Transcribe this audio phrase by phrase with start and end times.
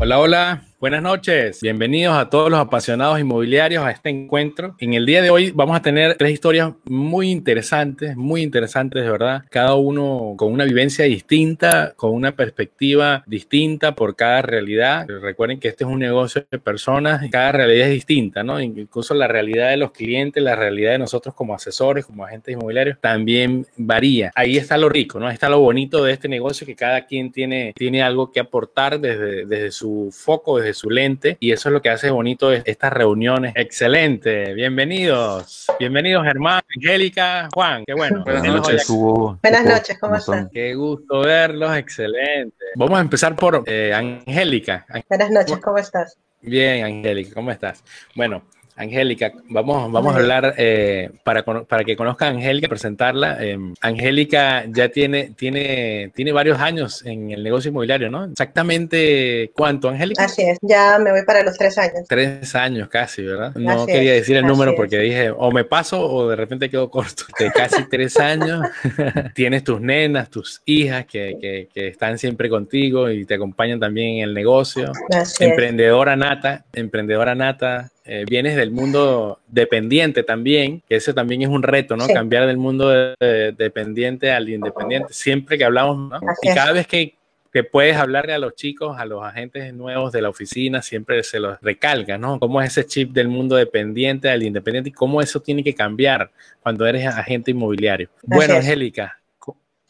[0.00, 0.69] Hola, hola.
[0.80, 4.76] Buenas noches, bienvenidos a todos los apasionados inmobiliarios a este encuentro.
[4.78, 9.10] En el día de hoy vamos a tener tres historias muy interesantes, muy interesantes de
[9.10, 15.06] verdad, cada uno con una vivencia distinta, con una perspectiva distinta por cada realidad.
[15.06, 18.58] Recuerden que este es un negocio de personas, cada realidad es distinta, ¿no?
[18.58, 22.96] Incluso la realidad de los clientes, la realidad de nosotros como asesores, como agentes inmobiliarios,
[23.02, 24.32] también varía.
[24.34, 25.26] Ahí está lo rico, ¿no?
[25.26, 28.98] Ahí está lo bonito de este negocio, que cada quien tiene, tiene algo que aportar
[28.98, 32.92] desde, desde su foco, desde su lente y eso es lo que hace bonito estas
[32.92, 33.52] reuniones.
[33.56, 38.22] Excelente, bienvenidos, bienvenidos Germán, Angélica, Juan, qué bueno.
[38.24, 39.38] Buenas noches, Hugo.
[39.42, 40.50] Buenas noches, ¿cómo, están?
[40.52, 42.56] Qué gusto verlos, excelente.
[42.76, 44.86] Vamos a empezar por eh, Angélica.
[45.08, 46.18] Buenas noches, ¿cómo estás?
[46.42, 47.84] Bien, Angélica, ¿cómo estás?
[48.14, 48.42] Bueno,
[48.80, 53.36] Angélica, vamos, vamos a hablar eh, para, para que conozcan a Angélica, presentarla.
[53.40, 58.24] Eh, Angélica ya tiene, tiene, tiene varios años en el negocio inmobiliario, ¿no?
[58.24, 60.24] Exactamente cuánto, Angélica.
[60.24, 62.06] Así es, ya me voy para los tres años.
[62.08, 63.54] Tres años casi, ¿verdad?
[63.54, 67.24] No quería decir el número porque dije, o me paso o de repente quedo corto.
[67.38, 68.66] De casi tres años,
[69.34, 74.18] tienes tus nenas, tus hijas que, que, que, están siempre contigo y te acompañan también
[74.18, 74.90] en el negocio.
[75.38, 81.62] emprendedora nata, emprendedora nata, eh, vienes del mundo dependiente también, que ese también es un
[81.62, 82.06] reto, ¿no?
[82.08, 82.88] Cambiar del mundo
[83.20, 86.20] dependiente al independiente, siempre que hablamos, ¿no?
[86.42, 87.14] Y cada vez que,
[87.52, 91.40] que, puedes hablarle a los chicos, a los agentes nuevos de la oficina, siempre se
[91.40, 92.38] los recalca, ¿no?
[92.40, 96.30] Cómo es ese chip del mundo dependiente al independiente y cómo eso tiene que cambiar
[96.62, 98.08] cuando eres agente inmobiliario.
[98.22, 99.19] Bueno, Angélica,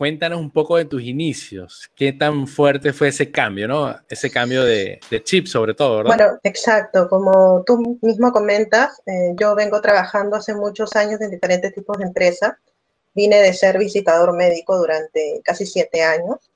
[0.00, 1.90] cuéntanos un poco de tus inicios.
[1.94, 3.94] ¿Qué tan fuerte fue ese cambio, no?
[4.08, 6.16] Ese cambio de, chip, sobre todo, ¿verdad?
[6.16, 7.06] Bueno, exacto.
[7.06, 12.04] Como tú mismo comentas, eh, yo vengo trabajando hace muchos años en diferentes tipos de
[12.04, 12.54] empresas.
[13.14, 16.50] Vine de ser visitador médico durante casi siete años.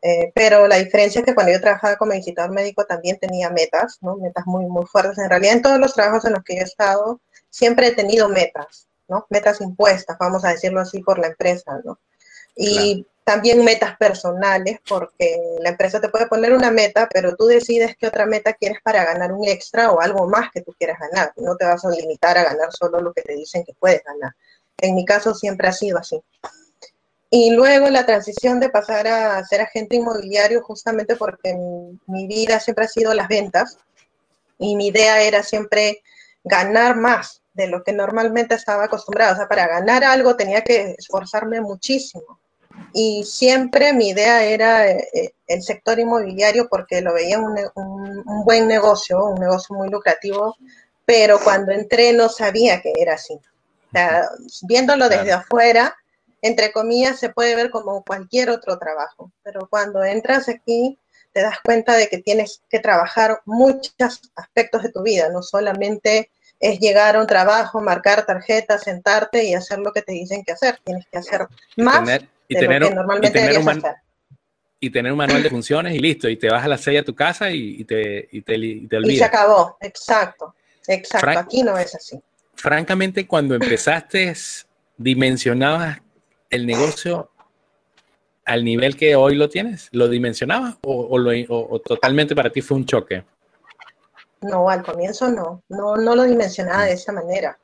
[0.00, 3.98] Eh, pero la diferencia es que cuando yo trabajaba como visitador médico también tenía metas,
[4.00, 4.16] ¿no?
[4.16, 5.18] Metas muy, muy fuertes.
[5.18, 8.30] En realidad, en todos los trabajos en los que yo he estado, siempre he tenido
[8.30, 9.26] metas, ¿no?
[9.28, 11.98] Metas impuestas, vamos a decirlo así, por la empresa, ¿no?
[12.56, 17.96] Y también metas personales, porque la empresa te puede poner una meta, pero tú decides
[17.98, 21.32] qué otra meta quieres para ganar un extra o algo más que tú quieras ganar.
[21.36, 24.34] No te vas a limitar a ganar solo lo que te dicen que puedes ganar.
[24.76, 26.20] En mi caso siempre ha sido así.
[27.30, 31.56] Y luego la transición de pasar a ser agente inmobiliario, justamente porque
[32.06, 33.78] mi vida siempre ha sido las ventas
[34.58, 36.02] y mi idea era siempre
[36.44, 39.32] ganar más de lo que normalmente estaba acostumbrado.
[39.32, 42.38] O sea, para ganar algo tenía que esforzarme muchísimo
[42.92, 48.68] y siempre mi idea era eh, el sector inmobiliario porque lo veía un, un, buen
[48.68, 50.56] negocio, un negocio muy lucrativo,
[51.04, 53.38] pero cuando entré no sabía que era así.
[54.62, 55.96] viéndolo desde afuera,
[56.40, 60.98] entre comillas, se puede ver como cualquier otro trabajo, pero cuando entras aquí
[61.32, 66.30] te das cuenta de que tienes que trabajar muchos aspectos de tu vida, no solamente
[66.60, 70.52] es llegar a un trabajo, marcar tarjetas, sentarte y hacer lo que te dicen que
[70.52, 72.08] hacer, tienes que hacer más
[72.54, 72.82] y tener,
[73.22, 73.82] y tener un
[74.80, 77.04] y tener un manual de funciones y listo, y te vas a la sella a
[77.04, 79.14] tu casa y, te, y, te, y te olvidas.
[79.14, 80.54] Y se acabó, exacto,
[80.86, 82.20] exacto, aquí no es así.
[82.54, 84.34] Francamente, cuando empezaste,
[84.98, 86.00] dimensionabas
[86.50, 87.30] el negocio
[88.44, 89.88] al nivel que hoy lo tienes?
[89.92, 93.24] ¿Lo dimensionabas o, lo, o, totalmente para ti fue un choque?
[94.42, 97.58] No, al comienzo no, no, no lo dimensionaba de esa manera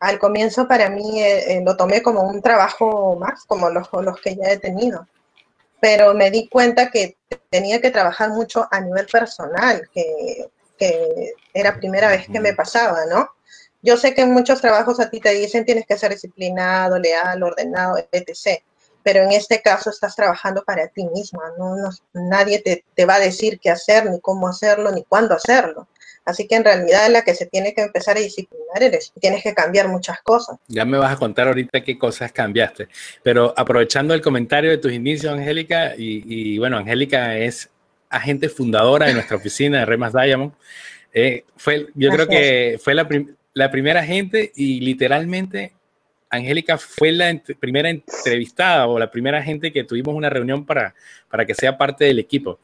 [0.00, 4.20] al comienzo para mí eh, eh, lo tomé como un trabajo más, como los, los
[4.20, 5.06] que ya he tenido,
[5.80, 7.16] pero me di cuenta que
[7.50, 10.48] tenía que trabajar mucho a nivel personal, que,
[10.78, 13.30] que era primera vez que me pasaba, ¿no?
[13.82, 17.42] Yo sé que en muchos trabajos a ti te dicen tienes que ser disciplinado, leal,
[17.42, 18.62] ordenado, etc.
[19.04, 21.76] Pero en este caso estás trabajando para ti misma, ¿no?
[22.12, 25.86] nadie te, te, va a decir qué hacer, ni cómo hacerlo, ni cuándo hacerlo.
[26.28, 29.54] Así que en realidad la que se tiene que empezar a disciplinar eres, tienes que
[29.54, 30.58] cambiar muchas cosas.
[30.66, 32.88] Ya me vas a contar ahorita qué cosas cambiaste,
[33.22, 37.70] pero aprovechando el comentario de tus inicios, Angélica, y, bueno, Angélica es
[38.10, 40.52] agente fundadora de nuestra oficina de Remas Diamond.
[41.14, 43.08] Eh, fue, yo creo que fue la,
[43.54, 45.72] la primera gente y literalmente
[46.28, 50.94] Angélica fue la primera entrevistada o la primera gente que tuvimos una reunión para,
[51.30, 52.58] para que sea parte del equipo.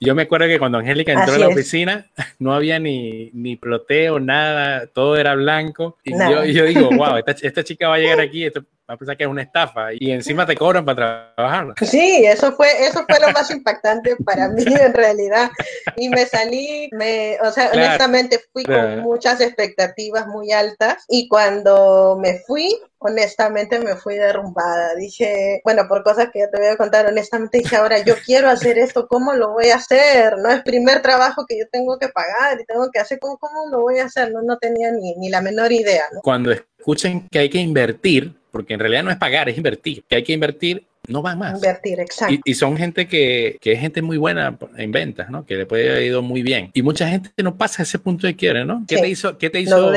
[0.00, 4.20] Yo me acuerdo que cuando Angélica entró a la oficina, no había ni, ni ploteo,
[4.20, 5.98] nada, todo era blanco.
[6.04, 8.98] Y yo, yo, digo, wow, esta, esta, chica va a llegar aquí, esto va a
[8.98, 11.74] pensar que es una estafa y encima te cobran para trabajar.
[11.80, 15.50] Sí, eso fue, eso fue lo más impactante para mí en realidad.
[15.96, 22.18] Y me salí, me, o sea, honestamente fui con muchas expectativas muy altas y cuando
[22.20, 24.96] me fui, honestamente me fui derrumbada.
[24.96, 28.50] Dije, bueno, por cosas que ya te voy a contar, honestamente dije, ahora yo quiero
[28.50, 30.38] hacer esto, ¿cómo lo voy a hacer?
[30.38, 33.68] No es primer trabajo que yo tengo que pagar y tengo que hacer, ¿cómo, cómo
[33.70, 34.32] lo voy a hacer?
[34.32, 36.04] No, no tenía ni, ni la menor idea.
[36.22, 40.16] Cuando escuchen que hay que invertir, porque en realidad no es pagar, es invertir, que
[40.16, 41.54] hay que invertir no van más.
[41.54, 42.34] Invertir, exacto.
[42.44, 45.44] Y, son gente que, que, es gente muy buena en ventas, ¿no?
[45.44, 46.70] Que le puede haber ido muy bien.
[46.74, 48.84] Y mucha gente no pasa ese punto de quiebre, ¿no?
[48.86, 49.90] ¿Qué te hizo, qué te hizo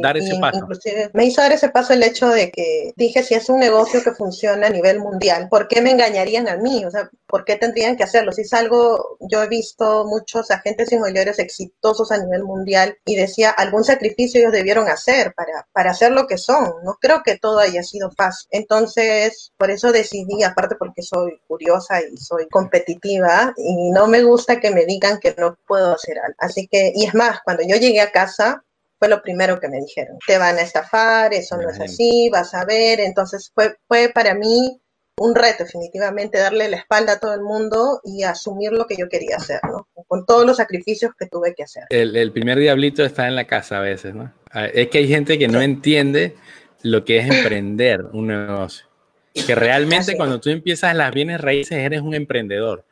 [0.00, 0.66] dar ese paso?
[1.12, 4.12] Me hizo dar ese paso el hecho de que dije, si es un negocio que
[4.12, 6.84] funciona a nivel mundial, ¿por qué me engañarían a mí?
[6.84, 8.32] O sea, ¿por qué tendrían que hacerlo?
[8.32, 13.50] Si es algo, yo he visto muchos agentes inmobiliarios exitosos a nivel mundial y decía,
[13.50, 16.64] algún sacrificio ellos debieron hacer para, para hacer lo que son.
[16.84, 18.48] No creo que todo haya sido fácil.
[18.50, 24.60] Entonces, por eso decidí aparte porque soy curiosa y soy competitiva y no me gusta
[24.60, 26.36] que me digan que no puedo hacer algo.
[26.38, 28.64] Así que, y es más, cuando yo llegué a casa,
[28.98, 32.54] fue lo primero que me dijeron, te van a estafar, eso no es así, vas
[32.54, 33.00] a ver.
[33.00, 34.80] Entonces fue, fue para mí
[35.18, 39.08] un reto definitivamente darle la espalda a todo el mundo y asumir lo que yo
[39.08, 39.88] quería hacer, ¿no?
[40.06, 41.84] Con todos los sacrificios que tuve que hacer.
[41.90, 44.32] El, el primer diablito está en la casa a veces, ¿no?
[44.52, 46.36] Ah, es que hay gente que no entiende
[46.82, 48.86] lo que es emprender un negocio.
[49.34, 52.84] Que realmente cuando tú empiezas las bienes raíces eres un emprendedor.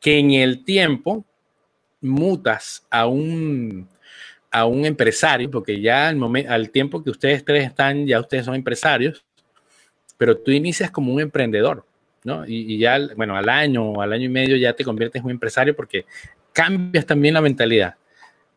[0.00, 1.24] Que en el tiempo
[2.00, 3.88] mutas a un,
[4.50, 8.44] a un empresario, porque ya al, momento, al tiempo que ustedes tres están, ya ustedes
[8.44, 9.24] son empresarios,
[10.16, 11.84] pero tú inicias como un emprendedor,
[12.24, 12.44] ¿no?
[12.46, 15.32] Y, ya, bueno, al año o al año y medio ya te conviertes en un
[15.32, 16.06] empresario porque
[16.52, 17.96] cambias también la mentalidad.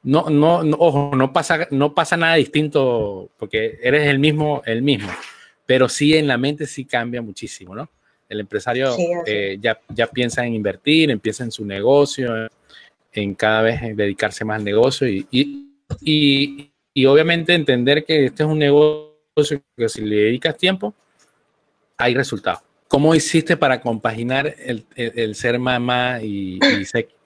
[0.01, 4.81] No, no, no, ojo, no pasa, no pasa nada distinto porque eres el mismo, el
[4.81, 5.09] mismo
[5.69, 7.87] pero sí en la mente sí cambia muchísimo, ¿no?
[8.27, 12.49] El empresario eh, ya, ya piensa en invertir, empieza en su negocio,
[13.13, 18.49] en cada vez dedicarse más al negocio y, y, y, obviamente entender que este es
[18.49, 20.95] un negocio que si le dedicas tiempo,
[21.97, 22.61] hay resultados.
[22.87, 26.57] ¿Cómo hiciste para compaginar el, el, ser mamá y,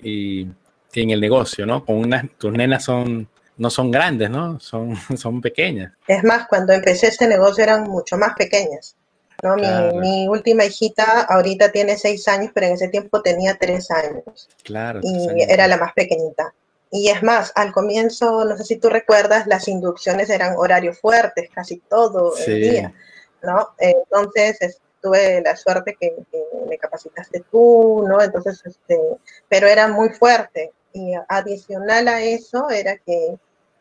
[0.04, 0.48] y,
[0.96, 1.86] en el negocio, ¿no?
[1.86, 3.26] Con unas, tus nenas son
[3.58, 4.60] no son grandes, ¿no?
[4.60, 5.94] Son, son pequeñas.
[6.08, 8.96] Es más, cuando empecé este negocio eran mucho más pequeñas.
[9.42, 9.56] ¿no?
[9.56, 14.50] Mi, última hijita ahorita tiene seis años, pero en ese tiempo tenía tres años.
[14.64, 15.02] Claro.
[15.04, 16.54] Y era la más pequeñita.
[16.92, 21.50] Y es más, al comienzo, no sé si tú recuerdas, las inducciones eran horarios fuertes,
[21.52, 22.94] casi todo el día,
[23.42, 23.70] ¿no?
[23.80, 28.22] Entonces, tuve la suerte que, que, me capacitaste tú, ¿no?
[28.22, 29.00] Entonces, este,
[29.50, 33.36] pero era muy fuerte y adicional a eso era que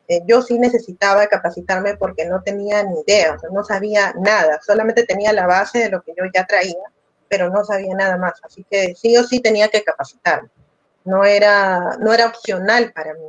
[0.09, 5.33] eh, yo sí necesitaba capacitarme porque no tenía ni idea, no sabía nada, solamente tenía
[5.33, 6.83] la base de lo que yo ya traía,
[7.29, 10.49] pero no sabía nada más, así que sí o sí tenía que capacitarme,
[11.05, 13.27] no era, no era opcional para mí.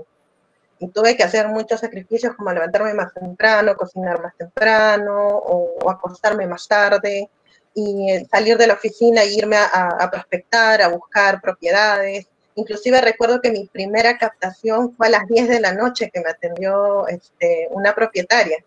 [0.79, 6.45] Y tuve que hacer muchos sacrificios como levantarme más temprano, cocinar más temprano o, acostarme
[6.47, 7.29] más tarde
[7.73, 13.41] y eh, salir de la oficina e irme a prospectar, a buscar propiedades, Inclusive recuerdo
[13.41, 17.67] que mi primera captación fue a las 10 de la noche que me atendió este,
[17.71, 18.57] una propietaria,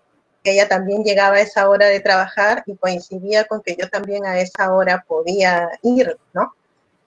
[0.43, 4.25] que ella también llegaba a esa hora de trabajar y coincidía con que yo también
[4.27, 6.53] a esa hora podía ir, ¿no?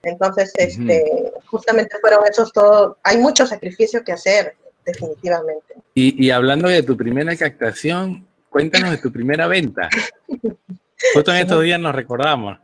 [0.01, 4.55] Entonces, este, justamente fueron esos todos, hay mucho sacrificio que hacer,
[4.85, 5.75] definitivamente.
[5.93, 9.89] Y, y hablando de tu primera captación, cuéntanos de tu primera venta.
[11.13, 12.59] Justo en estos días nos recordamos.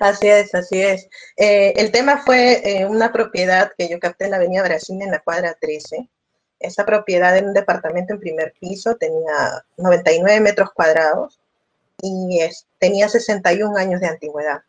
[0.00, 1.08] Así es, así es.
[1.36, 5.10] Eh, el tema fue eh, una propiedad que yo capté en la Avenida Brasil en
[5.10, 6.08] la cuadra 13.
[6.58, 11.38] Esa propiedad era un departamento en primer piso, tenía 99 metros cuadrados
[12.00, 12.40] y
[12.78, 14.62] tenía 61 años de antigüedad.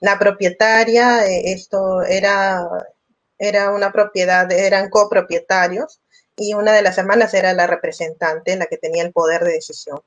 [0.00, 2.66] La propietaria, eh, esto era,
[3.38, 6.00] era una propiedad, eran copropietarios
[6.36, 10.00] y una de las hermanas era la representante, la que tenía el poder de decisión.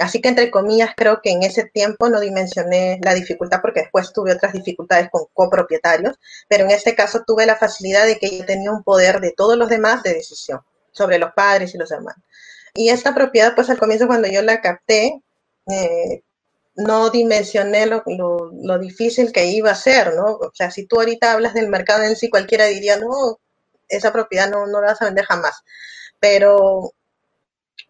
[0.00, 4.12] Así que, entre comillas, creo que en ese tiempo no dimensioné la dificultad porque después
[4.14, 8.46] tuve otras dificultades con copropietarios, pero en este caso tuve la facilidad de que yo
[8.46, 12.22] tenía un poder de todos los demás de decisión sobre los padres y los hermanos.
[12.74, 15.20] Y esta propiedad, pues al comienzo cuando yo la capté,
[15.68, 16.22] eh,
[16.76, 20.36] no dimensioné lo, lo, difícil que iba a ser, ¿no?
[20.36, 23.38] O sea, si tú ahorita hablas del mercado en sí, cualquiera diría, no,
[23.88, 25.62] esa propiedad no, no la vas a vender jamás.
[26.20, 26.94] Pero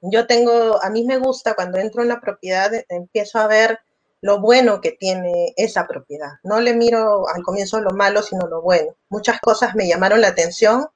[0.02, 3.78] yo tengo, a mí me gusta cuando entro en la propiedad, empiezo a ver
[4.22, 6.32] lo bueno que tiene esa propiedad.
[6.42, 8.94] No le miro al comienzo lo malo, sino lo bueno.
[9.08, 10.86] Muchas cosas me llamaron la atención.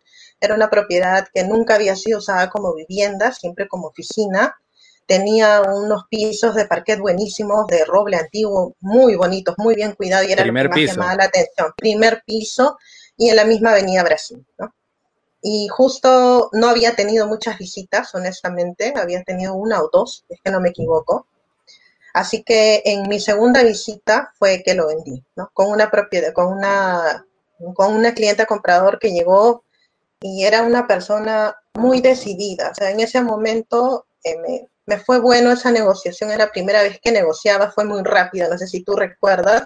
[0.41, 4.55] Era una propiedad que nunca había sido usada como vivienda, siempre como oficina.
[5.07, 10.33] tenía unos pisos de parquet buenísimos, de roble antiguo, muy bonitos, muy bien cuidados, y
[10.33, 11.73] era Primer lo que más llamaba la atención.
[11.77, 12.79] Primer piso
[13.17, 14.75] y en la misma avenida Brasil, ¿no?
[15.47, 20.51] Y justo no había tenido muchas visitas, honestamente, había tenido una o dos, es que
[20.51, 21.27] no me equivoco.
[22.15, 25.51] Así que en mi segunda visita fue que lo vendí, ¿no?
[25.53, 27.27] Con una propiedad, con una,
[27.75, 29.65] con una clienta comprador que llegó
[30.19, 32.71] y era una persona muy decidida.
[32.71, 36.81] O sea, en ese momento eh, me, me fue bueno esa negociación, era la primera
[36.81, 39.65] vez que negociaba, fue muy rápida, no sé si tú recuerdas.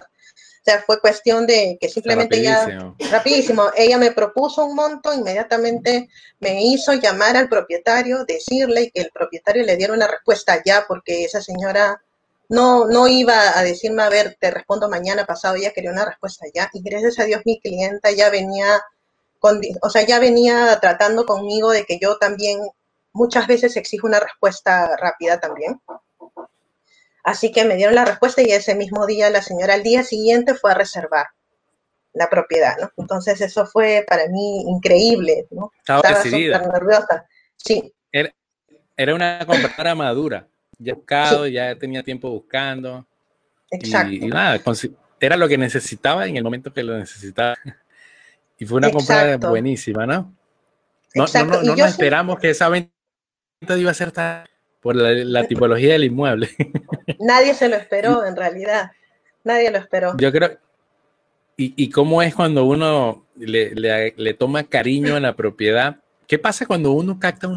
[0.69, 6.11] O sea, fue cuestión de que simplemente ya, rapidísimo, ella me propuso un monto, inmediatamente
[6.41, 10.85] me hizo llamar al propietario, decirle y que el propietario le diera una respuesta ya,
[10.87, 12.03] porque esa señora
[12.51, 16.45] no, no iba a decirme, a ver, te respondo mañana pasado, ella quería una respuesta
[16.53, 18.83] ya, y gracias a Dios mi clienta ya venía,
[19.39, 22.61] con, o sea, ya venía tratando conmigo de que yo también
[23.15, 25.81] muchas veces exijo una respuesta rápida también.
[27.29, 30.55] Así que me dieron la respuesta y ese mismo día la señora al día siguiente
[30.55, 31.27] fue a reservar
[32.15, 32.91] la propiedad, ¿no?
[32.97, 35.71] Entonces eso fue para mí increíble, ¿no?
[35.79, 36.59] Estaba, decidida.
[36.59, 37.27] nerviosa.
[37.55, 37.93] Sí.
[38.11, 43.07] Era, una compradora madura, ya buscado, ya tenía tiempo buscando.
[43.71, 44.11] Exacto.
[44.11, 44.59] Y, nada,
[45.21, 47.59] era lo que necesitaba en el momento que lo necesitaba.
[48.59, 50.35] Y fue una compra buenísima, ¿no?
[51.15, 52.91] No, no, no, no nos esperamos que esa venta
[53.77, 54.49] iba a ser tan
[54.81, 56.51] por la, tipología del inmueble.
[57.21, 58.93] Nadie se lo esperó, en realidad.
[59.45, 60.17] Nadie lo esperó.
[60.19, 60.59] Yo creo.
[61.57, 65.97] ¿Y, y cómo es cuando uno le, le, toma cariño a la propiedad?
[66.27, 67.49] ¿Qué pasa cuando uno capta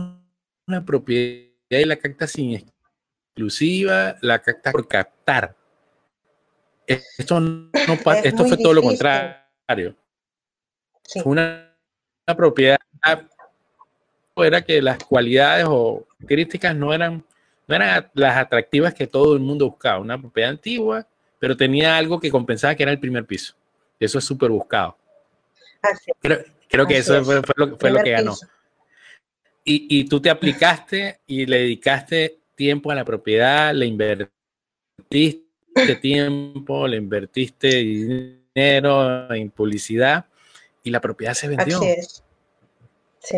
[0.68, 5.56] una propiedad y la capta sin exclusiva, la capta por captar?
[6.88, 7.70] Esto, no,
[8.24, 9.96] esto fue todo lo contrario.
[11.04, 11.75] Fue una,
[12.25, 12.80] una propiedad
[14.44, 17.24] era que las cualidades o críticas no eran,
[17.68, 20.00] no eran las atractivas que todo el mundo buscaba.
[20.00, 21.08] Una propiedad antigua,
[21.40, 23.56] pero tenía algo que compensaba que era el primer piso.
[24.00, 24.98] Eso es súper buscado.
[26.22, 28.36] Creo, que eso fue, lo, que ganó.
[29.63, 35.42] Y, y, tú te aplicaste y le dedicaste tiempo a la propiedad, le invertiste
[36.01, 40.25] tiempo, le invertiste dinero en publicidad
[40.84, 41.78] y la propiedad se vendió.
[41.78, 42.24] Así es.
[43.20, 43.38] Sí.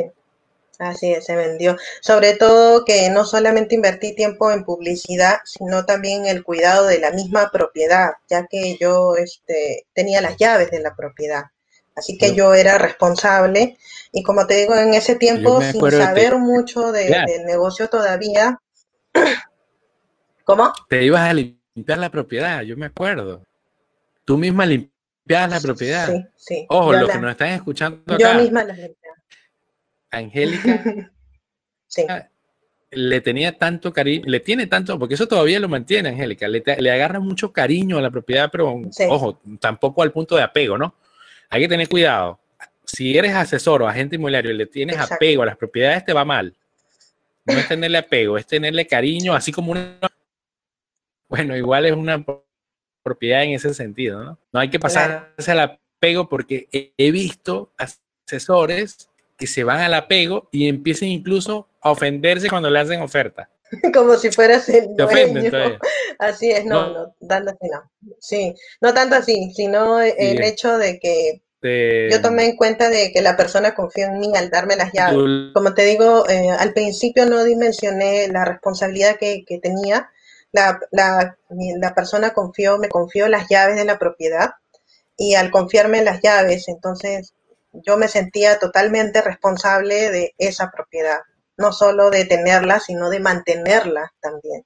[0.89, 1.77] Así es, se vendió.
[2.01, 7.11] Sobre todo que no solamente invertí tiempo en publicidad, sino también el cuidado de la
[7.11, 11.43] misma propiedad, ya que yo este, tenía las llaves de la propiedad.
[11.95, 13.77] Así que yo era responsable
[14.11, 18.59] y como te digo, en ese tiempo, sin saber mucho de, del negocio todavía,
[20.43, 20.71] ¿cómo?
[20.87, 23.43] Te ibas a limpiar la propiedad, yo me acuerdo.
[24.23, 26.07] Tú misma limpiabas la propiedad.
[26.07, 26.65] Sí, sí.
[26.69, 28.17] Ojo, los que nos están escuchando acá.
[28.17, 28.75] Yo misma la
[30.13, 30.83] Angélica
[32.91, 37.19] le tenía tanto cariño, le tiene tanto, porque eso todavía lo mantiene Angélica, le, agarra
[37.19, 40.95] mucho cariño a la propiedad, pero ojo, tampoco al punto de apego, ¿no?
[41.49, 42.39] Hay que tener cuidado.
[42.85, 46.25] Si eres asesor o agente inmobiliario y le tienes apego a las propiedades, te va
[46.25, 46.55] mal.
[47.45, 49.97] No es tenerle apego, es tenerle cariño, así como una...
[51.29, 52.23] Bueno, igual es una
[53.01, 54.37] propiedad en ese sentido, ¿no?
[54.51, 57.71] No hay que pasarse al apego porque he visto
[58.27, 59.09] asesores
[59.43, 63.49] que se van al apego y empiecen incluso a ofenderse cuando le hacen oferta.
[63.93, 65.51] Como si fueras el Te ofenden
[66.19, 67.91] Así es, no, no, tanto así no.
[68.21, 71.41] Sí, no tanto así, sino el hecho de que
[72.09, 75.51] yo tomé en cuenta de que la persona confió en mí al darme las llaves.
[75.53, 80.09] Como te digo, eh, al principio no dimensioné la responsabilidad que, que tenía.
[80.53, 84.51] La, la, la, persona confió, me confió las llaves de la propiedad
[85.17, 87.33] y al confiarme las llaves, entonces
[87.73, 91.19] yo me sentía totalmente responsable de esa propiedad,
[91.57, 94.65] no solo de tenerla, sino de mantenerla también.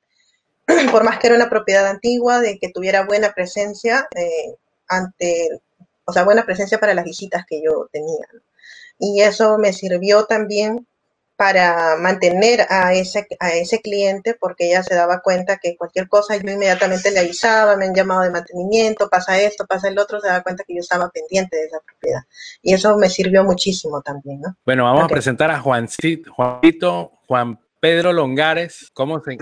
[0.92, 4.56] Por más que era una propiedad antigua, de que tuviera buena presencia eh,
[4.88, 5.50] ante,
[6.06, 8.28] o sea, buena presencia para las visitas que yo tenía.
[9.00, 10.88] Y eso me sirvió también
[11.38, 16.36] para mantener a ese, a ese cliente porque ella se daba cuenta que cualquier cosa
[16.36, 20.28] yo inmediatamente le avisaba, me han llamado de mantenimiento, pasa esto, pasa el otro, se
[20.28, 22.22] daba cuenta que yo estaba pendiente de esa propiedad.
[22.64, 24.58] Y eso me sirvió muchísimo también, ¿no?
[24.66, 29.38] Bueno, vamos a presentar a Juancito, Juanito, Juan Pedro Longares, ¿cómo se,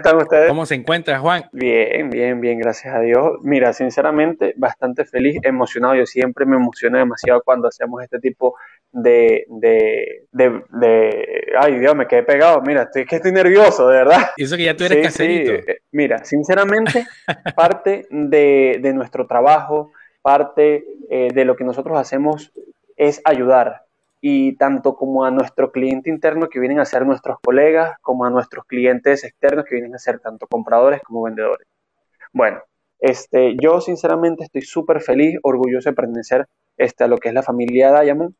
[0.48, 1.46] ¿cómo se encuentra Juan?
[1.54, 3.38] Bien, bien, bien, gracias a Dios.
[3.42, 5.96] Mira, sinceramente, bastante feliz, emocionado.
[5.96, 8.56] Yo siempre me emociono demasiado cuando hacemos este tipo de,
[8.96, 9.46] de,
[10.32, 14.30] de, ay Dios, me quedé pegado, mira, estoy que estoy nervioso, de verdad.
[14.38, 15.52] Y eso que ya tú eres caserito.
[15.52, 17.06] Eh, mira, sinceramente,
[17.56, 22.54] parte de, de, nuestro trabajo, parte eh, de lo que nosotros hacemos
[22.96, 23.84] es ayudar.
[24.22, 28.30] y tanto como a nuestro cliente interno que vienen a ser nuestros colegas, como a
[28.30, 31.68] nuestros clientes externos que vienen a ser tanto compradores como vendedores.
[32.34, 32.62] Bueno,
[33.00, 36.48] este, yo sinceramente estoy súper feliz, orgulloso de pertenecer
[36.78, 38.34] este, a lo que es la familia Diamond.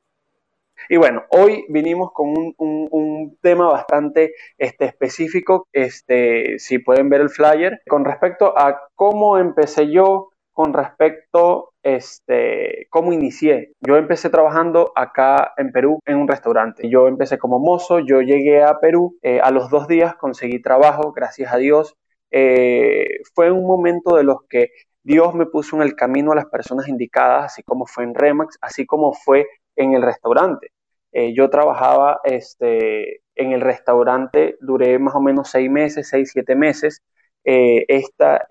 [0.90, 7.30] Y bueno, hoy vinimos con un, tema bastante este, específico, este, si pueden ver el
[7.30, 13.74] flyer, con respecto a cómo empecé yo, con respecto este, cómo inicié.
[13.82, 16.90] Yo empecé trabajando acá en Perú en un restaurante.
[16.90, 21.12] Yo empecé como mozo, yo llegué a Perú, eh, a los dos días conseguí trabajo,
[21.12, 21.96] gracias a Dios.
[22.32, 24.72] Eh, fue un momento de los que
[25.04, 28.58] Dios me puso en el camino a las personas indicadas, así como fue en Remax,
[28.62, 30.72] así como fue en el restaurante.
[31.12, 36.56] Eh, yo trabajaba este, en el restaurante, duré más o menos seis meses, seis, siete
[36.56, 37.02] meses.
[37.44, 38.48] esta,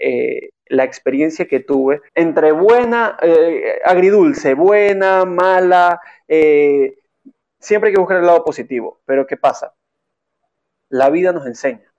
[0.67, 6.99] la experiencia que tuve entre buena, eh, agridulce, buena, mala, eh,
[7.59, 9.01] siempre hay que buscar el lado positivo.
[9.05, 9.75] Pero ¿qué pasa?
[10.89, 11.93] La vida nos enseña.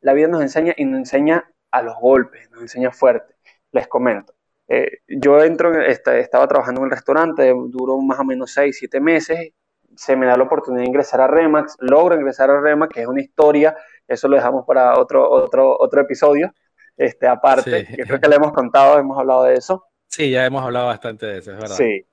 [0.00, 3.34] La vida nos enseña y nos enseña a los golpes, nos enseña fuerte.
[3.72, 4.37] Les comento.
[4.68, 9.52] Eh, yo entro, estaba trabajando en el restaurante, duró más o menos 6, 7 meses,
[9.96, 13.06] se me da la oportunidad de ingresar a Remax, logro ingresar a Remax, que es
[13.06, 16.52] una historia, eso lo dejamos para otro, otro, otro episodio,
[16.96, 19.84] este, aparte, creo que le hemos contado, hemos hablado de eso.
[20.06, 21.76] Sí, ya hemos hablado bastante de eso, es verdad.
[21.76, 22.04] Sí.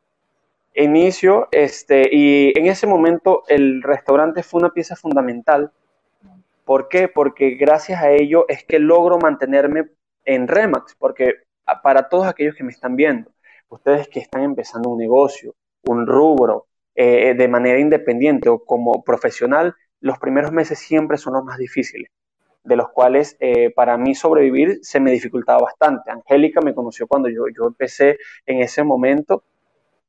[0.76, 5.72] Inicio, este, y en ese momento el restaurante fue una pieza fundamental.
[6.66, 7.08] ¿Por qué?
[7.08, 9.90] Porque gracias a ello es que logro mantenerme
[10.26, 11.45] en Remax, porque
[11.84, 13.32] para todos aquellos que me están viendo,
[13.70, 19.76] ustedes que están empezando un negocio, un rubro, eh, de manera independiente o como profesional,
[20.00, 22.10] los primeros meses siempre son los más difíciles
[22.66, 26.12] de los cuales eh, para mí sobrevivir se me dificultaba bastante.
[26.12, 29.44] Angélica me conoció cuando yo, yo empecé en ese momento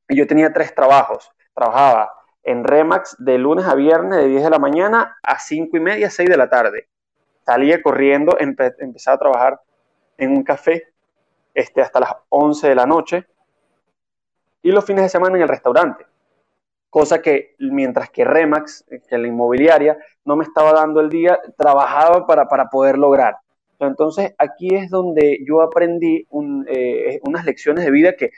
[0.09, 1.31] y yo tenía tres trabajos.
[1.53, 2.11] Trabajaba
[2.43, 6.09] en Remax de lunes a viernes de 10 de la mañana a 5 y media,
[6.09, 6.87] 6 de la tarde.
[7.45, 9.61] Salía corriendo, empezaba a trabajar
[10.17, 10.83] en un café
[11.57, 13.25] este, hasta las 11 de la noche
[14.61, 16.05] y los fines de semana en el restaurante
[16.89, 22.25] cosa que mientras que Remax, que la inmobiliaria, no me estaba dando el día, trabajaba
[22.25, 23.37] para, para poder lograr.
[23.79, 26.25] Entonces aquí es donde yo aprendí
[26.67, 28.31] eh, unas lecciones de vida que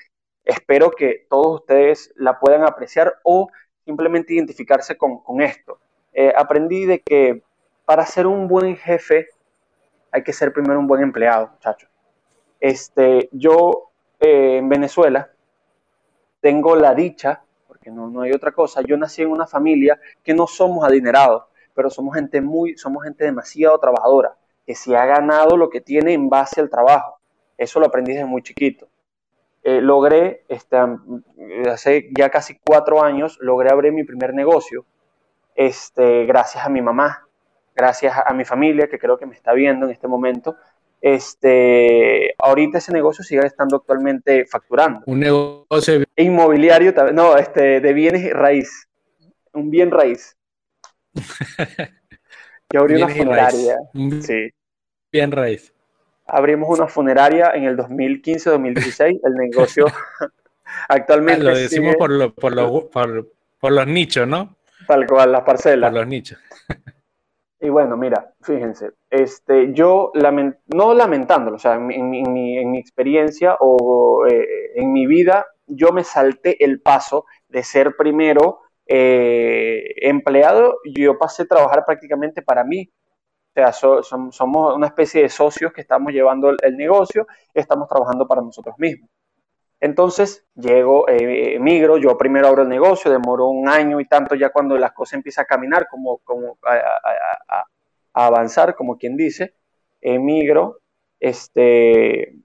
[0.43, 3.47] espero que todos ustedes la puedan apreciar o
[3.85, 5.79] simplemente identificarse con, esto.
[6.13, 7.41] Eh, aprendí de que
[7.85, 9.27] para ser un buen jefe
[10.11, 11.88] hay que ser primero un buen empleado, muchachos.
[12.59, 15.29] Este, yo eh, en Venezuela
[16.41, 17.43] tengo la dicha
[17.91, 18.81] no, no hay otra cosa.
[18.81, 23.25] Yo nací en una familia que no somos adinerados, pero somos gente muy, somos gente
[23.25, 27.19] demasiado trabajadora, que se ha ganado lo que tiene en base al trabajo.
[27.57, 28.87] Eso lo aprendí desde muy chiquito.
[29.63, 30.77] Eh, logré, este,
[31.69, 34.85] hace ya casi cuatro años, logré abrir mi primer negocio,
[35.55, 37.27] este, gracias a mi mamá,
[37.75, 40.55] gracias a mi familia, que creo que me está viendo en este momento,
[41.01, 45.01] este, ahorita ese negocio sigue estando actualmente facturando.
[45.05, 48.87] Un negocio inmobiliario, no, este, de bienes raíz,
[49.53, 50.35] un bien raíz.
[52.71, 53.77] Yo abrí una funeraria.
[54.21, 54.49] Sí.
[55.11, 55.73] Bien raíz.
[56.27, 59.19] Abrimos una funeraria en el 2015-2016.
[59.23, 59.87] El negocio
[60.87, 61.43] actualmente.
[61.43, 64.55] lo decimos por, por, por, los nichos, ¿no?
[64.87, 65.89] Tal cual, las parcelas.
[65.89, 66.37] Por los nichos.
[67.61, 70.11] Y bueno, mira, fíjense, este, yo
[70.67, 76.63] no lamentándolo, o sea, en mi, experiencia o eh, en mi vida, yo me salté
[76.63, 82.89] el paso de ser primero eh, empleado yo pasé a trabajar prácticamente para mí.
[83.49, 88.41] O sea, somos una especie de socios que estamos llevando el, negocio estamos trabajando para
[88.41, 89.09] nosotros mismos.
[89.81, 94.49] Entonces llego, eh, emigro, yo primero abro el negocio, demoro un año y tanto ya
[94.49, 97.63] cuando las cosas empiezan a caminar, como, como a,
[98.13, 99.55] avanzar, como quien dice,
[100.01, 100.81] emigro,
[101.19, 102.35] este,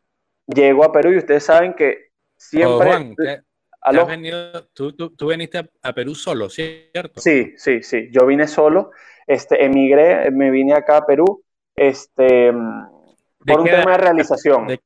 [0.47, 3.41] llego a Perú y ustedes saben que siempre...
[3.87, 7.21] Oh, venido, tú, tú, viniste a, Perú solo, ¿cierto?
[7.21, 8.93] Sí, sí, sí, yo vine solo,
[9.27, 11.45] este, emigré, me vine acá a Perú,
[11.77, 14.69] este, por un tema de realización.
[14.69, 14.79] ¿De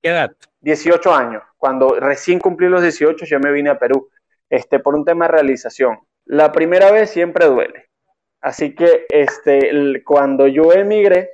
[0.00, 0.30] qué edad?
[0.62, 1.42] 18 años.
[1.58, 4.08] Cuando recién cumplí los 18, yo me vine a Perú,
[4.48, 5.98] este, por un tema de realización.
[6.24, 7.88] La primera vez siempre duele.
[8.40, 11.30] Así que este, cuando yo emigré,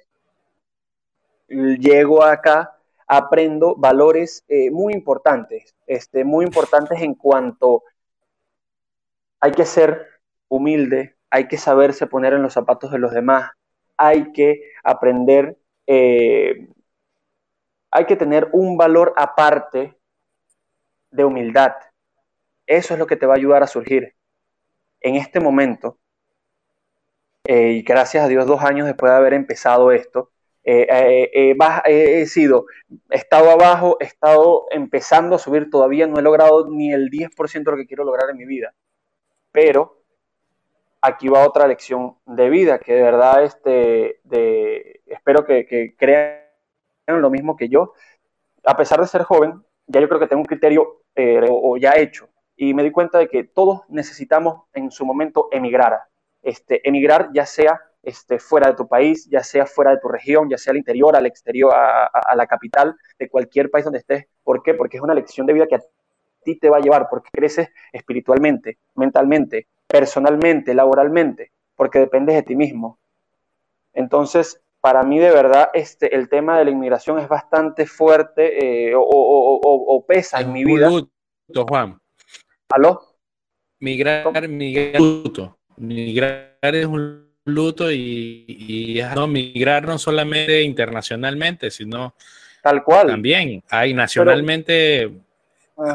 [1.49, 7.85] llego acá, aprendo valores eh, muy importantes, este, muy importantes en cuanto
[9.41, 10.07] hay que ser
[10.49, 13.51] humilde, hay que saberse poner en los zapatos de los demás,
[13.97, 16.69] hay que aprender eh,
[17.91, 19.97] hay que tener un valor aparte
[21.11, 21.75] de humildad.
[22.67, 24.15] Eso es lo que te va a ayudar a surgir.
[25.01, 25.97] en este momento,
[27.45, 30.33] eh, y gracias a Dios dos años después de haber empezado esto,
[30.65, 32.67] eh, eh, he sido,
[33.09, 37.71] he estado abajo, he estado empezando a subir, todavía no he logrado ni el 10%
[37.71, 38.75] de lo que quiero lograr en mi vida,
[39.53, 40.03] pero
[41.01, 46.48] aquí va otra lección de vida, que de verdad este, de, espero que, que crean
[47.17, 47.95] lo mismo que yo.
[48.65, 51.03] A pesar de ser joven, ya yo creo que tengo un criterio
[51.49, 56.01] o, ya hecho y me di cuenta de que todos necesitamos en su momento emigrar.
[56.43, 60.49] Este, emigrar ya sea este, fuera de tu país, ya sea fuera de tu región,
[60.49, 64.27] ya sea al interior, al exterior, a, la capital de cualquier país donde estés.
[64.43, 64.75] ¿Por qué?
[64.75, 65.83] Porque es una lección de vida que a
[66.43, 72.57] ti te va a llevar, porque creces espiritualmente, mentalmente, personalmente, laboralmente, porque dependes de ti
[72.57, 72.99] mismo.
[73.93, 78.95] Entonces, para mí de verdad este, el tema de la inmigración es bastante fuerte eh,
[78.97, 80.89] o, pesa en mi vida.
[80.89, 82.01] Luto, Juan.
[82.71, 83.03] ¿Aló?
[83.81, 85.59] Migrar, migrar, luto.
[85.77, 92.15] Migrar es un luto y, no migrar no solamente internacionalmente, sino
[92.63, 93.09] tal cual.
[93.09, 95.11] También hay nacionalmente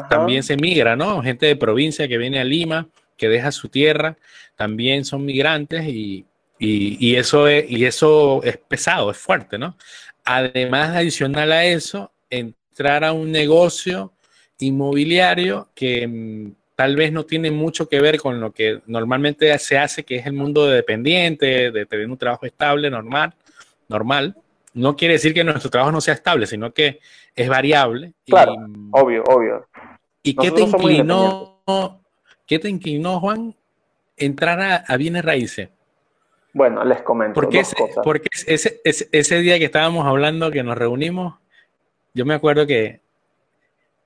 [0.08, 1.22] también se migra, ¿no?
[1.22, 4.16] Gente de provincia que viene a Lima, que deja su tierra,
[4.56, 6.24] también son migrantes y,
[6.58, 9.76] y, eso es, y eso es pesado, es fuerte, ¿no?
[10.24, 14.12] Además, adicional a eso, entrar a un negocio
[14.58, 19.78] inmobiliario que mm, tal vez no tiene mucho que ver con lo que normalmente se
[19.78, 23.34] hace, que es el mundo de dependiente, de tener un trabajo estable, normal,
[23.88, 24.36] normal.
[24.72, 27.00] No quiere decir que nuestro trabajo no sea estable, sino que
[27.34, 28.12] es variable.
[28.26, 28.54] Claro,
[28.92, 29.66] obvio, obvio.
[30.22, 31.60] ¿Y qué te inclinó,
[32.46, 33.54] qué te inclinó, Juan,
[34.16, 35.68] entrar a, a bienes raíces?
[36.54, 37.34] Bueno, les comento.
[37.34, 41.34] Porque, ese, porque ese, ese, día que estábamos hablando, que nos reunimos,
[42.14, 43.00] yo me acuerdo que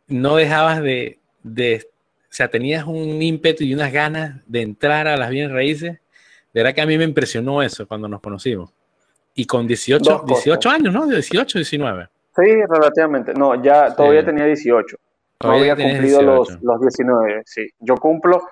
[0.08, 1.86] no dejabas de, de,
[2.22, 5.98] o sea, tenías un ímpetu y unas ganas de entrar a las bienes raíces.
[6.54, 8.72] De verdad que a mí me impresionó eso cuando nos conocimos.
[9.34, 11.06] Y con 18, 18 años, ¿no?
[11.06, 12.08] 18, 19.
[12.34, 13.34] Sí, relativamente.
[13.34, 14.96] No, ya todavía tenía 18.
[15.36, 17.68] Todavía no había cumplido los, los 19, sí.
[17.78, 18.42] Yo cumplo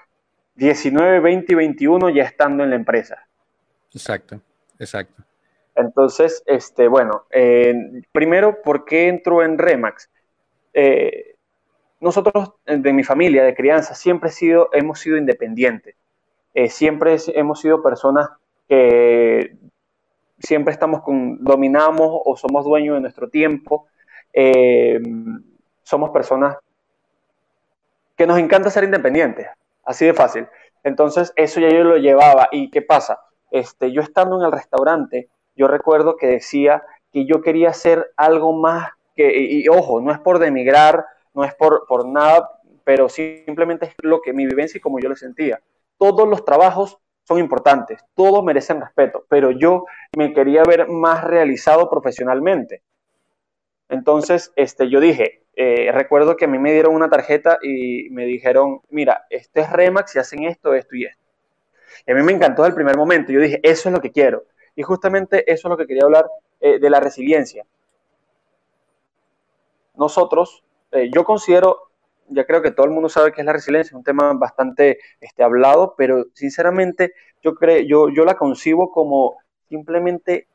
[0.55, 3.27] 19, 20 y 21 ya estando en la empresa.
[3.97, 4.39] Exacto,
[4.79, 5.23] exacto.
[5.75, 7.75] Entonces, este, bueno, eh,
[8.13, 10.11] primero, ¿por qué entro en Remax?
[10.75, 11.35] Eh,
[12.01, 15.97] nosotros, de mi familia, de crianza, siempre sido, hemos sido independientes.
[16.53, 18.29] Eh, siempre hemos sido personas
[18.69, 19.57] que
[20.39, 23.89] siempre estamos con, dominamos o somos dueños de nuestro tiempo.
[25.85, 26.59] somos personas
[28.15, 29.47] que nos encanta ser independientes,
[29.85, 30.47] así de fácil.
[30.85, 32.49] Entonces, eso ya yo lo llevaba.
[32.53, 33.21] ¿Y qué pasa?
[33.59, 38.53] Este, yo estando en el restaurante, yo recuerdo que decía que yo quería hacer algo
[38.53, 42.51] más que, y, ojo, no es por demigrar, no es por, por nada,
[42.85, 45.59] pero simplemente es lo que mi vivencia y como yo lo sentía.
[45.97, 51.89] Todos los trabajos son importantes, todos merecen respeto, pero yo me quería ver más realizado
[51.89, 52.83] profesionalmente.
[53.89, 58.27] Entonces, este, yo dije, eh, recuerdo que a mí me dieron una tarjeta y me
[58.27, 61.26] dijeron, mira, este es Remax y hacen esto, esto y esto.
[62.07, 63.33] Y a mí me encantó desde el primer momento.
[63.33, 64.45] Yo dije, eso es lo que quiero.
[64.75, 66.27] Y justamente eso es lo que quería hablar
[66.61, 67.65] eh, de la resiliencia.
[69.95, 71.91] Nosotros, eh, yo considero,
[72.29, 74.99] ya creo que todo el mundo sabe que es la resiliencia, es un tema bastante
[75.21, 80.49] este, hablado, pero sinceramente yo, creo, yo, yo la concibo como simplemente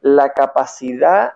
[0.00, 1.34] la capacidad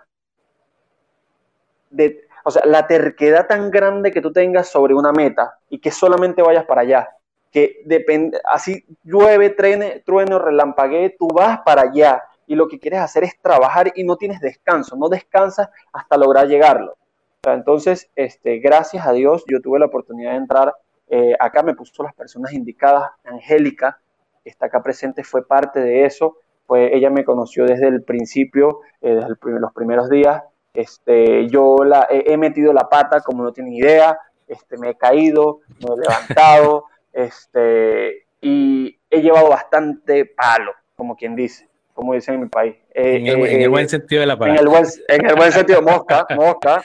[1.90, 5.90] de, o sea, la terquedad tan grande que tú tengas sobre una meta y que
[5.90, 7.08] solamente vayas para allá
[7.50, 13.00] que depende, así llueve, trene, trueno, relampaguee, tú vas para allá y lo que quieres
[13.00, 16.96] hacer es trabajar y no tienes descanso, no descansas hasta lograr llegarlo.
[17.44, 20.74] entonces, este, gracias a Dios, yo tuve la oportunidad de entrar
[21.12, 24.00] eh, acá, me puso las personas indicadas, Angélica,
[24.44, 26.36] que está acá presente, fue parte de eso,
[26.66, 32.06] pues ella me conoció desde el principio, eh, desde los primeros días, este, yo la,
[32.08, 36.84] he, metido la pata como no tiene idea, este, me he caído, me he levantado,
[37.12, 42.76] este, y he llevado bastante palo, como quien dice, como dicen en mi país.
[42.94, 44.60] Eh, en, el, buen eh, sentido de la palabra.
[44.60, 46.82] En el buen, en el buen sentido, mosca, mosca,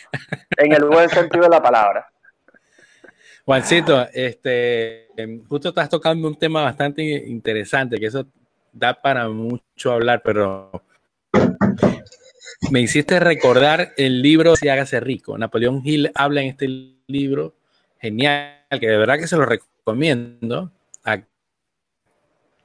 [0.57, 2.09] en el buen sentido de la palabra.
[3.45, 8.25] Juancito, este, em, justo estás tocando un tema bastante interesante, que eso
[8.73, 10.71] da para mucho hablar, pero
[12.71, 15.37] me hiciste recordar el libro Si hágase rico.
[15.37, 16.67] Napoleón Hill habla en este
[17.07, 17.53] libro,
[17.99, 20.71] genial, que de verdad que se lo recomiendo recomiendo.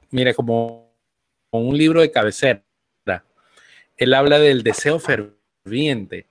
[0.09, 0.91] mire, como,
[1.51, 2.63] un libro de cabecera.
[3.97, 6.25] Él habla del deseo ferviente.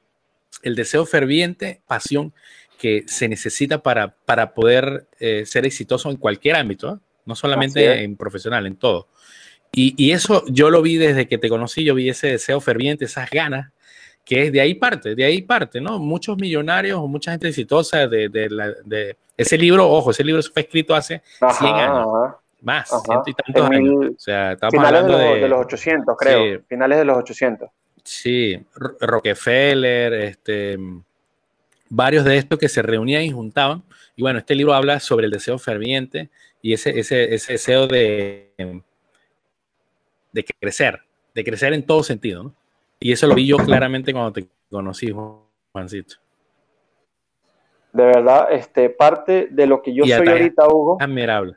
[0.63, 2.35] El deseo ferviente, pasión
[2.79, 8.17] que se necesita para, para poder eh, ser exitoso en cualquier ámbito, no solamente en
[8.17, 9.09] profesional, en todo.
[9.73, 13.05] Y, y, eso yo lo vi desde que te conocí, yo vi ese deseo ferviente,
[13.05, 13.71] esas ganas,
[14.31, 15.99] que es de ahí parte, de ahí parte, ¿no?
[15.99, 20.41] Muchos millonarios o mucha gente exitosa de, de, la, de ese libro, ojo, ese libro
[20.41, 21.21] fue escrito hace
[21.59, 22.07] 100 años.
[22.61, 24.15] Más, ciento y tantos años.
[24.17, 26.63] O sea, estamos finales hablando de los, de, los 800, creo.
[26.69, 27.71] finales de los 800.
[28.05, 28.65] Sí,
[29.01, 30.79] Rockefeller, este,
[31.89, 33.83] varios de estos que se reunían y juntaban.
[34.15, 36.31] Y bueno, este libro habla sobre el deseo ferviente
[36.63, 38.53] y ese, ese, ese deseo de,
[40.31, 41.01] de crecer,
[41.35, 42.45] de crecer en todo sentido.
[42.45, 42.60] ¿no?
[43.01, 45.13] Y eso lo vi yo claramente cuando te conocí,
[45.73, 46.17] Juancito.
[47.93, 50.99] De verdad, este, parte de lo que yo soy ahorita, Hugo.
[51.01, 51.57] Admirable.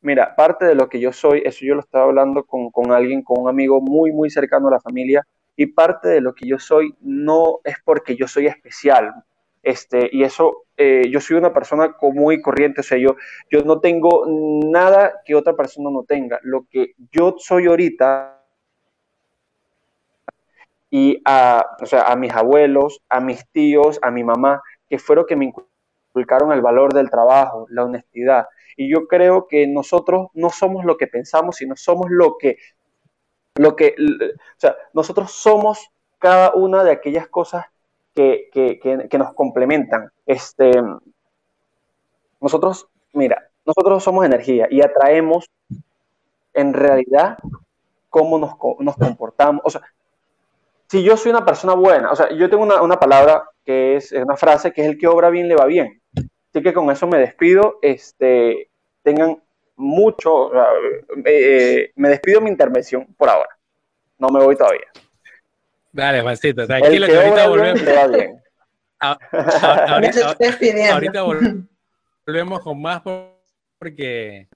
[0.00, 3.22] Mira, parte de lo que yo soy, eso yo lo estaba hablando con, con alguien,
[3.22, 6.58] con un amigo muy, muy cercano a la familia, y parte de lo que yo
[6.58, 9.12] soy no es porque yo soy especial.
[9.62, 13.16] Este, y eso, eh, yo soy una persona común y corriente, o sea, yo,
[13.50, 16.38] yo no tengo nada que otra persona no tenga.
[16.42, 18.33] Lo que yo soy ahorita
[20.96, 25.26] y a, o sea, a mis abuelos, a mis tíos, a mi mamá, que fueron
[25.26, 28.46] que me inculcaron el valor del trabajo, la honestidad.
[28.76, 32.58] Y yo creo que nosotros no somos lo que pensamos, sino somos lo que,
[33.56, 37.66] lo que, o sea, nosotros somos cada una de aquellas cosas
[38.14, 40.12] que, que, que, nos complementan.
[40.26, 40.70] Este,
[42.40, 45.50] nosotros, mira, nosotros somos energía y atraemos
[46.52, 47.36] en realidad
[48.10, 49.60] cómo nos, nos comportamos.
[49.64, 49.82] O sea,
[50.94, 54.12] si yo soy una persona buena, o sea, yo tengo una, una palabra que es,
[54.12, 56.00] una frase que es el que obra bien le va bien.
[56.16, 57.80] Así que con eso me despido.
[57.82, 58.70] Este,
[59.02, 59.42] tengan
[59.74, 60.52] mucho,
[61.24, 63.48] eh, me despido mi intervención por ahora.
[64.18, 64.86] No me voy todavía.
[65.90, 67.82] Dale, Juancito, tranquilo que, ahorita volvemos.
[70.92, 71.24] ahorita,
[72.24, 73.02] volvemos con más
[73.80, 74.46] porque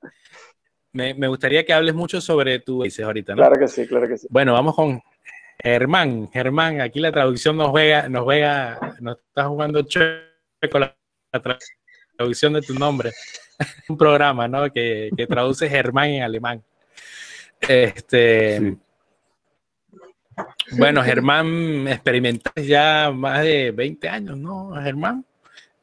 [0.93, 3.39] me, me, gustaría que hables mucho sobre tu dices ahorita, ¿no?
[3.39, 4.29] Claro que sí, claro que sí.
[4.31, 5.03] Bueno, vamos con
[5.61, 9.85] Germán, Germán, aquí la traducción nos juega, nos juega, nos está jugando
[10.71, 10.97] con la,
[12.17, 13.13] traducción de tu nombre.
[13.89, 14.73] Un programa, ¿no?
[14.73, 16.63] Que, que traduce Germán en alemán.
[17.61, 18.77] Este.
[20.73, 25.25] Bueno, Germán experimentaste ya más de 20 años, ¿no, Germán?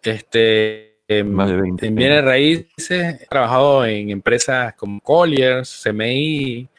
[0.02, 6.70] Este, más de 20 en bienes raíces, he trabajado en empresas como Colliers, CMI,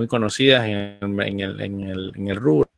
[0.00, 2.70] muy conocidas en, el, en el, rubro.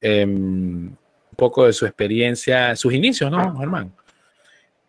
[0.00, 0.96] Em, un
[1.36, 3.92] poco de su experiencia, sus inicios, ¿no, Germán?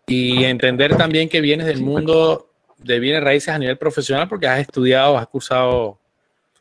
[0.06, 4.60] Y entender también que vienes del mundo de bienes raíces a nivel profesional porque has
[4.60, 5.98] estudiado, has cursado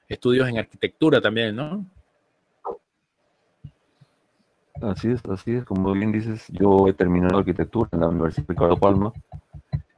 [0.08, 1.84] estudios en arquitectura también, ¿no?
[4.80, 5.64] Así es, así es.
[5.66, 9.12] Como bien dices, yo he terminado arquitectura en la Universidad Ricardo Palma.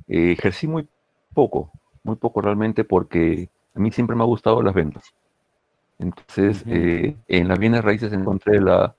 [0.09, 0.89] Eh, ejercí muy
[1.33, 1.71] poco,
[2.03, 5.15] muy poco realmente porque a mí siempre me ha gustado las ventas.
[5.99, 8.95] Entonces, eh, en las bienes raíces encontré la,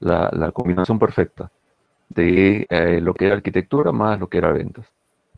[0.00, 1.50] la, combinación perfecta
[2.08, 4.86] de eh, lo que era arquitectura más lo que era ventas.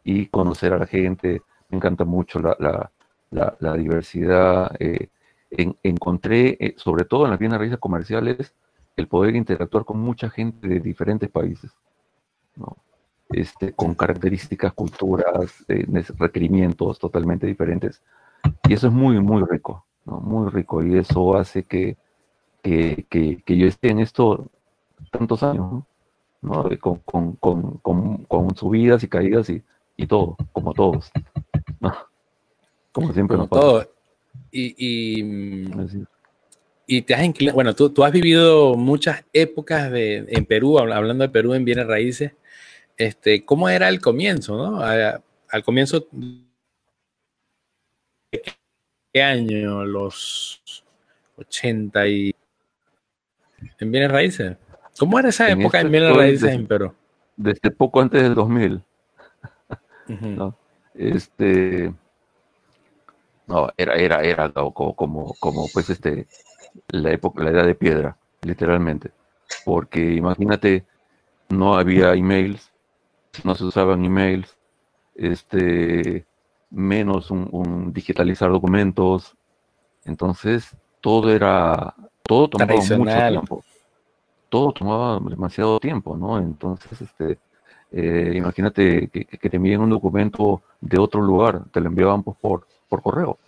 [0.04, 2.90] Y conocer a la gente, me encanta mucho la,
[3.30, 4.74] la diversidad.
[4.78, 5.08] Eh,
[5.82, 8.54] encontré, sobre todo en las bienes raíces comerciales,
[8.96, 11.72] el poder interactuar con mucha gente de diferentes países,
[13.30, 15.64] este, con características, culturas,
[16.18, 18.02] requerimientos totalmente diferentes
[18.68, 20.84] y eso es muy, muy rico, muy rico.
[20.84, 21.96] Y eso hace que,
[22.62, 24.48] que, que, yo esté en esto
[25.10, 25.82] tantos años,
[26.42, 26.68] ¿no?
[26.80, 26.98] Con,
[27.32, 29.62] con, con, con, subidas y caídas y,
[29.96, 31.10] y todo, como todos.
[32.92, 33.88] Como siempre nos pasa.
[34.50, 35.70] Y, y,
[36.86, 41.22] y, te has inclinado, bueno, tú, tú, has vivido muchas épocas de, en Perú, hablando
[41.22, 42.32] de Perú en bienes raíces.
[42.96, 44.56] Este, ¿Cómo era el comienzo?
[44.56, 44.80] ¿no?
[44.82, 46.06] al comienzo
[48.30, 49.84] qué año?
[49.84, 50.84] Los
[51.36, 52.34] 80 y...
[53.78, 54.56] ¿En bienes raíces?
[54.98, 56.94] ¿Cómo era esa época en bienes raíces en Perú?
[57.36, 58.82] Desde poco antes del 2000.
[60.08, 60.56] ¿no?
[60.94, 61.92] Este...
[63.46, 66.28] No, era, era, era como, como, como, pues este,
[66.88, 69.10] la época, la edad de piedra, literalmente.
[69.64, 70.84] Porque imagínate,
[71.48, 72.70] no había emails,
[73.42, 74.56] no se usaban emails,
[75.16, 76.26] este,
[76.70, 79.36] menos un, digitalizar documentos.
[80.04, 83.64] Entonces, todo era, todo tomaba mucho tiempo.
[84.48, 86.38] Todo tomaba demasiado tiempo, ¿no?
[86.38, 87.38] Entonces, este,
[87.92, 93.02] eh, imagínate que, te envíen un documento de otro lugar, te lo enviaban por, por,
[93.02, 93.38] correo.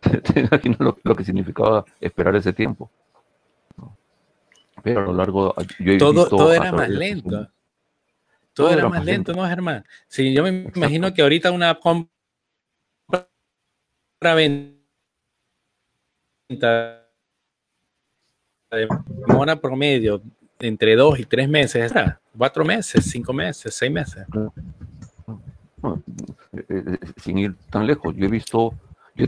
[0.00, 2.90] te imaginas lo, que significaba esperar ese tiempo.
[4.82, 7.48] Pero a lo largo, yo he todo, todo era más lento.
[8.54, 9.84] Todo, era, más lento, ¿no, Germán?
[10.08, 12.17] Sí, yo me imagino que ahorita una compra
[14.20, 14.74] venta
[19.26, 20.20] demora promedio
[20.58, 21.92] entre dos y tres meses,
[22.36, 24.26] cuatro meses, cinco meses, seis meses.
[26.52, 28.74] Eh, eh, sin ir tan lejos, yo he visto,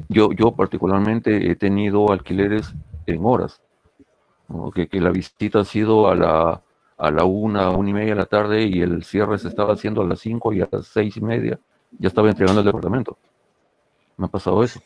[0.08, 2.74] yo, yo, particularmente he tenido alquileres
[3.06, 3.60] en horas,
[4.74, 6.62] que, que, la visita ha sido a la,
[6.98, 10.02] a la una, una y media de la tarde y el cierre se estaba haciendo
[10.02, 11.60] a las cinco y a las seis y media
[11.98, 13.16] ya estaba entregando el departamento.
[14.20, 14.82] Me ha pasado eso.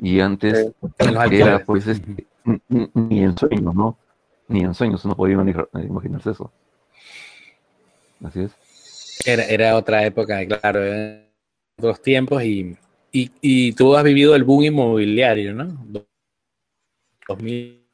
[0.00, 2.26] Y antes era pues este,
[2.94, 3.98] ni en sueños, ¿no?
[4.48, 6.50] Ni en sueños uno podía imaginarse eso.
[8.24, 9.22] Así es.
[9.26, 10.80] Era, era otra época, claro,
[11.76, 12.74] otros tiempos y,
[13.12, 15.76] y, y, tú has vivido el boom inmobiliario, ¿no?
[17.28, 17.84] 2000.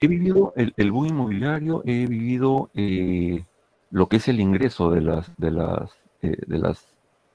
[0.00, 3.44] He vivido el, el, boom inmobiliario, he vivido eh,
[3.90, 5.90] lo que es el ingreso de las, de las,
[6.22, 6.93] eh, de las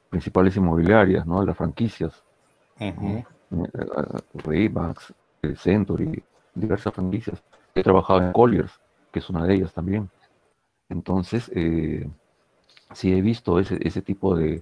[0.10, 1.42] principales inmobiliarias, ¿no?
[1.42, 2.24] De las franquicias.
[2.80, 3.22] Uh
[5.56, 7.42] Century, diversas franquicias.
[7.74, 8.80] He trabajado en Colliers,
[9.12, 10.10] que es una de ellas también.
[10.90, 12.08] Entonces, eh,
[12.94, 14.62] sí he visto ese, ese tipo de,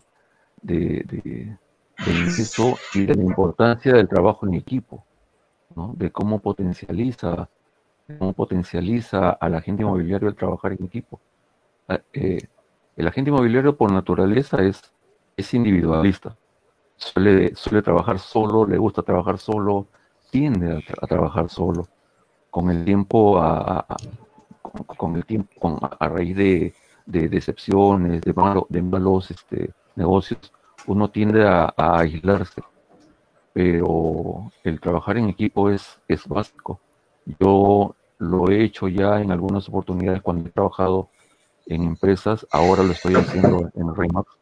[0.61, 1.57] de, de,
[2.93, 5.03] y de la importancia del trabajo en equipo,
[5.75, 5.93] ¿no?
[5.97, 7.49] de cómo potencializa,
[8.19, 11.19] cómo potencializa al agente inmobiliario el trabajar en equipo.
[11.87, 12.47] Ah, eh,
[12.95, 14.91] el agente inmobiliario por naturaleza es,
[15.37, 16.35] es individualista,
[16.97, 19.87] suele, suele trabajar solo, le gusta trabajar solo,
[20.31, 21.87] tiende a, trabajar solo.
[22.49, 23.85] Con el tiempo, a,
[24.61, 26.73] con, el tiempo, a raíz de,
[27.05, 28.33] decepciones, de,
[28.69, 30.51] de malos este, negocios,
[30.87, 32.61] uno tiende a, aislarse.
[33.53, 36.79] Pero el trabajar en equipo es, es básico.
[37.39, 41.09] Yo lo he hecho ya en algunas oportunidades cuando he trabajado
[41.67, 44.36] en empresas, ahora lo estoy haciendo en Remax,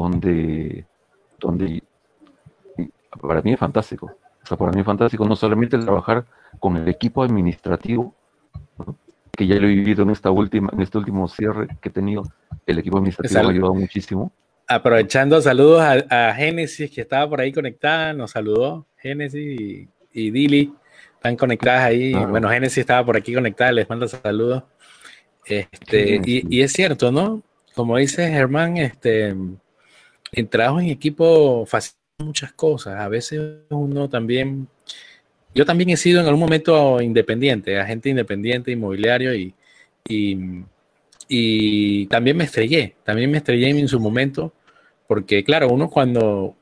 [0.00, 0.84] donde,
[1.40, 1.82] donde
[3.20, 4.06] para mí es fantástico.
[4.42, 6.24] O sea, para mí es fantástico no solamente trabajar
[6.60, 8.14] con el equipo administrativo,
[9.32, 12.22] que ya lo he vivido en esta última, en este último cierre que he tenido,
[12.66, 14.32] el equipo administrativo me ha ayudado muchísimo.
[14.68, 20.72] Aprovechando, saludos a, Génesis, que estaba por ahí conectada, nos saludó Génesis y, y Dili,
[21.14, 22.12] están conectadas ahí.
[22.12, 24.64] Bueno, Génesis estaba por aquí conectada, les mando saludos.
[25.44, 27.42] Este, y, y, es cierto, ¿no?
[27.74, 29.36] Como dice Germán, este,
[30.36, 33.00] el trabajo en equipo fácil muchas cosas.
[33.00, 34.68] A veces uno también,
[35.54, 39.54] yo también he sido en algún momento independiente, agente independiente, inmobiliario y,
[41.28, 44.52] y, también me estrellé, también me estrellé en su momento,
[45.08, 46.54] porque claro, uno cuando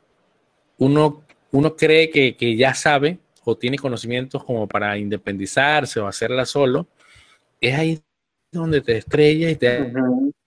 [0.78, 6.46] uno, uno cree que, que ya sabe o tiene conocimientos como para independizarse o hacerla
[6.46, 6.86] solo,
[7.60, 8.00] es ahí
[8.52, 9.92] donde te estrellas y te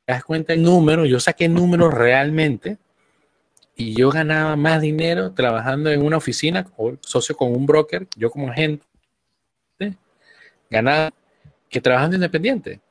[0.07, 1.05] das cuenta el número.
[1.05, 2.77] Yo saqué números realmente
[3.77, 8.31] y yo ganaba más dinero trabajando en una oficina o socio con un broker, yo
[8.31, 8.83] como agente,
[10.69, 11.11] ganaba
[11.69, 12.81] que trabajando independiente.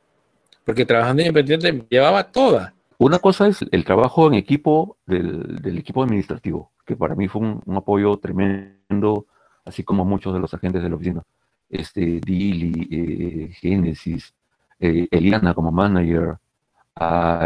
[0.64, 2.72] Porque trabajando independiente llevaba toda.
[2.98, 7.76] Una cosa es el trabajo en equipo del, equipo administrativo, que para mí fue un,
[7.76, 9.26] apoyo tremendo,
[9.64, 11.22] así como muchos de los agentes de la oficina.
[11.68, 14.32] Este, Dili, eh, Génesis,
[14.78, 16.36] eh, Eliana como manager,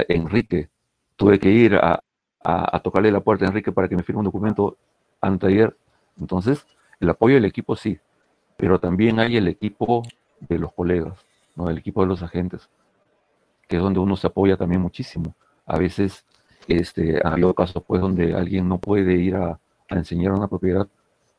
[0.09, 0.69] Enrique.
[1.17, 2.03] Tuve que ir a,
[2.43, 4.77] a, tocarle la puerta a Enrique para que me firme un documento
[5.21, 5.77] anteayer.
[6.19, 6.67] Entonces,
[6.99, 7.99] el apoyo del equipo sí,
[8.57, 10.03] pero también hay el equipo
[10.41, 11.19] de los colegas,
[11.57, 11.69] ¿no?
[11.69, 12.69] el equipo de los agentes,
[13.69, 15.35] que es donde uno se apoya también muchísimo.
[15.67, 16.25] A veces
[16.67, 20.87] este, ha habido casos pues, donde alguien no puede ir a, enseñar una propiedad,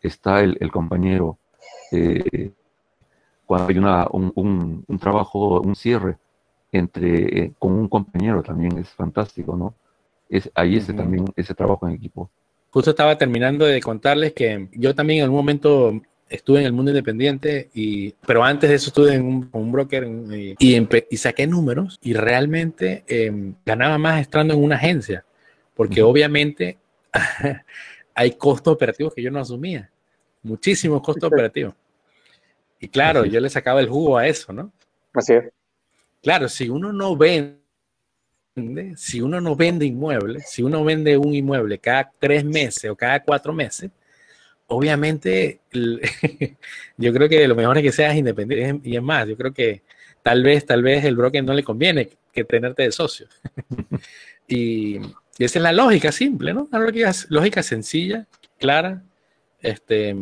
[0.02, 1.38] está el, compañero.
[1.92, 2.52] Eh,
[3.46, 6.18] cuando hay una, un, trabajo, un cierre
[6.74, 9.74] entre, eh, con un compañero también es fantástico, ¿no?
[10.32, 12.32] Es ahí ese también, ese trabajo en equipo.
[12.72, 16.92] Justo estaba terminando de contarles que yo también en algún momento estuve en el mundo
[16.92, 22.00] independiente, y, pero antes de eso estuve en un, un broker y, y, saqué números
[22.02, 25.26] y realmente em, ganaba más estando en una agencia,
[25.76, 26.78] porque obviamente
[28.16, 29.92] hay costos operativos que yo no asumía,
[30.42, 31.74] muchísimos costos operativos.
[32.80, 34.72] Y claro, yo le sacaba el jugo a eso, ¿no?
[35.14, 35.52] Así es.
[36.24, 37.18] Claro, si uno no
[38.96, 43.24] si uno no vende inmuebles, si uno vende un inmueble cada tres meses o cada
[43.24, 43.92] cuatro meses,
[44.68, 45.62] obviamente
[46.98, 48.88] yo creo que lo mejor es que seas independiente.
[48.90, 49.84] Y es más, yo creo que
[50.22, 53.28] tal vez, tal vez el broker no le conviene que tenerte de socio.
[54.48, 54.98] y,
[55.40, 56.68] esa es la lógica simple, ¿no?
[56.72, 58.28] La lógica, lógica sencilla,
[58.60, 59.02] clara.
[59.60, 60.16] Este,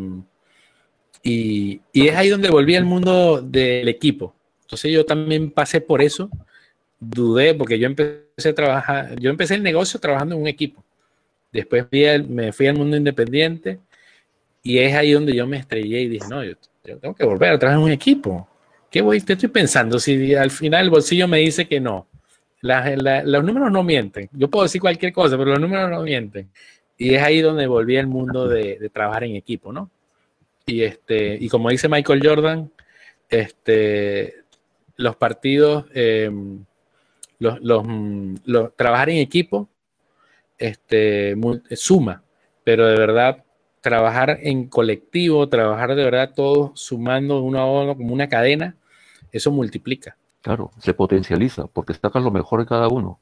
[1.23, 4.33] y, y es ahí donde volví al mundo del equipo.
[4.61, 6.29] Entonces yo también pasé por eso,
[6.99, 10.83] dudé porque yo empecé a trabajar, yo empecé el negocio trabajando en un equipo.
[11.51, 13.79] Después me fui al mundo independiente
[14.61, 17.59] y es ahí donde yo me estrellé y dije, no, yo, tengo que volver a
[17.59, 18.47] trabajar en un equipo.
[18.89, 19.21] ¿Qué voy?
[19.21, 22.07] Te estoy pensando si al final el bolsillo me dice que no.
[22.61, 24.29] los números no mienten.
[24.31, 26.49] Yo puedo decir cualquier cosa, pero los números no mienten.
[26.97, 29.89] Y es ahí donde volví al mundo de, trabajar en equipo, ¿no?
[30.65, 32.71] Y, este, y como dice Michael Jordan,
[33.29, 34.35] este,
[34.97, 36.65] los partidos, em,
[37.39, 39.69] los, los, trabajar en equipo
[40.57, 41.35] este,
[41.71, 42.23] suma,
[42.63, 43.43] pero de verdad
[43.81, 48.75] trabajar en colectivo, trabajar de verdad todos sumando uno a uno como una cadena,
[49.31, 50.17] eso multiplica.
[50.41, 53.19] Claro, se potencializa porque sacas lo mejor de cada uno.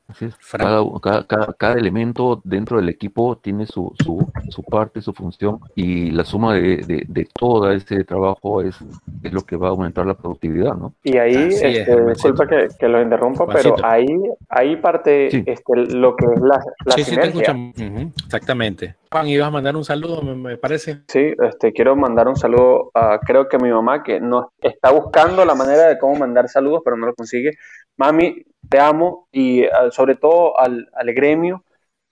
[1.57, 7.05] Cada, elemento dentro del equipo tiene su, su, parte, su función y la suma de,
[7.07, 8.77] de, todo ese trabajo es,
[9.23, 10.93] es, lo que va a aumentar la productividad, ¿no?
[11.03, 14.05] Y ahí, este, disculpa que, que, lo interrumpa, pero ahí,
[14.49, 17.53] ahí parte este, lo que es la, la sí, sinergia.
[17.75, 18.95] Sí, Exactamente.
[19.11, 20.99] Juan, ibas a mandar un saludo, me, parece.
[21.07, 24.91] Sí, este, quiero mandar un saludo a, creo que a mi mamá, que no está
[24.91, 27.51] buscando la manera de cómo mandar saludos, pero no lo consigue.
[27.97, 31.63] Mami, te amo y ah, sobre todo al, al, gremio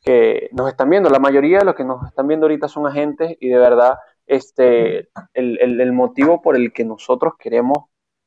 [0.01, 1.09] que nos están viendo.
[1.09, 5.09] La mayoría de los que nos están viendo ahorita son agentes y de verdad este,
[5.33, 7.77] el, el, el motivo por el que nosotros queremos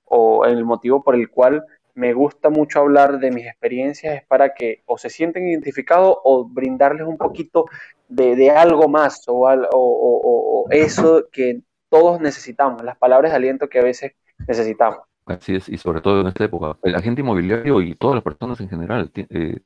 [0.04, 1.64] o el motivo por el cual
[1.98, 6.48] me gusta mucho hablar de mis experiencias es para que o se sienten identificados o
[6.48, 7.66] brindarles un poquito
[8.08, 14.12] de, algo más o, eso que todos necesitamos, las palabras de aliento que a veces
[14.46, 15.07] necesitamos.
[15.28, 16.76] Así es, y sobre todo en esta época.
[16.82, 19.60] El agente inmobiliario y todas las personas en general, eh,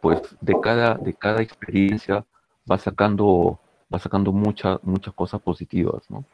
[0.00, 2.24] pues de cada, de cada experiencia
[2.70, 3.58] va sacando,
[3.92, 6.24] va sacando muchas muchas cosas positivas, ¿no?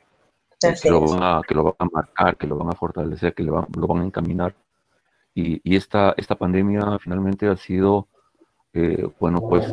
[0.60, 3.42] Que lo, van a, que lo van a marcar, que lo van a fortalecer, que
[3.42, 4.54] lo van, lo van a encaminar
[5.34, 8.08] y, esta, esta pandemia finalmente ha sido,
[8.72, 9.72] eh, bueno, pues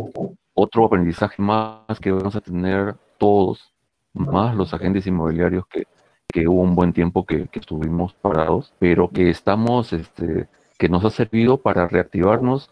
[0.54, 3.74] otro aprendizaje más que vamos a tener todos,
[4.14, 5.86] más los agentes inmobiliarios que,
[6.32, 11.04] que hubo un buen tiempo que, que, estuvimos parados, pero que estamos, este, que nos
[11.04, 12.70] ha servido para reactivarnos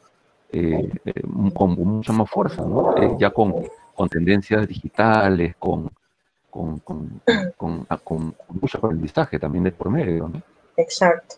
[0.51, 1.13] eh, eh,
[1.53, 3.17] con mucha más fuerza, ¿no?
[3.17, 5.89] ya con, con tendencias digitales, con,
[6.49, 7.21] con, con,
[7.57, 10.41] con, con mucho aprendizaje también de por medio, ¿no?
[10.77, 11.35] Exacto.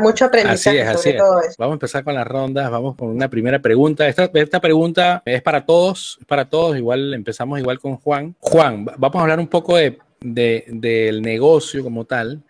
[0.00, 4.06] Mucho aprendizaje así es, Vamos a empezar con las rondas, vamos con una primera pregunta.
[4.06, 8.34] Esta, esta pregunta es para todos, es para todos, igual empezamos igual con Juan.
[8.38, 12.42] Juan, vamos a hablar un poco de, del negocio como tal.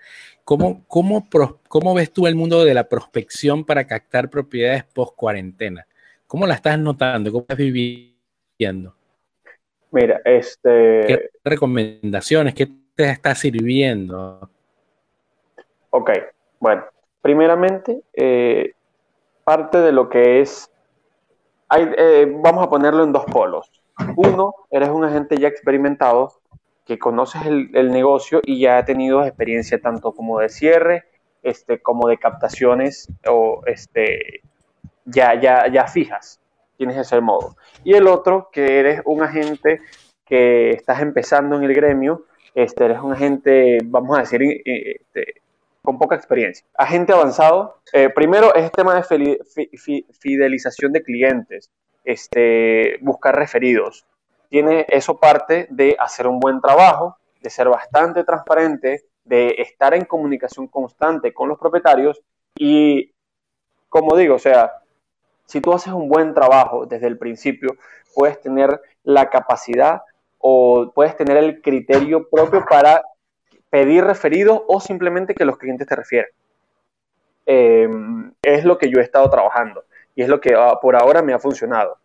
[0.45, 1.29] ¿Cómo, cómo,
[1.69, 5.87] ¿Cómo ves tú el mundo de la prospección para captar propiedades post cuarentena?
[6.27, 7.31] ¿Cómo la estás notando?
[7.31, 8.95] ¿Cómo estás viviendo?
[9.91, 11.05] Mira, este...
[11.07, 12.55] ¿Qué recomendaciones?
[12.55, 14.51] ¿Qué te está sirviendo?
[15.91, 16.11] Ok,
[16.61, 16.85] bueno,
[17.21, 18.73] Primeramente, eh,
[19.45, 20.71] parte de lo que es,
[21.77, 23.71] eh, vamos a ponerlo en dos polos.
[24.16, 26.38] Uno, eres un agente ya experimentado
[26.89, 31.05] que conoces el, negocio y ya ha tenido experiencia tanto como de cierre,
[31.43, 34.41] este, como de captaciones o este,
[35.05, 36.41] ya, ya, ya fijas.
[36.78, 37.57] Tienes ese modo.
[37.84, 39.82] Y el otro, que eres un agente
[40.24, 42.24] que estás empezando en el gremio,
[42.55, 45.43] este, eres un agente, vamos a decir, este,
[45.82, 46.64] con poca experiencia.
[46.72, 49.39] Agente avanzado, eh, primero es el tema de
[50.20, 51.70] fidelización de clientes,
[52.05, 54.07] este, buscar referidos.
[54.49, 60.05] Tiene eso parte de hacer un buen trabajo, de ser bastante transparente, de estar en
[60.05, 62.20] comunicación constante con los propietarios
[62.57, 63.12] y,
[63.88, 64.72] como digo, o sea,
[65.44, 67.76] si tú haces un buen trabajo desde el principio,
[68.14, 70.03] puedes tener la capacidad
[70.38, 73.03] o puedes tener el criterio propio para
[73.70, 76.30] pedir referidos o simplemente que los clientes te refieran.
[77.46, 79.84] Em, es lo que yo he estado trabajando
[80.14, 81.96] y es lo que ah, por ahora me ha funcionado.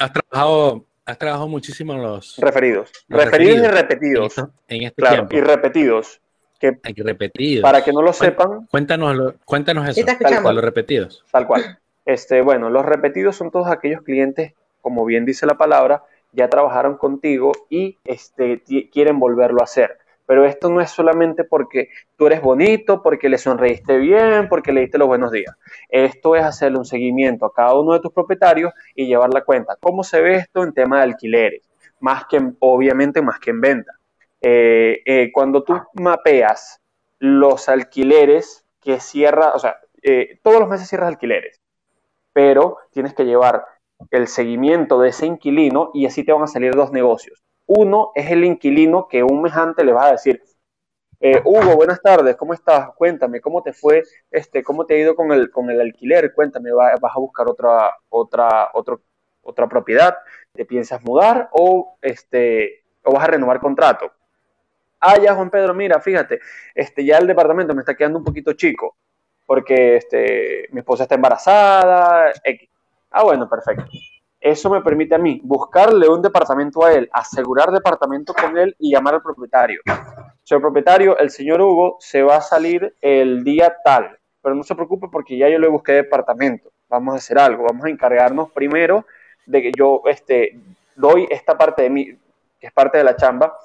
[0.00, 2.90] Has trabajado, has trabajado muchísimo en los referidos.
[3.08, 4.38] referidos, y repetidos.
[4.68, 6.20] En, este claro, y repetidos.
[6.58, 7.62] Que, repetidos.
[7.62, 8.66] Para que no lo sepan.
[8.70, 10.06] Cuéntanos, cuéntanos eso.
[10.06, 11.24] Tal cual, los repetidos.
[11.30, 11.78] Tal cual.
[12.04, 16.96] Este, bueno, los repetidos son todos aquellos clientes, como bien dice la palabra, ya trabajaron
[16.96, 19.98] contigo y este, quieren volverlo a hacer.
[20.32, 24.80] Pero esto no es solamente porque tú eres bonito, porque le sonreíste bien, porque le
[24.80, 25.54] diste los buenos días.
[25.90, 29.76] Esto es hacerle un seguimiento a cada uno de tus propietarios y llevar la cuenta.
[29.78, 31.68] ¿Cómo se ve esto en tema de alquileres?
[32.00, 33.92] Más que, obviamente, más que en venta.
[34.40, 36.80] Eh, eh, cuando tú mapeas
[37.18, 41.60] los alquileres que cierra, o sea, eh, todos los meses cierras alquileres,
[42.32, 43.66] pero tienes que llevar
[44.10, 48.30] el seguimiento de ese inquilino y así te van a salir dos negocios uno es
[48.30, 50.42] el inquilino que un mejante le va a decir,
[51.20, 52.90] Eh, Hugo, buenas tardes, ¿cómo estás?
[52.96, 54.02] Cuéntame, ¿cómo te fue?
[54.30, 56.34] Este, ¿Cómo te ha ido con el, con el alquiler?
[56.34, 58.70] Cuéntame, ¿vas a buscar otra, otra,
[59.42, 60.16] otra propiedad?
[60.52, 64.10] ¿Te piensas mudar o, este, o vas a renovar contrato?
[65.00, 66.40] Ah, ya, Juan Pedro, mira, fíjate,
[66.74, 68.96] este, ya el departamento me está quedando un poquito chico
[69.46, 72.32] porque este, mi esposa está embarazada.
[73.10, 73.84] Ah, bueno, perfecto.
[74.42, 78.90] Eso me permite a mí buscarle un departamento a él, asegurar departamento con él y
[78.90, 79.80] llamar al propietario.
[80.42, 84.74] Señor propietario, el señor Hugo se va a salir el día tal, pero no se
[84.74, 86.72] preocupe porque ya yo le busqué departamento.
[86.88, 89.06] Vamos a hacer algo, vamos a encargarnos primero
[89.46, 90.58] de que yo este,
[90.96, 92.06] doy esta parte de mí,
[92.58, 93.56] que es parte de la chamba.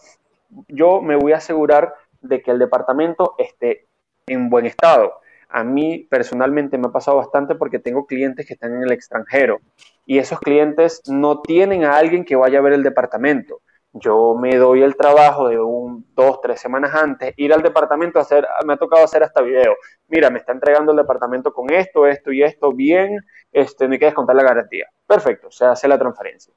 [0.67, 3.87] Yo me voy a asegurar de que el departamento esté
[4.27, 8.75] en buen estado a mí personalmente me ha pasado bastante porque tengo clientes que están
[8.75, 9.59] en el extranjero
[10.05, 13.61] y esos clientes no tienen a alguien que vaya a ver el departamento.
[13.93, 18.21] Yo me doy el trabajo de un, dos, tres semanas antes, ir al departamento a
[18.21, 19.75] hacer, me ha tocado hacer hasta video.
[20.07, 23.19] Mira, me está entregando el departamento con esto, esto y esto, bien,
[23.51, 24.87] este, me quieres contar la garantía.
[25.05, 26.53] Perfecto, se hace la transferencia.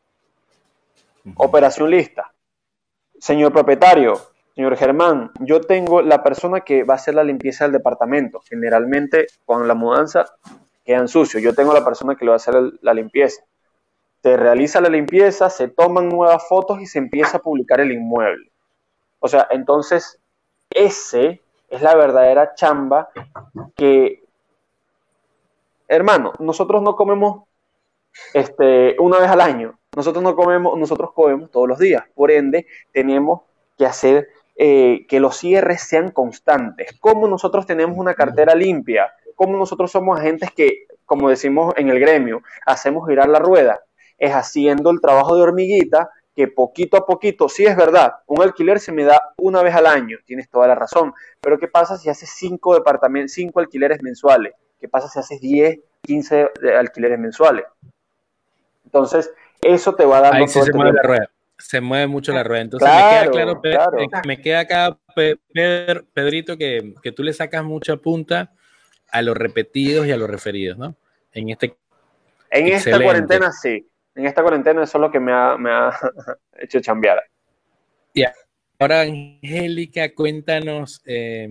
[1.37, 2.33] Operación lista.
[3.19, 4.15] Señor propietario,
[4.61, 8.43] Señor Germán, yo tengo la persona que va a hacer la limpieza del departamento.
[8.47, 10.27] Generalmente, con la mudanza,
[10.85, 11.43] quedan sucios.
[11.43, 13.43] Yo tengo la persona que le va a hacer la limpieza.
[14.23, 18.53] Se realiza la limpieza, se toman nuevas fotos y se empieza a publicar el inmueble.
[19.19, 20.21] O sea, entonces,
[20.69, 21.41] ese
[21.71, 23.09] es la verdadera chamba
[23.75, 24.23] que,
[25.89, 27.45] hermano, nosotros no comemos
[28.35, 29.79] este, una vez al año.
[29.97, 32.05] Nosotros no comemos, nosotros comemos todos los días.
[32.15, 33.41] Por ende, tenemos
[33.79, 39.57] que hacer eh, que los cierres sean constantes, cómo nosotros tenemos una cartera limpia, cómo
[39.57, 43.81] nosotros somos agentes que, como decimos en el gremio, hacemos girar la rueda,
[44.19, 48.81] es haciendo el trabajo de hormiguita que poquito a poquito, sí es verdad, un alquiler
[48.81, 52.11] se me da una vez al año, tienes toda la razón, pero ¿qué pasa si
[52.11, 54.53] haces cinco departamentos, cinco alquileres mensuales?
[54.79, 56.49] ¿Qué pasa si haces 10, 15
[56.79, 57.65] alquileres mensuales?
[58.85, 59.31] Entonces,
[59.61, 60.35] eso te va a dar...
[60.35, 61.31] Ahí sí se mueve la rueda
[61.61, 62.63] se mueve mucho la rueda.
[62.63, 63.63] Entonces me queda claro,
[64.27, 64.99] me queda acá,
[66.15, 68.53] Pedrito, que, que, tú le sacas mucha punta
[69.11, 70.97] a los repetidos y a los referidos, ¿no?
[71.33, 71.77] En este
[72.51, 73.87] En esta cuarentena sí.
[74.15, 75.93] En esta cuarentena eso es lo que me ha, me ha
[76.59, 77.23] hecho chambear.
[78.13, 78.25] Y
[78.79, 81.49] ahora, Angélica, cuéntanos, eh,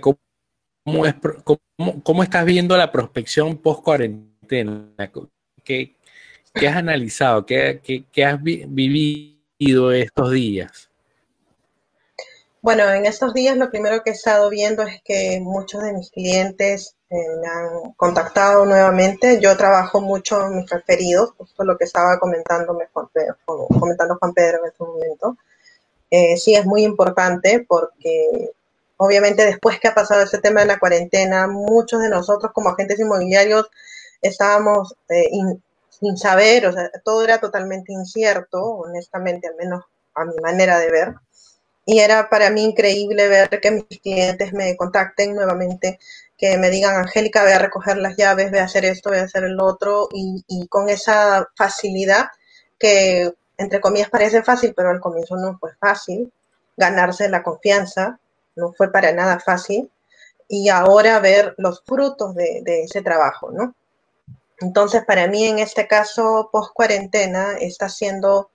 [0.00, 1.14] ¿cómo, es,
[1.44, 5.10] cómo, cómo, estás viendo la prospección post-cuarentena?
[5.64, 5.93] ¿Qué,
[6.54, 7.44] ¿Qué has analizado?
[7.44, 7.80] ¿Qué,
[8.24, 10.88] has vivido estos días?
[12.62, 16.10] Bueno, en estos días lo primero que he estado viendo es que muchos de mis
[16.10, 19.40] clientes eh, me han contactado nuevamente.
[19.40, 24.32] Yo trabajo mucho en mis referidos, justo lo que estaba comentando Juan Pedro, comentando Juan
[24.32, 25.36] Pedro en este momento.
[26.08, 28.52] Eh, sí, es muy importante porque
[28.96, 33.00] obviamente después que ha pasado ese tema de la cuarentena, muchos de nosotros como agentes
[33.00, 33.68] inmobiliarios
[34.22, 35.28] estábamos eh,
[36.00, 39.84] sin saber, o sea, todo era totalmente incierto, honestamente, al menos
[40.14, 41.14] a mi manera de ver.
[41.86, 45.98] Y era para mí increíble ver que mis clientes me contacten nuevamente,
[46.38, 49.24] que me digan, Angélica, voy a recoger las llaves, voy a hacer esto, voy a
[49.24, 52.26] hacer el otro, y, con esa facilidad
[52.78, 56.32] que, entre comillas, parece fácil, pero al comienzo no fue fácil,
[56.76, 58.18] ganarse la confianza,
[58.56, 59.90] no fue para nada fácil,
[60.48, 63.74] y ahora ver los frutos de ese trabajo, ¿no?
[64.60, 68.50] Entonces, para mí en este caso, post cuarentena, está siendo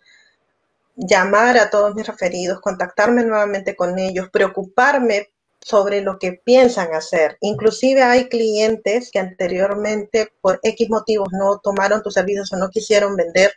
[0.95, 5.29] llamar a todos mis referidos, contactarme nuevamente con ellos, preocuparme
[5.61, 7.37] sobre lo que piensan hacer.
[7.41, 13.15] Inclusive hay clientes que anteriormente por X motivos no tomaron tus servicios o no quisieron
[13.15, 13.53] vender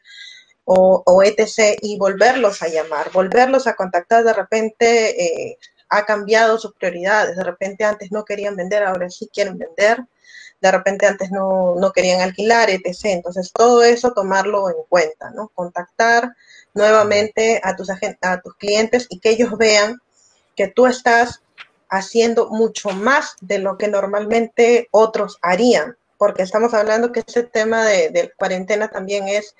[0.64, 1.76] o, etc.
[1.80, 4.24] y volverlos a llamar, volverlos a contactar.
[4.24, 7.36] De repente eh, ha cambiado sus prioridades.
[7.36, 10.04] De repente antes no querían vender, ahora sí quieren vender
[10.62, 12.96] de repente antes no, querían alquilar, etc.
[13.04, 15.48] Entonces, todo eso tomarlo en cuenta, ¿no?
[15.48, 16.34] Contactar
[16.72, 19.98] nuevamente a tus, a tus clientes y que ellos vean
[20.54, 21.42] que tú estás
[21.88, 27.84] haciendo mucho más de lo que normalmente otros harían, porque estamos hablando que ese tema
[27.84, 29.56] de, de cuarentena también es,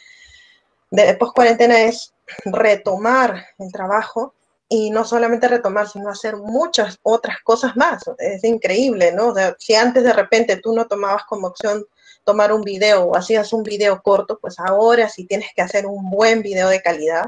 [0.90, 4.34] de post cuarentena es retomar el trabajo
[4.74, 8.04] y no solamente retomar, sino hacer muchas otras cosas más.
[8.16, 9.34] Es increíble, ¿no?
[9.58, 11.84] si antes de repente tú no tomabas como opción
[12.24, 16.08] tomar un video o hacías un video corto, pues ahora si tienes que hacer un
[16.08, 17.26] buen video de calidad,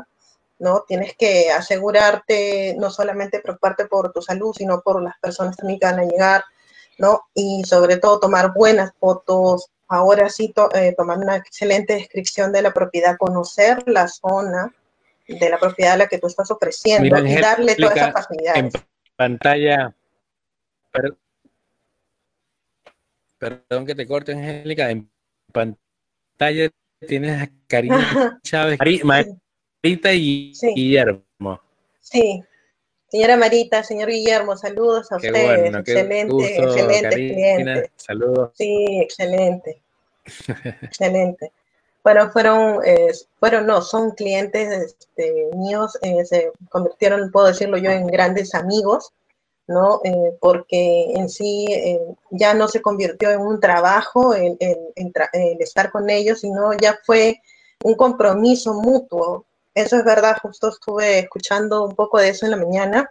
[0.58, 0.84] ¿no?
[0.88, 5.86] Tienes que asegurarte, no solamente preocuparte por tu salud, sino por las personas también que
[5.86, 6.44] van a llegar,
[6.96, 7.24] ¿no?
[7.34, 12.72] Y sobre todo tomar buenas fotos, ahora sí eh, tomar una excelente descripción de la
[12.72, 14.72] propiedad, conocer la zona,
[15.26, 18.74] de la propiedad a la que tú estás ofreciendo y darle todas esas facilidades.
[18.74, 18.82] En
[19.16, 19.94] pantalla,
[23.38, 25.10] perdón que te corte, Angélica, en
[25.52, 26.70] pantalla
[27.06, 31.60] tienes a Karina Chávez, Marita y Guillermo.
[32.00, 32.42] Sí,
[33.08, 35.74] señora Marita, señor Guillermo, saludos a ustedes.
[35.74, 37.90] excelente, excelente cliente.
[37.96, 38.52] Saludos.
[38.54, 39.82] Sí, excelente.
[40.82, 41.52] excelente.
[42.04, 47.90] Bueno, fueron, eh, fueron, no, son clientes este, míos, eh, se convirtieron, puedo decirlo yo,
[47.90, 49.12] en grandes amigos
[49.66, 50.00] ¿no?
[50.04, 51.66] Eh, porque en sí
[52.30, 54.58] ya no se convirtió en un trabajo el,
[55.58, 57.40] estar con ellos, sino ya fue
[57.82, 59.46] un compromiso mutuo.
[59.74, 63.10] Eso es verdad, justo estuve escuchando un poco de eso en la mañana.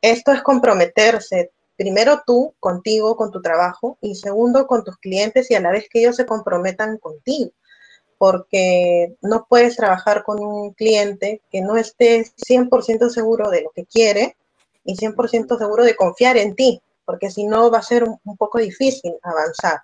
[0.00, 5.56] Esto es comprometerse, primero tú, contigo, con tu trabajo, y segundo, con tus clientes y
[5.56, 7.50] a la vez que ellos se comprometan contigo
[8.22, 13.84] porque no puedes trabajar con un cliente que no esté 100% seguro de lo que
[13.84, 14.36] quiere
[14.84, 18.58] y 100% seguro de confiar en ti, porque si no va a ser un, poco
[18.58, 19.80] difícil avanzar.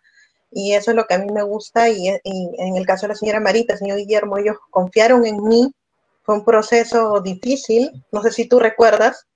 [0.53, 3.14] Y eso es lo que a mí me gusta y, en el caso de la
[3.16, 5.74] señora Marita, el señor Guillermo, ellos confiaron en mí.
[6.22, 9.26] Fue un proceso difícil, no sé si tú recuerdas,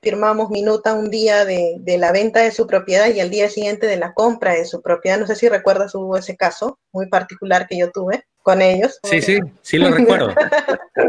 [0.00, 3.86] firmamos minuta un día de, de, la venta de su propiedad y al día siguiente
[3.86, 5.20] de la compra de su propiedad.
[5.20, 8.98] No sé si recuerdas, hubo ese caso muy particular que yo tuve con ellos.
[9.04, 10.34] Sí, sí, sí lo recuerdo.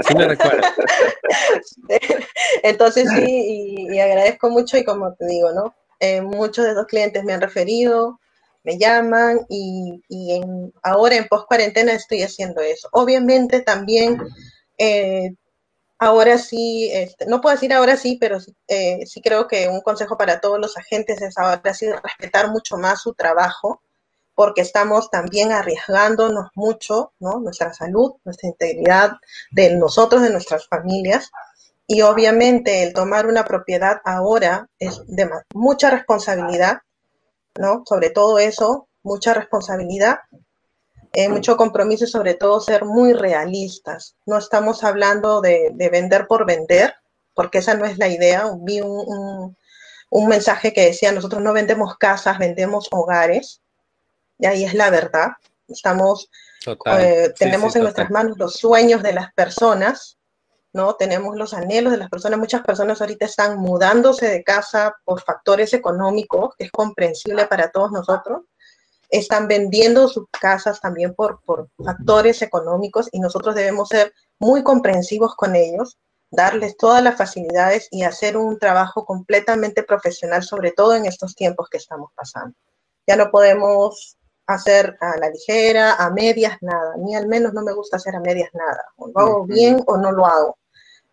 [0.08, 0.62] sí lo recuerdo.
[2.64, 5.76] Entonces sí, y, agradezco mucho y como te digo, ¿no?
[6.00, 8.20] Eh, muchos de los clientes me han referido,
[8.64, 12.88] me llaman y, en, ahora en post cuarentena estoy haciendo eso.
[12.92, 14.22] Obviamente también,
[14.78, 15.34] eh,
[16.00, 20.18] ahora sí, este, no puedo decir ahora sí, pero eh, sí creo que un consejo
[20.18, 23.82] para todos los agentes es ahora sí respetar mucho más su trabajo
[24.36, 27.40] porque estamos también arriesgándonos mucho, ¿no?
[27.40, 29.12] Nuestra salud, nuestra integridad
[29.52, 31.32] de nosotros, de nuestras familias.
[31.86, 36.80] Y obviamente el tomar una propiedad ahora es de mucha responsabilidad,
[37.60, 37.84] ¿no?
[37.86, 40.20] Sobre todo eso, mucha responsabilidad,
[41.12, 44.16] eh, mucho compromiso y sobre todo ser muy realistas.
[44.26, 46.96] No estamos hablando de, vender por vender,
[47.36, 48.50] porque esa no es la idea.
[48.62, 49.56] Vi un,
[50.10, 53.63] un mensaje que decía, nosotros no vendemos casas, vendemos hogares
[54.44, 55.30] y ahí es la verdad.
[55.70, 56.30] Estamos,
[56.98, 60.18] eh, tenemos en nuestras manos los sueños de las personas,
[60.74, 60.96] ¿no?
[60.96, 62.40] Tenemos los anhelos de las personas.
[62.40, 67.94] Muchas personas ahorita están mudándose de casa por factores económicos, que es comprensible para todos
[67.94, 68.42] nosotros.
[69.08, 75.36] Están vendiendo sus casas también por, por factores económicos y nosotros debemos ser muy comprensivos
[75.36, 75.98] con ellos,
[76.32, 81.70] darles todas las facilidades y hacer un trabajo completamente profesional, sobre todo en estos tiempos
[81.70, 82.58] que estamos pasando.
[83.08, 84.18] Ya no podemos
[84.48, 86.94] hacer a la ligera, a medias, nada.
[86.94, 88.86] A mí al menos no me gusta hacer a medias nada.
[88.98, 90.58] O lo hago bien o no lo hago.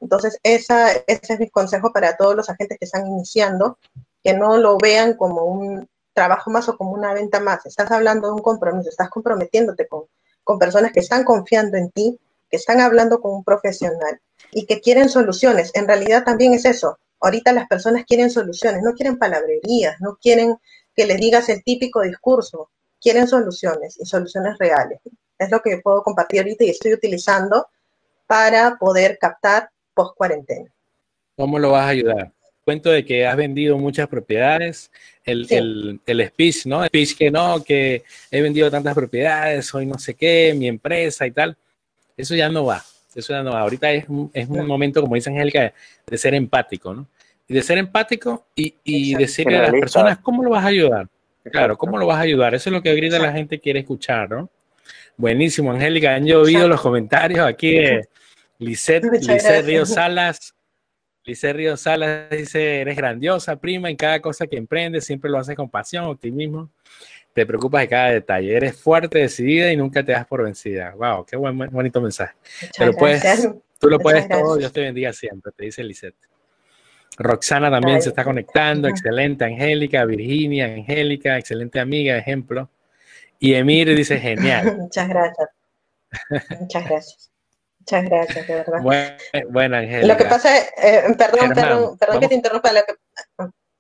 [0.01, 3.79] Entonces, esa, ese es mi consejo para todos los agentes que están iniciando,
[4.23, 7.65] que no lo vean como un trabajo más o como una venta más.
[7.67, 10.05] Estás hablando de un compromiso, estás comprometiéndote con,
[10.43, 12.19] con personas que están confiando en ti,
[12.49, 14.21] que están hablando con un profesional
[14.53, 15.71] y que quieren soluciones.
[15.75, 16.99] En realidad también es eso.
[17.21, 20.57] Ahorita las personas quieren soluciones, no quieren palabrerías, no quieren
[20.97, 22.71] que les digas el típico discurso
[23.01, 25.01] quieren soluciones y soluciones reales.
[25.39, 27.67] Es lo que puedo compartir ahorita y estoy utilizando
[28.27, 30.71] para poder captar post cuarentena.
[31.37, 32.33] ¿Cómo lo vas a ayudar?
[32.65, 34.91] Cuento de que has vendido muchas propiedades,
[35.25, 36.83] el, el, speech, ¿no?
[36.83, 41.27] El speech que no, que he vendido tantas propiedades, soy no sé qué, mi empresa
[41.27, 41.57] y tal.
[42.17, 42.85] Eso ya no va,
[43.15, 43.61] eso ya no va.
[43.61, 45.73] Ahorita es un, es un momento, como dice Angélica,
[46.07, 47.07] de ser empático, ¿no?
[47.49, 51.09] Y de ser empático y, y decirle a las personas cómo lo vas a ayudar.
[51.51, 52.55] Claro, ¿cómo lo vas a ayudar?
[52.55, 54.51] Eso es lo que ahorita la gente quiere escuchar, ¿no?
[55.17, 56.15] Buenísimo, Angélica.
[56.15, 58.09] Han llovido los comentarios aquí de
[58.59, 59.05] Lisette,
[59.65, 60.55] Río Salas.
[61.25, 65.57] Lisette Río Salas dice, eres grandiosa, prima, en cada cosa que emprendes siempre lo haces
[65.57, 66.71] con pasión, optimismo.
[67.35, 68.57] Te preocupas de cada detalle.
[68.57, 70.95] Eres fuerte, decidida y nunca te das por vencida.
[70.97, 72.35] Wow, qué buen, bonito mensaje.
[72.77, 73.23] Pero puedes,
[73.79, 76.30] tú lo puedes todo, Dios te bendiga siempre, te dice Lisette.
[77.21, 82.71] Roxana también se está conectando, excelente, Angélica, Virginia, Angélica, excelente amiga, ejemplo.
[83.39, 84.77] Y Emir dice, genial.
[84.79, 85.49] Muchas gracias.
[86.59, 87.31] Muchas gracias.
[87.81, 88.81] Muchas gracias, de verdad.
[89.51, 90.07] Bueno, Angélica.
[90.07, 92.95] Lo que pasa es, eh, perdón, perdón, perdón que te interrumpa, lo que,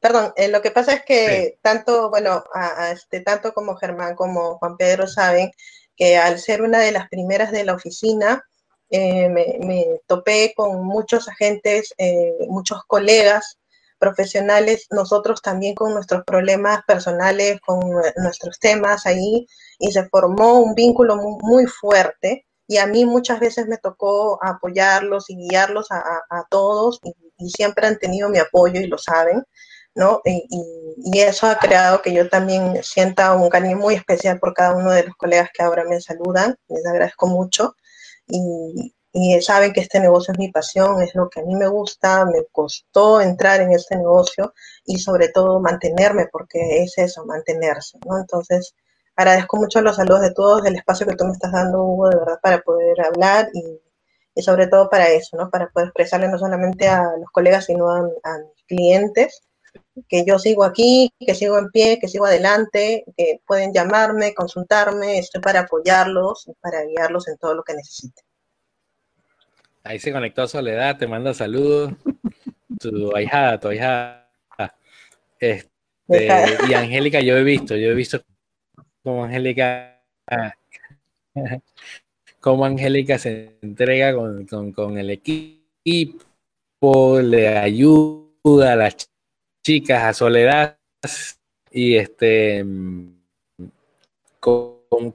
[0.00, 2.44] perdón, eh, lo que pasa es que tanto, bueno,
[2.92, 5.50] este, tanto como Germán como Juan Pedro saben
[5.96, 8.44] que al ser una de las primeras de la oficina,
[8.90, 13.58] eh, me, topé con muchos agentes, eh, muchos colegas
[13.98, 17.80] profesionales, nosotros también con nuestros problemas personales, con
[18.16, 19.46] nuestros temas ahí,
[19.78, 25.28] y se formó un vínculo muy, fuerte y a mí muchas veces me tocó apoyarlos
[25.30, 27.14] y guiarlos a, todos y,
[27.50, 29.42] siempre han tenido mi apoyo y lo saben,
[29.94, 30.20] ¿no?
[30.24, 34.90] Y, eso ha creado que yo también sienta un cariño muy especial por cada uno
[34.90, 37.74] de los colegas que ahora me saludan, les agradezco mucho
[38.30, 41.68] y, y saben que este negocio es mi pasión, es lo que a mí me
[41.68, 44.54] gusta, me costó entrar en este negocio
[44.84, 48.18] y sobre todo mantenerme, porque es eso, mantenerse, ¿no?
[48.18, 48.74] Entonces,
[49.16, 52.16] agradezco mucho los saludos de todos, del espacio que tú me estás dando, Hugo, de
[52.18, 53.80] verdad, para poder hablar y,
[54.34, 55.50] y sobre todo para eso, ¿no?
[55.50, 59.42] Para poder expresarle no solamente a los colegas, sino a, a mis clientes,
[60.08, 65.18] que yo sigo aquí, que sigo en pie, que sigo adelante, que pueden llamarme, consultarme,
[65.18, 68.24] estoy para apoyarlos, para guiarlos en todo lo que necesiten.
[69.84, 71.92] Ahí se conectó Soledad, te manda saludos.
[72.78, 74.28] tu ahijada, tu ahijada.
[75.38, 75.70] Este,
[76.68, 78.20] y Angélica, yo he visto, yo he visto
[79.02, 80.02] cómo Angélica,
[82.40, 86.20] cómo Angélica se entrega con, el equipo,
[87.20, 89.09] le ayuda a las
[89.70, 90.80] chicas, a Soledad,
[91.70, 92.64] y este,
[94.40, 95.14] ¿cómo,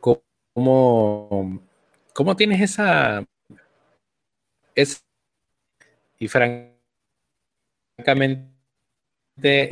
[2.14, 3.26] cómo tienes esa
[4.74, 5.06] es,
[6.20, 6.72] y francamente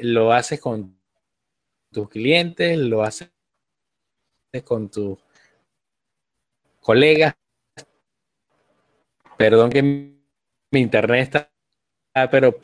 [0.02, 1.00] lo haces con
[1.90, 3.32] tus clientes, lo haces
[4.66, 5.18] con tus
[6.82, 7.36] colegas.
[9.38, 10.20] Perdón que mi
[10.74, 11.50] internet está,
[12.30, 12.60] pero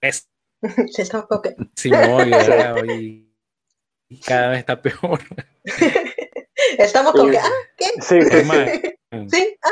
[0.00, 0.29] es,
[0.92, 1.26] Se está
[1.74, 2.30] sí, hoy,
[4.26, 5.20] cada vez está peor.
[6.78, 7.86] Estamos con que, ah, ¿qué?
[8.00, 8.20] Sí,
[9.28, 9.70] sí, ah.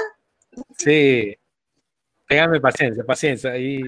[0.77, 1.37] Sí,
[2.27, 3.53] Téngame paciencia, paciencia.
[3.53, 3.81] Ahí,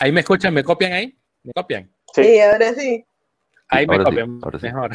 [0.00, 1.18] ahí me escuchan, ¿me copian ahí?
[1.42, 1.90] ¿Me copian?
[2.14, 3.04] Sí, ahora sí.
[3.68, 4.92] Ahí me copian mejor.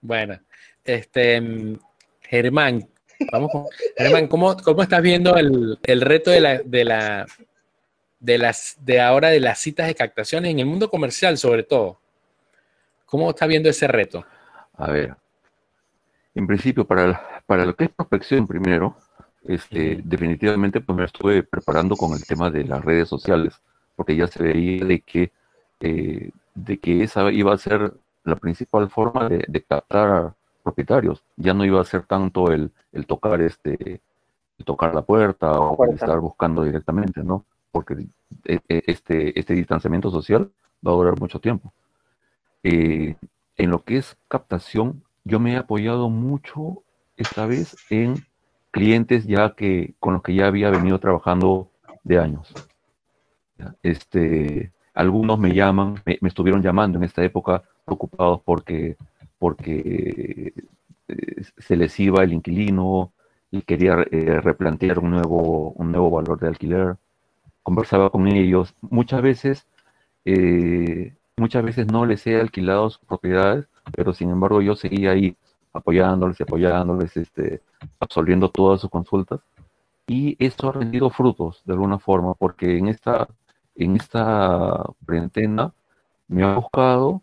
[0.00, 0.40] bueno,
[0.84, 1.42] este
[2.22, 2.88] Germán,
[3.32, 3.66] vamos con
[3.96, 7.26] Germán, ¿cómo, cómo estás viendo el, el reto de la, de la
[8.20, 12.00] de las de ahora de las citas de captaciones en el mundo comercial sobre todo?
[13.06, 14.24] ¿Cómo estás viendo ese reto?
[14.74, 15.16] A ver,
[16.38, 18.96] en principio, para, para lo que es prospección primero,
[19.44, 23.60] este, definitivamente pues me estuve preparando con el tema de las redes sociales,
[23.96, 25.32] porque ya se veía de que,
[25.80, 27.92] eh, de que esa iba a ser
[28.22, 30.34] la principal forma de, captar
[30.68, 31.22] propietarios.
[31.36, 34.00] Ya no iba a ser tanto el, el tocar este
[34.64, 37.44] tocar la puerta o estar buscando directamente, ¿no?
[37.70, 37.94] Porque
[38.44, 40.50] e, e, este, este distanciamiento social
[40.84, 41.72] va a durar mucho tiempo.
[42.64, 43.16] Eh,
[43.56, 46.82] en lo que es captación, yo me he apoyado mucho
[47.16, 48.26] esta vez en
[48.72, 51.70] clientes ya que con los que ya había venido trabajando
[52.04, 52.52] de años.
[53.82, 58.96] Este, algunos me llaman, me, estuvieron llamando en esta época preocupados porque,
[59.38, 60.52] porque
[61.08, 63.12] eh, se les iba el inquilino
[63.50, 66.96] y quería eh, replantear un nuevo, un nuevo valor de alquiler.
[67.62, 68.74] Conversaba con ellos.
[68.82, 69.66] Muchas veces,
[70.24, 75.36] eh, muchas veces no les he alquilado sus propiedades pero sin embargo yo seguía ahí
[75.72, 77.62] apoyándoles apoyándoles, este,
[78.00, 79.40] absolviendo todas sus consultas.
[80.06, 83.28] Y esto ha rendido frutos de alguna forma, porque en esta,
[83.74, 85.72] en esta cuarentena
[86.28, 87.22] me ha buscado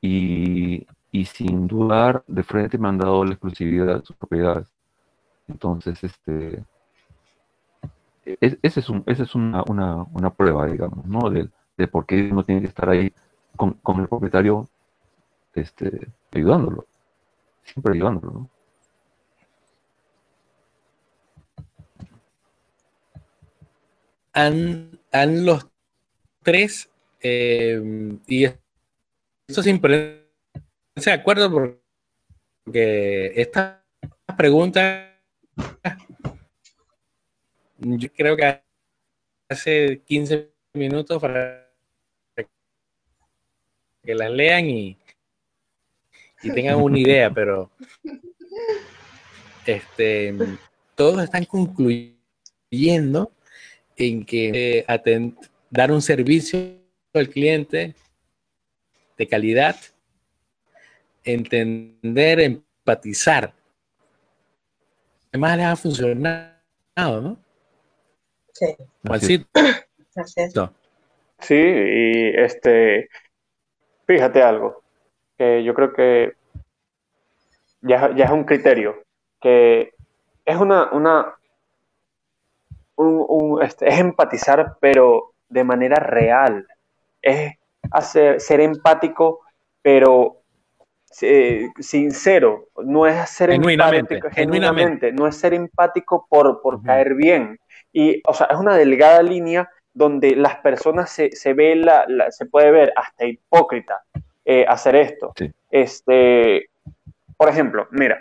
[0.00, 0.86] y,
[1.20, 4.68] y, sin dudar de frente me han dado la exclusividad de sus propiedades.
[5.48, 6.64] Entonces, este,
[8.40, 11.30] esa es, un, ese es una, una, prueba, digamos, ¿no?
[11.30, 13.12] De, de por qué uno tiene que estar ahí
[13.56, 14.68] con, con el propietario
[15.54, 16.86] este, ayudándolo,
[17.64, 18.32] siempre ayudándolo.
[18.32, 18.50] ¿no?
[24.32, 25.66] Han, han los
[26.42, 26.90] tres,
[27.20, 30.25] eh, y esto es importante,
[31.04, 33.84] de acuerdo porque esta
[34.36, 35.14] pregunta
[37.78, 38.62] yo creo que
[39.48, 41.70] hace 15 minutos para
[44.02, 44.96] que las lean y,
[46.42, 47.70] y tengan una idea, pero
[49.66, 50.34] este,
[50.94, 53.32] todos están concluyendo
[53.96, 55.34] en que eh,
[55.70, 56.78] dar un servicio
[57.14, 57.94] al cliente
[59.16, 59.76] de calidad,
[61.26, 63.52] entender, empatizar.
[65.32, 67.36] Además les ha funcionado, ¿no?
[68.52, 68.74] Sí.
[71.40, 73.10] Sí, y este,
[74.06, 74.82] fíjate algo
[75.36, 76.32] que yo creo que
[77.82, 79.02] ya, es un criterio,
[79.40, 79.92] que
[80.44, 81.34] es una, una
[83.62, 86.66] este, es empatizar, pero de manera real.
[87.20, 87.54] Es
[87.90, 89.40] hacer, ser empático,
[89.82, 90.42] pero
[91.22, 97.58] eh, sincero, no es ser genuinamente, genuinamente, no es ser empático por, por caer bien.
[97.92, 102.46] Y, o sea, es una delgada línea donde las personas se, se ve la, se
[102.46, 104.02] puede ver hasta hipócrita
[104.44, 105.32] eh, hacer esto.
[105.70, 106.68] Este,
[107.36, 108.18] por ejemplo, mira,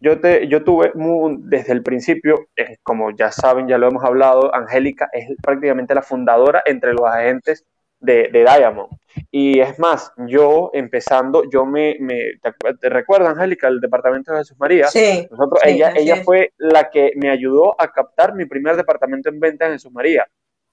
[0.00, 0.92] yo, te, yo tuve
[1.40, 6.02] desde el principio, eh, como ya saben, ya lo hemos hablado, Angélica es prácticamente la
[6.02, 7.64] fundadora entre los agentes
[8.00, 8.88] de, Diamond.
[9.30, 12.38] Y es más, yo empezando, yo me, me
[12.80, 14.86] ¿te, recuerdas, Angélica, el departamento de Jesús María?
[14.88, 15.26] Sí.
[15.30, 19.66] Nosotros, ella ella fue la que me ayudó a captar mi primer departamento en venta
[19.66, 20.26] en Jesús María.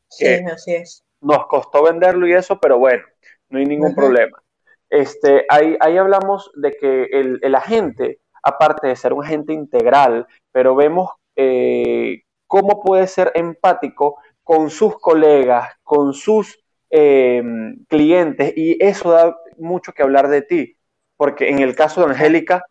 [0.09, 1.03] Sí, así es.
[1.21, 3.03] Nos costó venderlo y eso, pero bueno,
[3.49, 4.41] no hay ningún problema.
[4.89, 10.27] Este, ahí, ahí hablamos de que el, el, agente, aparte de ser un agente integral,
[10.51, 18.77] pero vemos eh, cómo puede ser empático con sus colegas, con sus Em, clientes y
[18.83, 20.77] eso da mucho que hablar de ti,
[21.17, 22.63] porque en el caso de Angélica,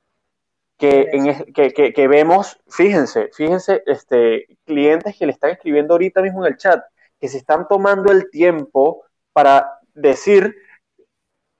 [0.78, 6.44] que, en, que, que, vemos, fíjense, fíjense, este, clientes que le están escribiendo ahorita mismo
[6.44, 6.82] en el chat,
[7.20, 10.54] que se están tomando el tiempo para decir,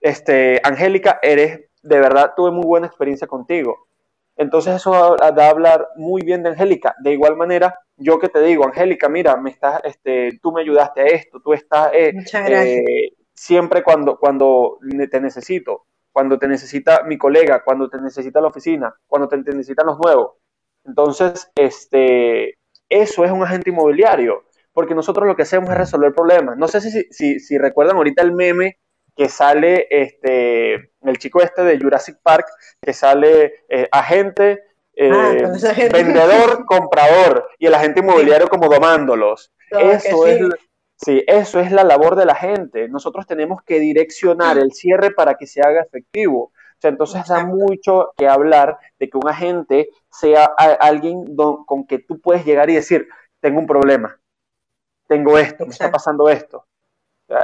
[0.01, 3.89] este, Angélica, eres, de verdad, tuve muy buena experiencia contigo.
[4.37, 6.95] Entonces eso da, a hablar muy bien de Angélica.
[7.01, 11.01] De igual manera, yo que te digo, Angélica, mira, me estás, este, tú me ayudaste
[11.03, 12.13] a esto, tú estás eh,
[12.49, 14.79] eh, siempre cuando, cuando
[15.11, 19.87] te necesito, cuando te necesita mi colega, cuando te necesita la oficina, cuando te, necesitan
[19.87, 20.33] los nuevos.
[20.85, 22.59] Entonces, este,
[22.89, 26.57] eso es un agente inmobiliario, porque nosotros lo que hacemos es resolver problemas.
[26.59, 28.79] No sé si, si, si recuerdan ahorita el meme
[29.15, 32.47] que sale este, el chico este de Jurassic Park,
[32.81, 34.63] que sale eh, agente,
[34.95, 35.33] eh, ah,
[35.93, 39.53] vendedor, comprador y el agente inmobiliario como domándolos.
[39.71, 40.41] eso es,
[40.97, 42.89] sí, eso es la labor de la gente.
[42.89, 46.53] Nosotros tenemos que direccionar el cierre para que se haga efectivo.
[46.77, 51.99] O sea, entonces da mucho que hablar de que un agente sea alguien con que
[51.99, 53.09] tú puedes llegar y decir,
[53.41, 54.21] tengo un problema,
[55.07, 56.67] tengo esto, me está pasando esto.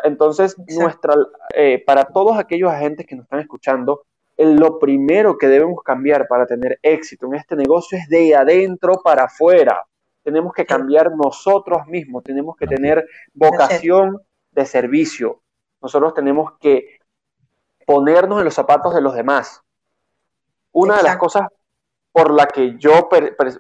[0.05, 1.14] Entonces, nuestra,
[1.55, 4.05] eh, para todos aquellos agentes que nos están escuchando,
[4.37, 9.24] lo primero que debemos cambiar para tener éxito en este negocio es de adentro para
[9.24, 9.85] afuera.
[10.22, 14.20] Tenemos que cambiar nosotros mismos, tenemos que tener vocación
[14.53, 15.43] de servicio.
[15.81, 16.99] Nosotros tenemos que
[17.87, 19.62] ponernos en los zapatos de los demás.
[20.72, 21.49] Una de las cosas
[22.12, 23.09] por la que yo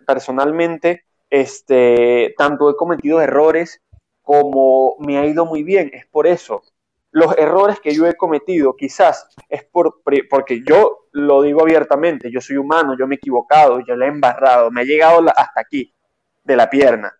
[0.06, 3.80] personalmente este, tanto he cometido errores
[4.30, 6.62] como me ha ido muy bien, es por eso.
[7.10, 12.40] Los errores que yo he cometido quizás es por, porque yo lo digo abiertamente, yo
[12.40, 15.92] soy humano, yo me he equivocado, yo le he embarrado, me ha llegado hasta aquí,
[16.44, 17.12] de la pierna.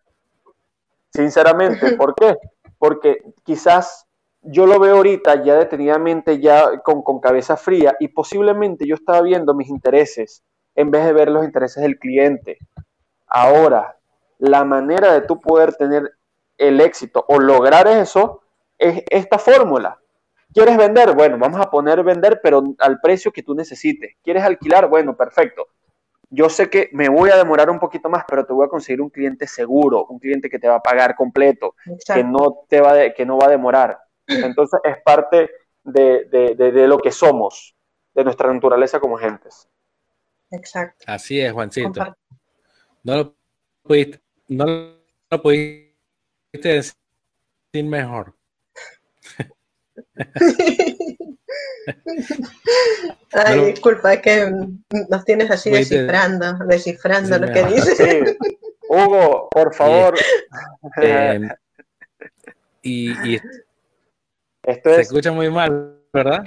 [1.12, 2.36] Sinceramente, ¿por qué?
[2.78, 4.06] Porque quizás
[4.42, 9.20] yo lo veo ahorita ya detenidamente, ya con, con cabeza fría, y posiblemente yo estaba
[9.22, 10.44] viendo mis intereses
[10.76, 12.58] en vez de ver los intereses del cliente.
[13.26, 13.96] Ahora,
[14.38, 16.12] la manera de tú poder tener
[16.60, 18.42] el éxito o lograr eso
[18.78, 19.98] es esta fórmula.
[20.52, 21.14] ¿Quieres vender?
[21.14, 24.16] Bueno, vamos a poner vender, pero al precio que tú necesites.
[24.22, 24.88] ¿Quieres alquilar?
[24.88, 25.68] Bueno, perfecto.
[26.28, 29.00] Yo sé que me voy a demorar un poquito más, pero te voy a conseguir
[29.00, 31.74] un cliente seguro, un cliente que te va a pagar completo,
[32.14, 33.98] que no, te va que no va a demorar.
[34.26, 35.50] Entonces es parte
[35.82, 37.74] de, de, lo que somos,
[38.14, 39.68] de nuestra naturaleza como gentes.
[40.50, 41.04] Exacto.
[41.06, 42.16] Así es, Juancito.
[43.02, 43.34] No lo
[43.82, 44.66] pudiste, no
[45.30, 45.89] lo pudiste
[46.52, 46.94] decir
[47.74, 48.34] mejor.
[53.32, 54.52] Ay, disculpa, es que
[55.08, 58.36] nos tienes así descifrando, descifrando lo que dices.
[58.88, 60.18] Hugo, por favor.
[61.02, 61.48] Eh,
[62.82, 63.36] y,
[64.62, 66.44] Esto se escucha muy mal, ¿verdad?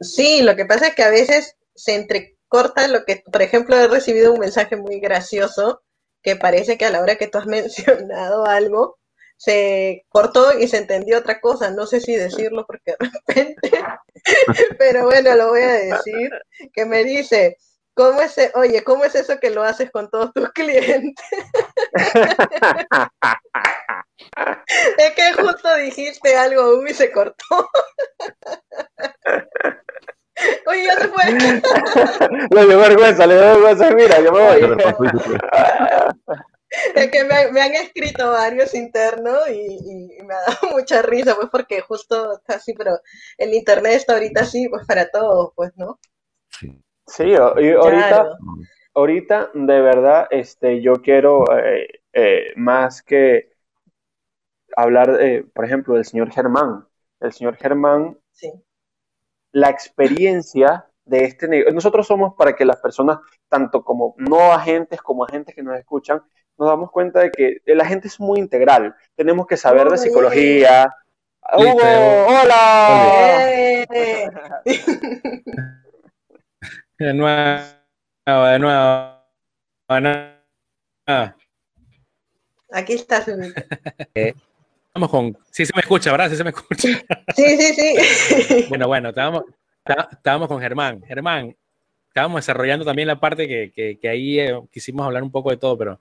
[0.00, 3.88] Sí, lo que pasa es que a veces se entrecorta lo que, por ejemplo, he
[3.88, 5.82] recibido un mensaje muy gracioso
[6.24, 8.98] que parece que a la hora que tú has mencionado algo,
[9.36, 11.70] se cortó y se entendió otra cosa.
[11.70, 13.70] No sé si decirlo porque de repente,
[14.78, 16.30] pero bueno, lo voy a decir,
[16.72, 17.58] que me dice,
[17.94, 21.26] ¿cómo es, e-, oye, ¿cómo es eso que lo haces con todos tus clientes?
[24.96, 27.68] es que justo dijiste algo y se cortó.
[30.66, 31.24] Oye, ya se fue.
[32.50, 33.90] le dio vergüenza, le dio vergüenza.
[33.94, 34.76] Mira, yo me voy.
[36.94, 41.80] Es que me, han escrito varios internos y, me ha dado mucha risa, pues porque
[41.80, 42.98] justo está así, pero
[43.38, 46.00] el internet está ahorita así, pues para todos, pues, ¿no?
[46.50, 48.36] Sí, sí y ahorita,
[48.94, 53.52] ahorita de verdad, este, yo quiero eh, eh, más que
[54.76, 56.88] hablar, eh, por ejemplo, del señor Germán.
[57.20, 58.52] El señor Germán sí
[59.54, 61.72] la experiencia de este negocio.
[61.72, 66.20] Nosotros somos para que las personas, tanto como no agentes como agentes que nos escuchan,
[66.58, 68.96] nos damos cuenta de que la gente es muy integral.
[69.14, 70.92] Tenemos que saber de psicología.
[71.56, 71.80] Hugo,
[72.26, 72.88] hola.
[76.96, 77.60] De nuevo,
[78.24, 79.18] de nuevo.
[82.70, 83.26] Aquí estás.
[84.94, 85.36] Estamos con.
[85.50, 86.30] Sí, se me escucha, ¿verdad?
[86.30, 86.88] Sí, se me escucha.
[87.34, 88.66] Sí, sí, sí.
[88.68, 89.42] Bueno, bueno, estábamos,
[90.12, 91.02] estábamos con Germán.
[91.02, 91.56] Germán,
[92.06, 95.76] estábamos desarrollando también la parte que, que, ahí eh, quisimos hablar un poco de todo,
[95.76, 95.98] pero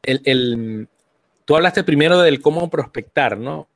[0.00, 0.88] el, el,
[1.44, 3.66] tú hablaste primero del cómo prospectar, ¿no?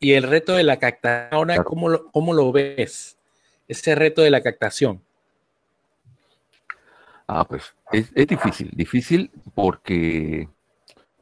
[0.00, 3.18] Y el reto de la captación, ahora, ¿cómo lo, cómo lo ves?
[3.68, 5.02] Ese reto de la captación.
[7.26, 10.48] Ah, pues es, es difícil, difícil porque,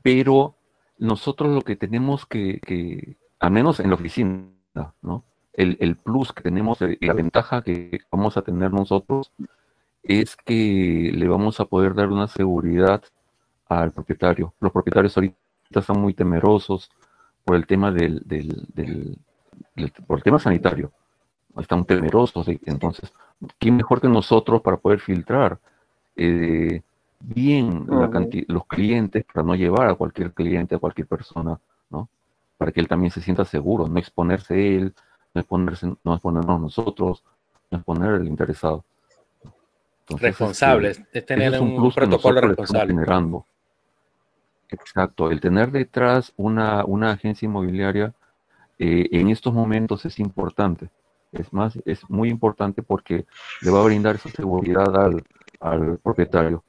[0.01, 0.55] pero
[1.03, 4.47] nosotros lo que tenemos que, que al menos en la oficina,
[5.03, 5.25] ¿no?
[5.53, 9.33] El, el, plus que tenemos, la ventaja que vamos a tener nosotros
[10.05, 13.03] es que le vamos a poder dar una seguridad
[13.69, 14.55] al propietario.
[14.61, 15.37] Los propietarios ahorita
[15.75, 16.91] están muy temerosos
[17.45, 19.19] por el tema del, del, del,
[20.07, 20.93] por el tema sanitario.
[21.59, 23.13] Están temerosos, entonces,
[23.59, 25.59] ¿quién mejor que nosotros para poder filtrar
[26.17, 26.81] eh,
[27.23, 27.87] bien
[28.49, 31.59] los clientes para no llevar a cualquier cliente, a cualquier persona,
[31.91, 32.09] ¿no?
[32.59, 34.95] Para que él también se sienta seguro, no exponerse él,
[35.35, 37.23] no exponerse, no exponernos nosotros,
[37.71, 38.85] no exponer el interesado.
[40.09, 42.93] responsable, este, es tener un, protocolo responsable.
[42.93, 43.47] Generando.
[44.69, 48.15] Exacto, el tener detrás una, una agencia inmobiliaria
[48.79, 50.89] eh, en estos momentos es importante.
[51.31, 53.27] Es más, es muy importante porque
[53.61, 55.23] le va a brindar esa seguridad al,
[55.61, 56.63] al propietario.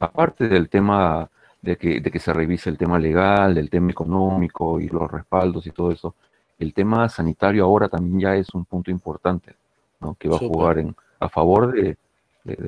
[0.00, 1.30] Aparte del tema
[1.62, 5.66] de que, de que se revise el tema legal, del tema económico y los respaldos
[5.66, 6.14] y todo eso,
[6.58, 9.54] el tema sanitario ahora también ya es un punto importante,
[10.00, 10.14] ¿no?
[10.18, 11.96] que va a jugar en, a favor de,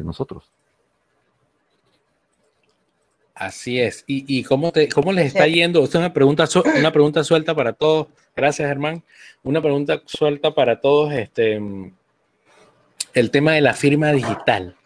[0.04, 0.44] nosotros.
[3.34, 4.04] Así es.
[4.06, 5.82] ¿Y, cómo, te, cómo les está yendo?
[5.82, 6.44] Esta es una pregunta,
[6.78, 8.08] una pregunta suelta para todos.
[8.36, 9.02] Gracias, Germán.
[9.42, 11.12] Una pregunta suelta para todos.
[11.12, 11.60] Este,
[13.14, 14.76] el tema de la firma digital.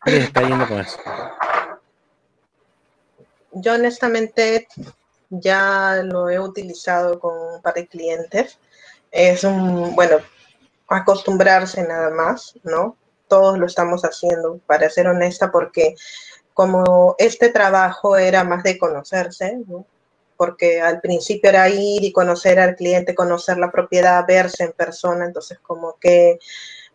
[0.00, 0.98] ¿Cómo les está yendo con eso?
[3.52, 4.68] Yo honestamente
[5.30, 8.58] ya lo he utilizado con par de clientes.
[9.10, 10.18] Es un, bueno,
[10.88, 12.96] acostumbrarse nada más, ¿no?
[13.28, 15.94] Todos lo estamos haciendo, para ser honesta, porque
[16.54, 19.86] como este trabajo era más de conocerse, ¿no?
[20.42, 25.24] porque al principio era ir y conocer al cliente, conocer la propiedad, verse en persona,
[25.24, 26.40] entonces como que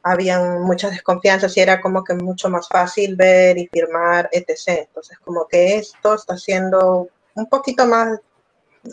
[0.04, 4.88] habían muchas desconfianzas y era como que mucho más fácil ver y firmar, etc.
[4.88, 8.20] Entonces como que esto está siendo un poquito más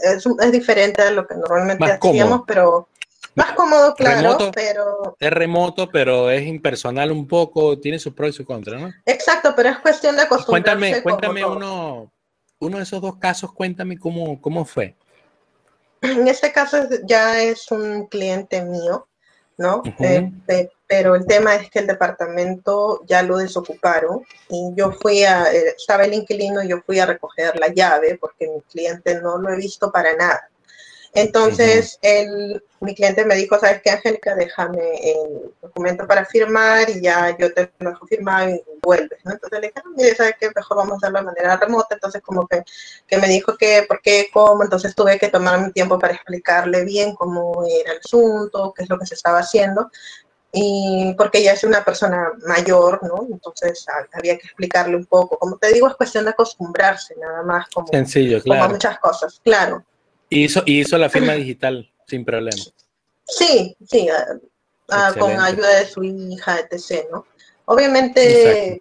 [0.03, 2.89] es, diferente a lo que normalmente hacíamos, pero
[3.35, 5.17] más cómodo, claro, pero...
[5.19, 8.93] Es remoto, pero es impersonal un poco, tiene sus pros y sus contras, ¿no?
[9.07, 10.79] Exacto, pero es cuestión de acostumbrarse.
[10.79, 12.13] Cuéntame, cuéntame uno,
[12.61, 14.95] uno de esos dos casos, cuéntame cómo, cómo fue.
[16.01, 19.09] En este caso ya es un cliente mío,
[19.57, 19.83] ¿no?
[20.87, 25.75] Pero el tema es que el departamento ya lo desocuparon y yo fui a, eh,
[25.77, 29.51] estaba el inquilino y yo fui a recoger la llave porque mi cliente no lo
[29.51, 30.49] he visto para nada.
[31.17, 32.01] Entonces,
[32.81, 34.35] mi cliente me dijo, ¿sabes qué, Angélica?
[34.35, 39.61] Déjame el documento para firmar y ya yo te lo dejo firmar y vuelves, Entonces
[39.61, 40.51] le dije, ah, mire, ¿sabes qué?
[40.55, 41.95] Mejor vamos a hacerlo de manera remota.
[41.95, 42.65] Entonces, como que,
[43.07, 44.65] que me dijo que, ¿por qué, cómo?
[44.65, 48.91] Entonces tuve que tomar mi tiempo para explicarle bien cómo era el asunto, qué es
[48.91, 49.89] lo que se estaba haciendo
[50.55, 53.27] y porque ella es una persona mayor, ¿no?
[53.29, 55.37] Entonces había que explicarle un poco.
[55.37, 57.67] Como te digo, es cuestión de acostumbrarse, nada más.
[57.71, 58.63] Como, Sencillo, claro.
[58.63, 59.85] Como muchas cosas, claro.
[60.31, 62.63] Y hizo, hizo la firma digital sin problema.
[63.27, 64.09] Sí, sí,
[65.19, 67.27] con ayuda de su hija, etc., ¿no?
[67.65, 68.81] Obviamente,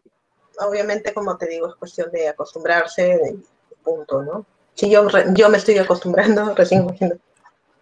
[0.59, 3.19] obviamente, como te digo, es cuestión de acostumbrarse,
[3.83, 4.45] punto, ¿no?
[4.75, 6.87] Sí, yo, yo me estoy acostumbrando, recién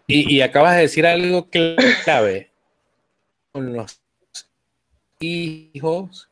[0.07, 2.50] y, y acabas de decir algo clave
[3.51, 4.01] con los
[5.19, 6.29] hijos,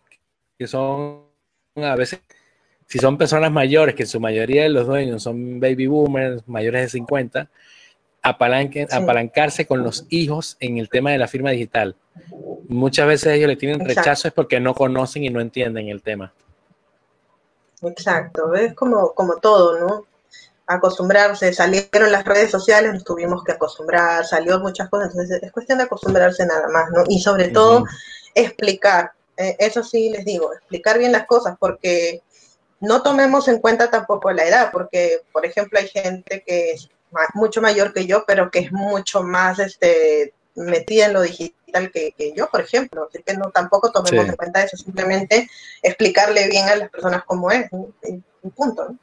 [0.57, 1.23] que son
[1.75, 2.21] a veces,
[2.87, 6.83] si son personas mayores, que en su mayoría de los dueños son baby boomers, mayores
[6.83, 7.49] de 50,
[8.21, 11.95] apalancarse con los hijos en el tema de la firma digital.
[12.67, 16.33] Muchas veces ellos le tienen rechazo es porque no conocen y no entienden el tema.
[17.81, 20.05] Exacto, es como, como todo, ¿no?
[20.69, 25.79] Acostumbrarse, salieron las redes sociales, nos tuvimos que acostumbrar, salió muchas cosas, entonces es cuestión
[25.79, 27.03] de acostumbrarse nada más, ¿no?
[27.07, 27.85] Y sobre todo
[28.35, 32.21] explicar, eh, eso sí les digo, explicar bien las cosas, porque
[32.81, 36.87] no tomemos en cuenta tampoco la edad, porque, por ejemplo, hay gente que es
[37.33, 42.33] mucho mayor que yo, pero que es mucho más este, metida en lo digital que,
[42.35, 43.07] yo, por ejemplo.
[43.09, 45.49] Así que no, tampoco tomemos en cuenta eso, simplemente
[45.81, 48.95] explicarle bien a las personas cómo es, un punto.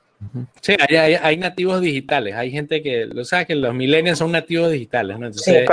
[0.61, 5.19] Sí, hay, nativos digitales, hay gente que, lo sabe que los millennials son nativos digitales,
[5.19, 5.27] ¿no?
[5.27, 5.69] Entonces,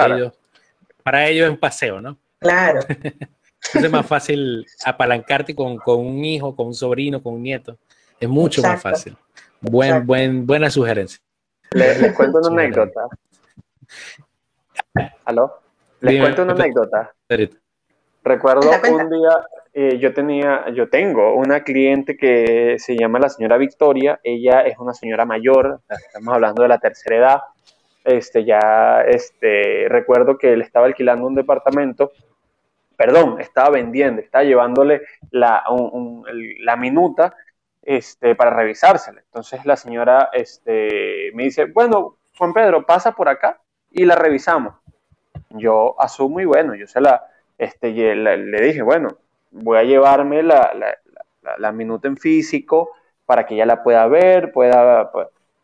[1.03, 2.17] para ellos es un paseo, ¿no?
[2.39, 2.81] Claro.
[3.73, 7.77] es más fácil apalancarte con, un hijo, con un sobrino, con un nieto.
[8.19, 9.17] Es mucho más fácil.
[9.61, 11.19] Buen, buen, buena sugerencia.
[11.71, 13.07] Les, cuento una anécdota.
[15.25, 15.61] ¿Aló?
[16.01, 17.13] Les cuento una anécdota.
[18.23, 23.57] Recuerdo un día, eh, yo tenía, yo tengo una cliente que se llama la señora
[23.57, 24.19] Victoria.
[24.23, 27.41] Ella es una señora mayor, estamos hablando de la tercera edad.
[28.03, 32.11] Este, ya, este, recuerdo que él estaba alquilando un departamento
[32.95, 35.01] perdón, estaba vendiendo, estaba llevándole
[35.31, 35.63] la,
[36.59, 37.35] la minuta
[37.81, 39.19] este, para revisársela.
[39.19, 43.59] Entonces la señora este, me dice, bueno, Juan Pedro, pasa por acá
[43.91, 44.75] y la revisamos.
[45.49, 47.23] Yo asumo y bueno, yo se la,
[47.57, 49.17] este, le dije, bueno,
[49.53, 50.71] voy a llevarme la,
[51.57, 52.91] la, minuta en físico
[53.25, 55.11] para que ella la pueda ver, pueda,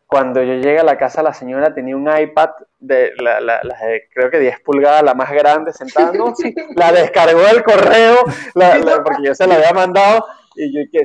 [0.06, 3.60] cuando yo llegué a la casa, la señora tenía un iPad de, la, la,
[4.12, 6.12] creo que 10 pulgadas, la más grande, sentada.
[6.12, 8.16] No, sí, la descargó del correo,
[9.04, 10.26] porque yo se la había mandado.
[10.56, 11.04] Y yo dije,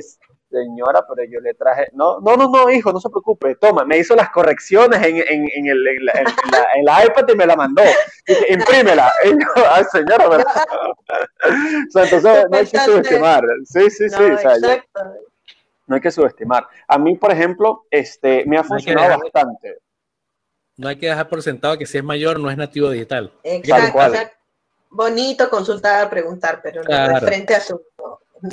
[0.50, 1.88] señora, pero yo le traje.
[1.92, 3.56] No, no, no, no, hijo, no se preocupe.
[3.56, 7.56] Toma, me hizo las correcciones en, en, en, el, en, la, iPad y me la
[7.56, 7.82] mandó.
[8.48, 9.12] Imprímela.
[9.24, 10.64] Y yo, ay, señora, ¿verdad?
[11.88, 13.44] o sea, entonces no hay que subestimar.
[13.64, 14.22] Sí, sí, sí.
[14.22, 14.54] o sea,
[15.86, 16.66] no hay que subestimar.
[16.88, 19.78] A mí, por ejemplo, este, me ha funcionado bastante.
[20.76, 23.32] No hay que dejar por sentado que si es mayor no es nativo digital.
[23.42, 23.98] Exacto.
[24.90, 27.80] bonito consultar, preguntar, pero no de frente a su...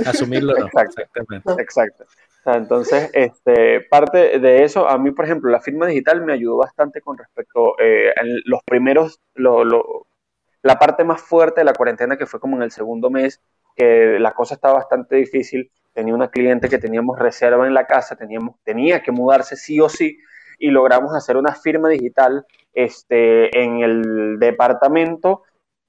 [0.05, 0.65] Asumirlo no.
[0.65, 1.61] Exactamente.
[1.61, 2.05] Exacto.
[2.45, 7.01] entonces, este, parte de eso, a mí, por ejemplo, la firma digital me ayudó bastante
[7.01, 12.39] con respecto eh, a los primeros, la parte más fuerte de la cuarentena, que fue
[12.39, 13.41] como en el segundo mes,
[13.75, 18.15] que la cosa estaba bastante difícil tenía una cliente que teníamos reserva en la casa,
[18.15, 20.17] teníamos, tenía que mudarse sí o sí,
[20.59, 25.43] y logramos hacer una firma digital este, en el departamento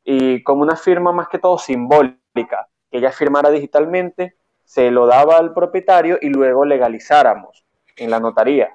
[0.04, 5.38] y como una firma más que todo simbólica, que ella firmara digitalmente, se lo daba
[5.38, 7.64] al propietario y luego legalizáramos
[7.96, 8.70] en la notaría.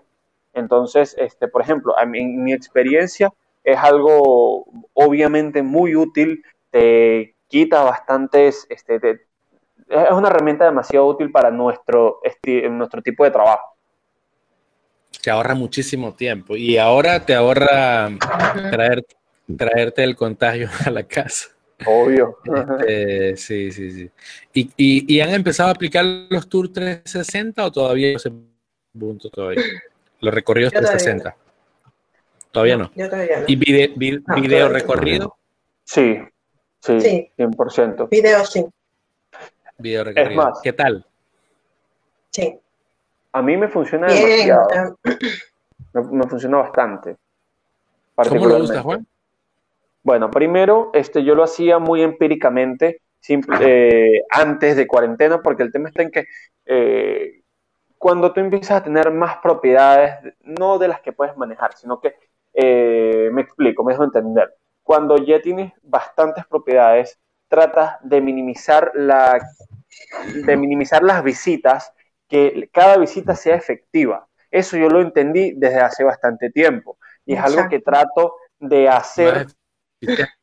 [0.53, 3.32] Entonces, este, por ejemplo, en mi experiencia
[3.63, 9.22] es algo obviamente muy útil, te quita bastantes, este,
[9.88, 12.20] es una herramienta demasiado útil para nuestro,
[12.72, 13.74] nuestro tipo de trabajo.
[15.24, 18.09] Te ahorra muchísimo tiempo y ahora te ahorra
[18.70, 19.05] traer,
[19.57, 21.51] traerte el contagio a la casa.
[21.86, 22.38] Obvio.
[22.80, 24.11] Este, sí, sí, sí.
[24.53, 28.32] ¿Y, y, han empezado a aplicar los Tour 360 o todavía no se
[28.97, 29.63] punto todavía?
[30.19, 31.36] Los recorridos 360.
[32.51, 32.91] Todavía no.
[33.47, 35.38] ¿Y video recorrido?
[35.84, 36.17] Sí,
[36.80, 38.09] sí, sí, 100%.
[38.09, 38.65] Video sí.
[39.77, 40.53] Video recorrido.
[40.61, 41.05] ¿Qué tal?
[42.32, 42.59] Sí.
[43.32, 44.97] A mí me funciona demasiado.
[45.93, 47.15] Me, funciona bastante.
[48.15, 49.07] ¿Cómo lo gusta, Juan?
[50.04, 53.02] Bueno, primero, este, yo lo hacía muy empíricamente,
[53.62, 56.26] eh, antes de cuarentena, porque el tema está en que
[56.66, 57.41] eh,
[57.97, 62.16] cuando tú empiezas a tener más propiedades, no de las que puedes manejar, sino que,
[62.54, 64.54] eh, me explico, me dejo entender.
[64.84, 69.39] Cuando ya tienes bastantes propiedades, tratas de minimizar la
[70.45, 71.93] de minimizar las visitas,
[72.28, 74.28] que cada visita sea efectiva.
[74.52, 79.47] Eso yo lo entendí desde hace bastante tiempo y es algo que trato de hacer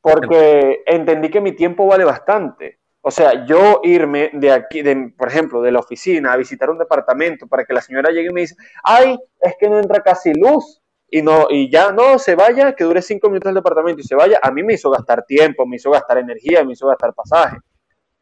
[0.01, 2.81] porque entendí que mi tiempo vale bastante.
[3.01, 6.79] O sea, yo irme de aquí, de, por ejemplo, de la oficina a visitar un
[6.79, 10.35] departamento para que la señora llegue y me dice, ay, es que no entra casi
[10.35, 14.05] luz y no y ya no se vaya, que dure cinco minutos el departamento y
[14.05, 17.15] se vaya, a mí me hizo gastar tiempo, me hizo gastar energía, me hizo gastar
[17.15, 17.59] pasaje.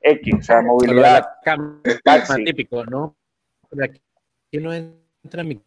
[0.01, 1.29] X, o sea, movilidad.
[2.05, 2.45] Taxi.
[2.45, 3.17] típico, ¿no?
[3.83, 4.03] aquí
[4.53, 5.63] no entra mi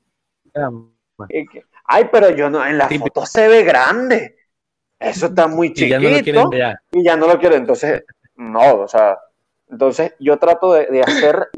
[1.85, 4.36] Ay, pero yo no, en la foto se ve grande.
[4.99, 5.95] Eso está muy chiquito.
[6.91, 7.55] Y ya no lo quiero.
[7.55, 8.03] Entonces,
[8.35, 9.19] no, o sea,
[9.69, 11.49] entonces yo trato de, de hacer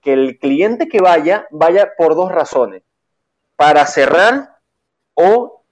[0.00, 2.82] que el cliente que vaya, vaya por dos razones.
[3.56, 4.56] Para cerrar
[5.14, 5.64] o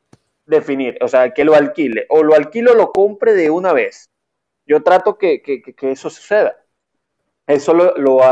[0.47, 2.07] definir, o sea, que lo alquile.
[2.09, 4.11] O lo alquilo o lo compre de una vez.
[4.67, 5.43] Yo trato que,
[5.83, 6.57] eso suceda.
[7.47, 8.23] Eso lo, lo,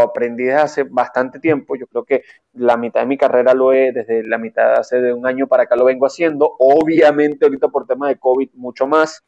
[0.00, 1.74] aprendí desde hace bastante tiempo.
[1.76, 2.22] Yo creo que
[2.52, 5.62] la mitad de mi carrera lo he, desde la mitad hace de un año para
[5.62, 6.54] acá lo vengo haciendo.
[6.58, 9.24] Obviamente ahorita por tema de COVID mucho más.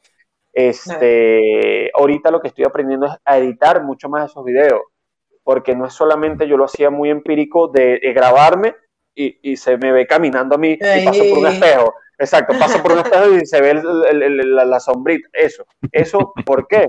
[0.52, 4.82] Este, ahorita lo que estoy aprendiendo es a editar mucho más esos videos,
[5.42, 8.76] porque no es solamente yo lo hacía muy empírico de, grabarme
[9.16, 12.92] y, se me ve caminando a mí y paso por un espejo Exacto, paso por
[12.92, 15.28] un espejo y se ve la, sombrita.
[15.32, 15.66] Eso.
[15.90, 16.88] ¿Eso por qué?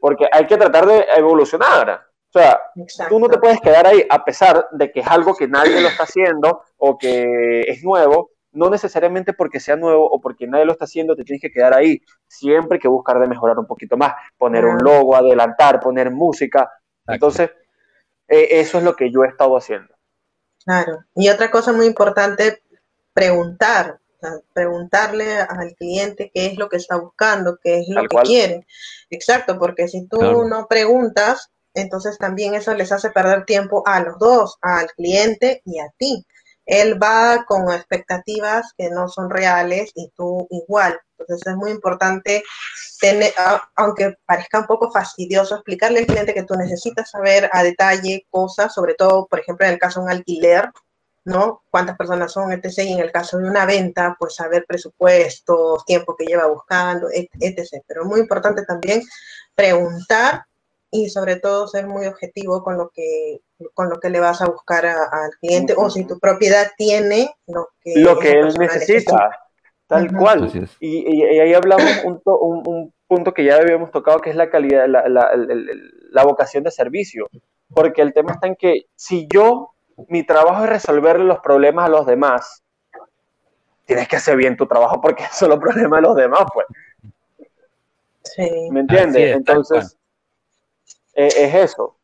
[0.00, 2.08] Porque hay que tratar de evolucionar.
[2.28, 2.60] O sea,
[3.08, 5.88] tú no te puedes quedar ahí a pesar de que es algo que nadie lo
[5.88, 8.30] está haciendo o que es nuevo.
[8.52, 11.74] No necesariamente porque sea nuevo o porque nadie lo está haciendo, te tienes que quedar
[11.74, 12.00] ahí.
[12.26, 14.12] Siempre hay que buscar de mejorar un poquito más.
[14.36, 16.70] Poner un logo, adelantar, poner música.
[17.06, 17.50] Entonces,
[18.28, 19.94] eh, eso es lo que yo he estado haciendo.
[20.64, 21.04] Claro.
[21.14, 22.62] Y otra cosa muy importante,
[23.14, 24.00] preguntar,
[24.52, 28.66] preguntarle al cliente qué es lo que está buscando, qué es lo que quiere.
[29.10, 34.18] Exacto, porque si tú no preguntas, entonces también eso les hace perder tiempo a los
[34.18, 36.26] dos, al cliente y a ti.
[36.66, 41.00] Él va con expectativas que no son reales y tú igual.
[41.18, 42.44] Entonces es muy importante,
[43.00, 43.32] tener,
[43.74, 48.74] aunque parezca un poco fastidioso, explicarle al cliente que tú necesitas saber a detalle cosas,
[48.74, 50.70] sobre todo, por ejemplo, en el caso de un alquiler,
[51.28, 51.62] ¿no?
[51.70, 52.78] Cuántas personas son, etc.
[52.78, 57.82] Y en el caso de una venta, pues saber presupuestos, tiempo que lleva buscando, etc.
[57.86, 59.02] Pero es muy importante también
[59.54, 60.44] preguntar
[60.90, 63.40] y sobre todo ser muy objetivo con lo que
[63.74, 67.68] con lo que le vas a buscar al cliente o si tu propiedad tiene lo
[67.80, 69.30] que, lo que él necesita,
[69.86, 70.50] tal cual.
[70.80, 75.08] Y, ahí hablamos un, un, punto que ya habíamos tocado que es la calidad, la,
[75.08, 77.28] la, la, vocación de servicio.
[77.74, 79.72] Porque el tema está en que si yo,
[80.08, 82.62] mi trabajo es resolverle los problemas a los demás,
[83.84, 86.66] tienes que hacer bien tu trabajo porque son los problemas de los demás, pues.
[88.22, 88.68] Sí.
[88.70, 89.36] ¿Me entiendes?
[89.36, 89.96] Entonces,
[91.14, 91.96] eh, es eso.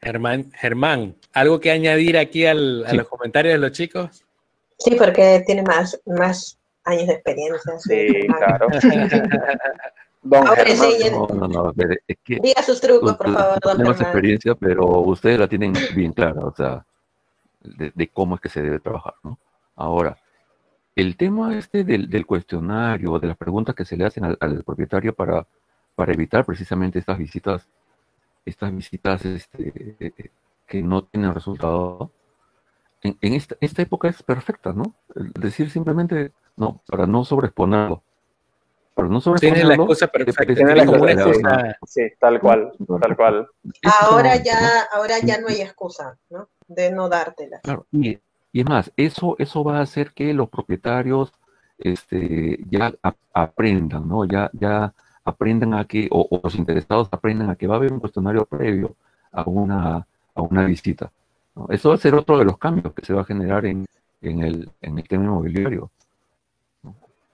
[0.00, 4.24] Germán, Germán, ¿algo que añadir aquí a los comentarios de los chicos?
[4.78, 7.78] Sí, porque tiene más, más años de experiencia.
[7.78, 8.66] Sí, claro.
[10.24, 11.72] don no, no, no,
[12.08, 16.12] es que Diga sus trucos, por favor, don Tenemos experiencia, pero ustedes la tienen bien
[16.12, 16.84] clara, o sea,
[17.62, 19.38] de, cómo es que se debe trabajar, ¿no?
[19.76, 20.16] Ahora,
[20.96, 25.46] el tema este del, cuestionario, de las preguntas que se le hacen al propietario para
[25.94, 27.68] para evitar precisamente estas visitas,
[28.44, 30.30] estas visitas este,
[30.66, 32.10] que no tienen resultado.
[33.02, 34.94] En, esta, época es perfecta, ¿no?
[35.14, 38.02] decir simplemente, no, para no sobreexponerlo.
[38.96, 39.20] No.
[39.34, 40.54] Tiene la excusa perfecta.
[40.54, 41.76] Tiene la excusa.
[41.86, 43.48] Sí, tal cual, tal cual.
[44.00, 44.58] Ahora ya,
[44.92, 46.48] ahora ya no hay excusa, ¿no?
[46.68, 47.60] De no dártela.
[47.62, 48.18] Claro, y,
[48.52, 51.32] es más, eso, eso va a hacer que los propietarios
[51.78, 52.94] este, ya
[53.32, 54.24] aprendan, ¿no?
[54.26, 54.94] Ya, ya
[55.24, 58.94] aprendan a que, o, los interesados aprendan a que va a haber un cuestionario previo
[59.32, 61.10] a una, a una visita.
[61.68, 63.86] Eso va a ser otro de los cambios que se va a generar en,
[64.22, 65.90] en, el, en el tema inmobiliario.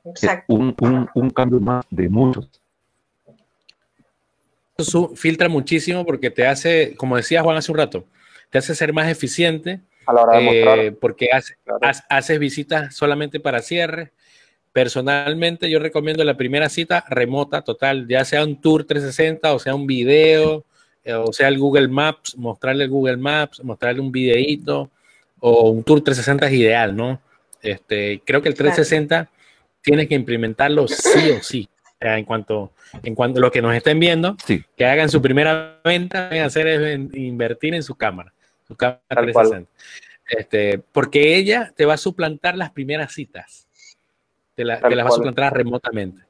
[0.04, 0.54] Exacto.
[0.54, 2.48] Un, un, un cambio más de muchos.
[4.76, 8.04] Eso filtra muchísimo porque te hace, como decía Juan hace un rato,
[8.48, 9.80] te hace ser más eficiente.
[10.06, 11.28] A la hora de eh, porque
[12.08, 14.12] haces visitas solamente para cierre,
[14.72, 19.74] Personalmente yo recomiendo la primera cita remota total, ya sea un tour 360 o sea
[19.74, 20.64] un video,
[21.04, 24.88] eh, o sea el Google Maps, mostrarle el Google Maps, mostrarle un videíto
[25.40, 27.20] o un tour 360 es ideal, ¿no?
[27.62, 29.28] Este, creo que el 360
[29.82, 31.68] tiene que implementarlo sí o sí.
[32.00, 34.36] en cuanto en cuanto a los que nos estén viendo,
[34.76, 38.32] que hagan su primera venta, a hacer es invertir en su cámara,
[38.66, 39.70] su cámara 360.
[40.28, 43.68] Este, porque ella te va a suplantar las primeras citas
[44.54, 46.22] te, la, las vas a encontrar remotamente.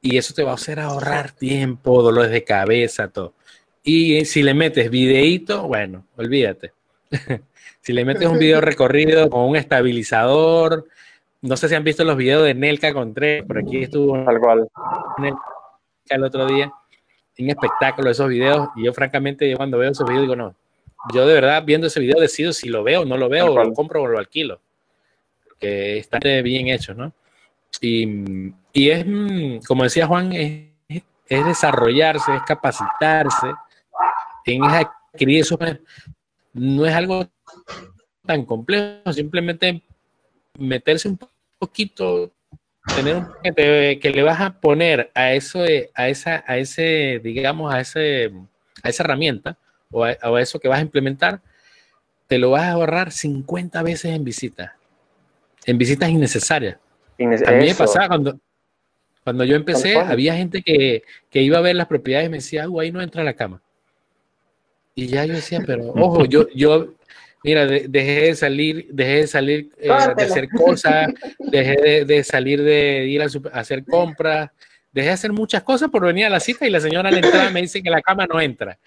[0.00, 3.34] Y eso te va a hacer ahorrar tiempo, dolores de cabeza, todo.
[3.82, 6.72] Y si le metes videíto, bueno, olvídate.
[7.80, 10.88] si le metes un video recorrido con un estabilizador,
[11.44, 14.66] no sé si han visto los videos de Nelka Contreras, por aquí estuvo Tal cual.
[16.08, 16.72] el otro día,
[17.38, 20.54] un espectáculo esos videos, y yo francamente yo cuando veo esos videos digo, no,
[21.12, 23.62] yo de verdad viendo ese video decido si lo veo o no lo veo, o
[23.62, 24.58] lo compro o lo alquilo,
[25.58, 27.12] que está bien hecho, ¿no?
[27.78, 30.64] Y, es, mm, como decía Juan, es,
[31.28, 33.48] desarrollarse, es capacitarse,
[34.46, 35.58] es adquirir eso.
[36.54, 37.26] No es algo
[38.24, 39.82] tan complejo, simplemente
[40.58, 41.18] meterse un
[41.66, 42.30] poquito,
[42.94, 45.64] tener un que, que le vas a poner a eso,
[45.94, 48.32] a esa, a ese, digamos, a ese,
[48.82, 49.56] a esa herramienta
[49.90, 51.40] o a, eso que vas a implementar,
[52.26, 54.72] te lo vas a ahorrar 50 veces en visitas,
[55.66, 56.76] en visitas innecesarias.
[57.18, 58.38] A mí me pasaba cuando,
[59.22, 62.92] cuando yo empecé, había gente que, iba a ver las propiedades y me decía, ahí
[62.92, 63.62] no entra la cama.
[64.96, 66.94] Y ya yo decía, pero ojo, yo, yo
[67.44, 71.08] mira, dejé de salir, dejé de salir eh, de hacer cosas,
[71.38, 74.50] dejé de, salir de ir a, hacer compras,
[74.90, 77.52] dejé de hacer muchas cosas por venir a la cita y la señora al entrar
[77.52, 78.78] me dice que la cama no entra.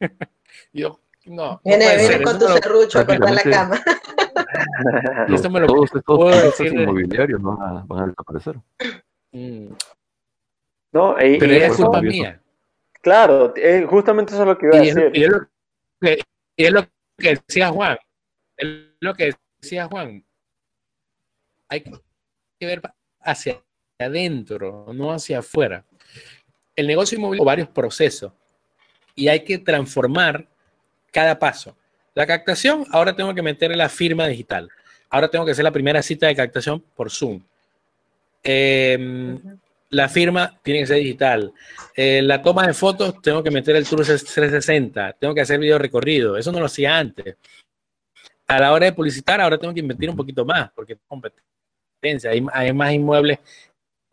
[0.72, 1.60] yo, no.
[1.62, 3.80] Viene, viene con tu serrucho a la cama.
[5.28, 8.56] Esto me lo todos estos puedo decir inmobiliarios van a, van a desaparecer.
[9.32, 9.68] Mm.
[10.92, 12.40] No, pero es culpa mía.
[13.00, 15.10] Claro, eh, justamente eso es lo que iba a decir.
[15.14, 15.48] y, es lo
[16.00, 16.18] que,
[16.56, 16.86] y es lo
[17.18, 17.98] que decía Juan.
[18.56, 18.68] Es
[19.00, 20.24] lo que decía Juan.
[21.68, 22.82] Hay que ver
[23.20, 23.62] hacia
[23.98, 25.84] adentro, no hacia afuera.
[26.74, 28.32] El negocio inmobiliario varios procesos
[29.14, 30.46] y hay que transformar
[31.10, 31.76] cada paso.
[32.14, 34.68] La captación, ahora tengo que meter la firma digital.
[35.08, 37.42] Ahora tengo que hacer la primera cita de captación por Zoom.
[38.42, 39.38] Em,
[39.92, 41.52] la firma tiene que ser digital.
[41.94, 45.12] Eh, la toma de fotos, tengo que meter el Tour 360.
[45.12, 46.36] Tengo que hacer video recorrido.
[46.38, 47.36] Eso no lo hacía antes.
[48.46, 52.30] A la hora de publicitar, ahora tengo que invertir un poquito más porque competencia.
[52.30, 53.38] Hay, más inmuebles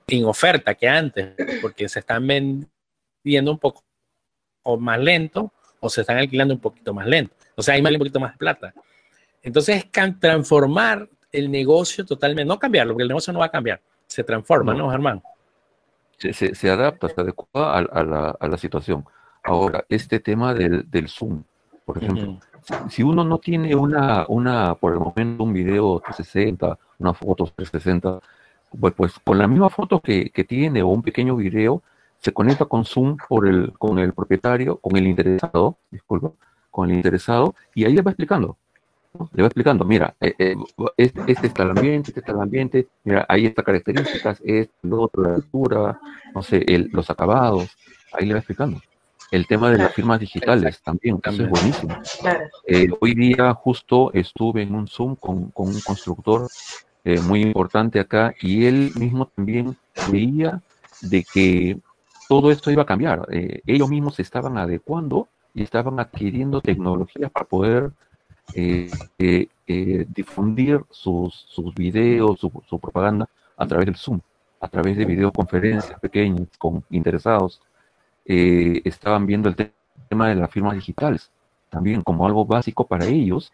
[0.07, 3.81] en oferta que antes porque se están vendiendo un poco
[4.79, 7.33] más lento o se están alquilando un poquito más lento.
[7.55, 8.73] O sea, hay un poquito más de plata.
[9.41, 13.81] Entonces, es transformar el negocio totalmente, no cambiarlo, porque el negocio no va a cambiar,
[14.07, 15.23] se transforma, ¿no, Germán?
[16.19, 19.05] Se, adapta, se adecua a, la, situación.
[19.43, 21.43] Ahora, este tema del, Zoom,
[21.85, 22.39] por ejemplo,
[22.89, 28.19] si uno no tiene una, una, por el momento, un video 360, una foto 360,
[28.79, 31.81] pues, pues con la misma foto que, que tiene o un pequeño video,
[32.19, 36.31] se conecta con Zoom por el, con el propietario, con el interesado, disculpa,
[36.69, 38.57] con el interesado, y ahí le va explicando.
[39.33, 40.55] Le va explicando, mira, eh, eh,
[40.95, 45.01] este, este, está el ambiente, este está el ambiente, mira, ahí estas características, este, lo
[45.01, 45.99] otro, la altura,
[46.33, 47.69] no sé, el, los acabados,
[48.13, 48.79] ahí le va explicando.
[49.31, 51.95] El tema de las firmas digitales también, eso es buenísimo.
[52.65, 56.47] Eh, hoy día justo estuve en un Zoom con, con un constructor
[57.23, 59.75] muy importante acá y él mismo también
[60.11, 60.61] veía
[61.01, 61.79] de que
[62.29, 63.27] todo esto iba a cambiar.
[63.31, 67.91] Eh, ellos mismos se estaban adecuando y estaban adquiriendo tecnologías para poder
[68.53, 68.89] eh,
[69.67, 74.19] eh, difundir sus, sus videos, su, propaganda a través del Zoom,
[74.59, 77.61] a través de videoconferencias pequeñas con interesados.
[78.25, 79.55] estaban viendo el
[80.09, 81.31] tema de las firmas digitales
[81.69, 83.51] también como algo básico para ellos,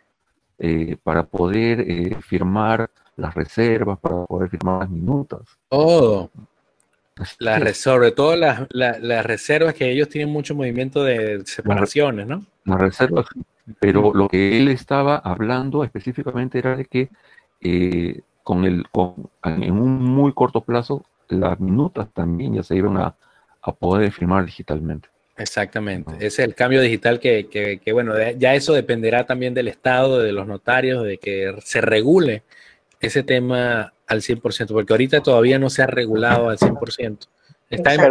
[1.03, 5.41] para poder firmar las reservas, para poder firmar las minutas.
[5.69, 6.29] Oh,
[7.73, 12.45] sobre todo las, reservas que ellos tienen mucho movimiento de separaciones, ¿no?
[12.65, 13.25] Las reservas,
[13.79, 17.09] pero lo que él estaba hablando específicamente era de que
[17.61, 22.97] eh, con el, con, en un muy corto plazo las minutas también ya se iban
[22.97, 23.15] a,
[23.79, 25.09] poder firmar digitalmente.
[25.37, 29.67] Exactamente, ese es el cambio digital que, que, que, bueno, ya eso dependerá también del
[29.67, 32.43] Estado, de los notarios, de que se regule
[32.99, 37.27] ese tema al 100%, porque ahorita todavía no se ha regulado al 100%.
[37.69, 38.01] Está en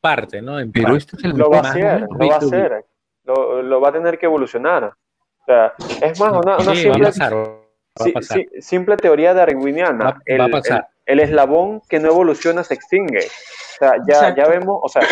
[0.00, 0.56] parte, ¿no?
[0.72, 2.84] pero este es el lo va a hacer, lo va a hacer,
[3.24, 4.84] lo, va a tener que evolucionar.
[4.84, 7.12] O sea, es más, una, simple,
[8.60, 10.20] simple teoría darwiniana.
[10.26, 10.40] el,
[11.06, 13.26] El, eslabón que no evoluciona se extingue.
[13.26, 15.02] O sea, ya, ya vemos, o sea,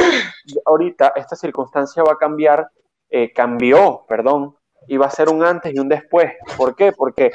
[0.64, 2.68] ahorita esta circunstancia va a cambiar,
[3.08, 4.56] eh, cambió, perdón,
[4.86, 6.32] y va a ser un antes y un después.
[6.56, 6.92] ¿Por qué?
[6.92, 7.32] Porque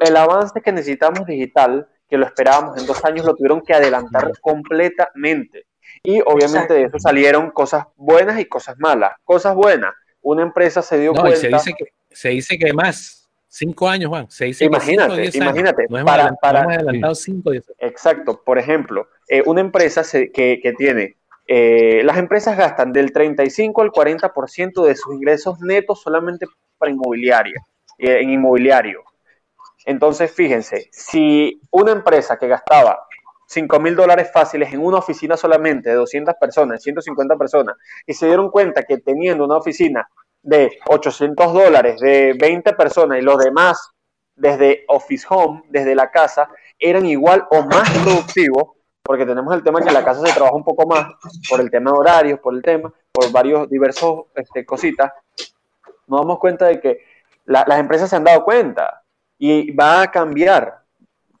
[0.00, 4.32] el avance que necesitamos digital, que lo esperábamos en dos años, lo tuvieron que adelantar
[4.40, 5.66] completamente.
[6.02, 9.12] Y obviamente de eso salieron cosas buenas y cosas malas.
[9.24, 11.36] Cosas buenas, una empresa se dio cuenta.
[11.36, 14.30] se dice que, se dice que más, cinco años, Juan.
[14.30, 15.86] Se dice imagínate, imagínate.
[15.88, 18.42] para, para, adelantado cinco, Exacto.
[18.42, 21.16] Por ejemplo, eh, una empresa que, que tiene
[21.52, 26.46] eh, las empresas gastan del 35 al 40% de sus ingresos netos solamente
[26.78, 27.60] para inmobiliaria,
[27.98, 29.02] eh, en inmobiliario.
[29.84, 33.04] Entonces, fíjense, si una empresa que gastaba
[33.50, 38.26] 5 mil dólares fáciles en una oficina solamente de 200 personas, 150 personas, y se
[38.26, 40.08] dieron cuenta que teniendo una oficina
[40.40, 43.90] de 800 dólares de 20 personas y los demás
[44.36, 46.48] desde Office Home, desde la casa,
[46.78, 50.54] eran igual o más productivos, porque tenemos el tema que en la casa se trabaja
[50.54, 51.08] un poco más
[51.48, 55.10] por el tema de horarios, por el tema, por varios diversos este, cositas,
[56.06, 57.00] nos damos cuenta de que
[57.46, 59.02] las empresas se han dado cuenta
[59.38, 60.84] y va a cambiar,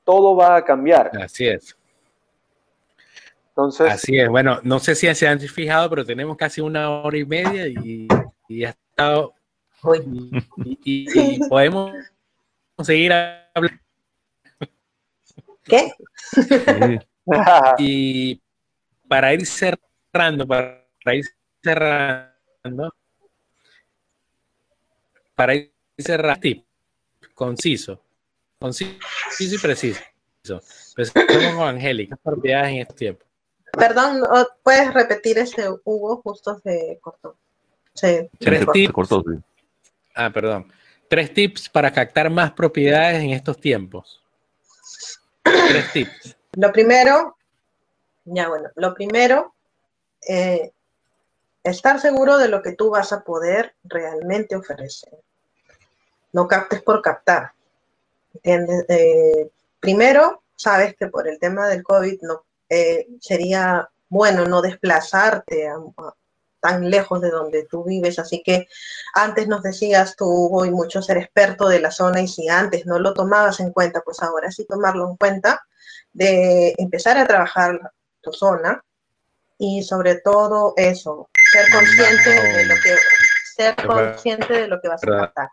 [0.02, 1.12] todo va a cambiar.
[1.16, 1.76] Así es.
[3.60, 7.18] Entonces, Así es, bueno, no sé si se han fijado, pero tenemos casi una hora
[7.18, 8.08] y media y,
[8.48, 9.34] y ha estado...
[10.64, 11.92] Y, y podemos
[12.82, 13.78] seguir hablando.
[15.64, 15.92] ¿Qué?
[17.78, 18.40] y
[19.06, 21.24] para ir cerrando, para ir
[21.62, 22.94] cerrando,
[25.34, 26.64] para ir cerrando,
[27.34, 28.02] conciso,
[28.58, 28.96] conciso
[29.38, 30.00] y preciso.
[30.96, 33.29] Empezamos con Angélica, propiedades en este tiempo.
[33.72, 34.22] Perdón,
[34.62, 36.20] ¿puedes repetir ese Hugo?
[36.22, 37.36] Justo se cortó.
[37.94, 38.30] Se,
[38.92, 39.24] cortó.
[40.14, 40.72] Ah, perdón.
[41.08, 44.22] Tres tips para captar más propiedades en estos tiempos.
[45.42, 46.36] Tres tips.
[46.52, 47.36] Lo primero,
[48.24, 49.54] ya bueno, lo primero,
[50.28, 50.72] eh,
[51.62, 55.18] estar seguro de lo que tú vas a poder realmente ofrecer.
[56.32, 57.52] No captes por captar.
[58.34, 58.84] ¿Entiendes?
[58.88, 65.68] Eh, primero, sabes que por el tema del COVID no, eh, sería bueno no desplazarte
[66.60, 68.18] tan lejos de donde tú vives.
[68.18, 68.68] Así que
[69.14, 72.98] antes nos decías tú hoy mucho ser experto de la zona y si antes no
[72.98, 75.62] lo tomabas en cuenta, pues ahora sí tomarlo en cuenta,
[76.12, 77.78] de empezar a trabajar
[78.20, 78.82] tu zona
[79.58, 82.96] y sobre todo eso, ser consciente de lo que
[83.56, 85.50] ser consciente de lo que vas a captar.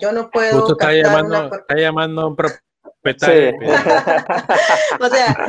[0.00, 0.60] Yo no puedo.
[0.60, 2.36] Justo está llamando, está llamando un
[5.00, 5.46] o sea,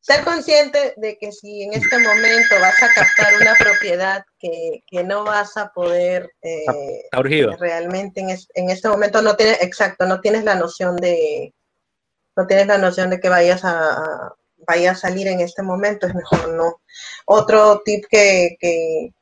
[0.00, 5.24] ser consciente de que si en este momento vas a captar una propiedad que, no
[5.24, 7.08] vas a poder eh,
[7.58, 11.54] realmente en, en, este momento no tienes, exacto, no tienes la noción de,
[12.36, 14.34] no tienes la noción de que vayas a,
[14.66, 16.80] vaya a salir en este momento, es mejor no.
[17.26, 19.12] Otro tip que, que,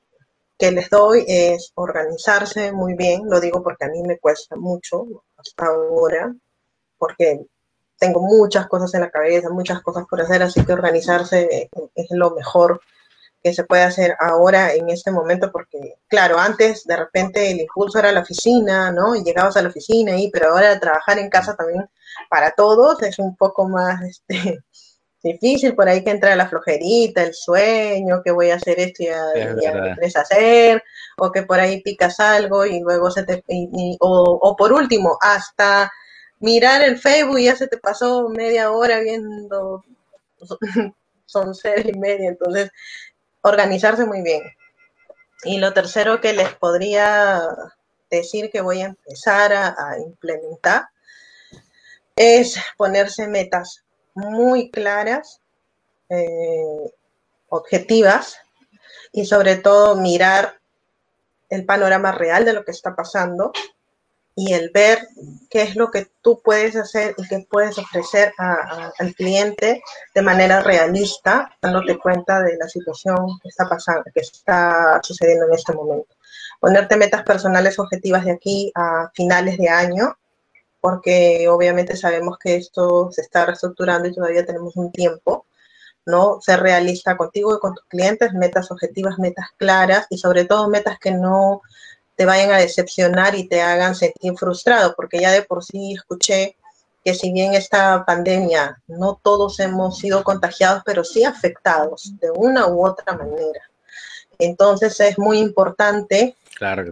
[0.59, 5.25] que les doy es organizarse muy bien, lo digo porque a mí me cuesta mucho
[5.37, 6.35] hasta ahora,
[6.99, 7.41] porque
[7.99, 12.31] tengo muchas cosas en la cabeza, muchas cosas por hacer, así que organizarse es lo
[12.31, 12.81] mejor
[13.43, 17.99] que se puede hacer ahora en este momento, porque claro, antes de repente el impulso
[17.99, 19.15] era la oficina, ¿no?
[19.15, 21.89] Y llegabas a la oficina y, pero ahora trabajar en casa también
[22.29, 24.61] para todos es un poco más este,
[25.23, 29.07] difícil, por ahí que entra la flojerita, el sueño, que voy a hacer esto y
[29.07, 30.83] ya, hacer,
[31.17, 33.45] o que por ahí picas algo y luego se te,
[34.01, 35.91] o, o por último, hasta
[36.41, 39.85] mirar el Facebook ya se te pasó media hora viendo,
[41.27, 42.71] son seis y media, entonces
[43.43, 44.43] organizarse muy bien.
[45.45, 47.43] Y lo tercero que les podría
[48.11, 50.89] decir que voy a empezar a, implementar
[52.17, 53.85] es ponerse metas
[54.15, 55.41] muy claras,
[56.09, 56.93] eh,
[57.49, 58.39] objetivas
[59.13, 60.59] y sobre todo mirar
[61.51, 63.53] el panorama real de lo que está pasando
[64.41, 65.09] y el ver
[65.51, 69.83] qué es lo que tú puedes hacer y qué puedes ofrecer al cliente
[70.15, 75.55] de manera realista, dándote cuenta de la situación que está pasando, que está sucediendo en
[75.55, 76.15] este momento.
[76.61, 80.17] Ponerte metas personales objetivas de aquí a finales de año,
[80.81, 85.47] porque obviamente sabemos que esto se está reestructurando y todavía tenemos un tiempo,
[86.07, 86.41] ¿no?
[86.41, 91.01] Ser realista contigo y con tus clientes, metas objetivas, metas claras y sobre todo metas
[91.01, 91.61] que no
[92.19, 96.57] te vayan a decepcionar y te hagan sentir frustrado, porque ya de por sí escuché
[97.05, 102.67] que si bien esta pandemia no todos hemos sido contagiados, pero sí afectados de una
[102.67, 103.61] u otra manera.
[104.37, 106.37] Entonces es muy importante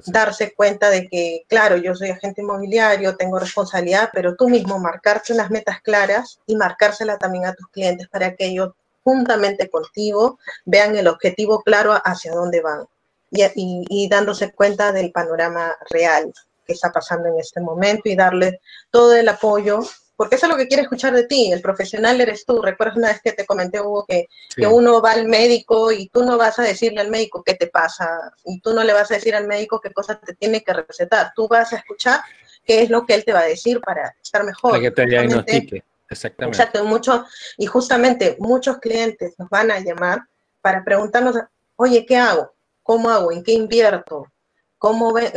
[0.06, 5.32] darse cuenta de que, claro, yo soy agente inmobiliario, tengo responsabilidad, pero tú mismo marcarte
[5.32, 10.94] unas metas claras y marcársela también a tus clientes para que ellos juntamente contigo vean
[10.94, 12.86] el objetivo claro hacia dónde van
[13.54, 16.32] y, dándose cuenta del panorama real
[16.66, 18.60] que está pasando en este momento y darle
[18.90, 19.80] todo el apoyo,
[20.16, 22.60] porque eso es lo que quiere escuchar de ti, el profesional eres tú.
[22.60, 26.24] Recuerdas una vez que te comenté, Hugo, que, que, uno va al médico y tú
[26.24, 29.14] no vas a decirle al médico qué te pasa, y tú no le vas a
[29.14, 32.20] decir al médico qué cosas te tiene que recetar, tú vas a escuchar
[32.64, 34.72] qué es lo que él te va a decir para estar mejor.
[34.72, 36.56] Para que te diagnostique, exactamente.
[36.56, 37.26] Exacto, mucho,
[37.58, 40.22] y justamente muchos clientes nos van a llamar
[40.62, 41.36] para preguntarnos,
[41.76, 42.55] oye, ¿qué hago?
[42.86, 43.32] ¿Cómo hago?
[43.32, 44.26] ¿En qué invierto?
[44.78, 45.32] ¿Cómo ve?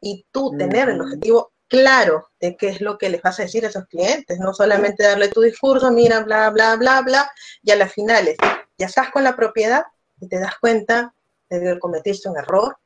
[0.00, 3.64] y tú tener el objetivo claro de qué es lo que les vas a decir
[3.64, 7.28] a esos clientes, no solamente darle tu discurso, mira, bla, bla, bla, bla,
[7.62, 8.36] y a las finales
[8.78, 9.82] ya estás con la propiedad
[10.20, 11.12] y te das cuenta
[11.48, 12.76] de que cometiste un error,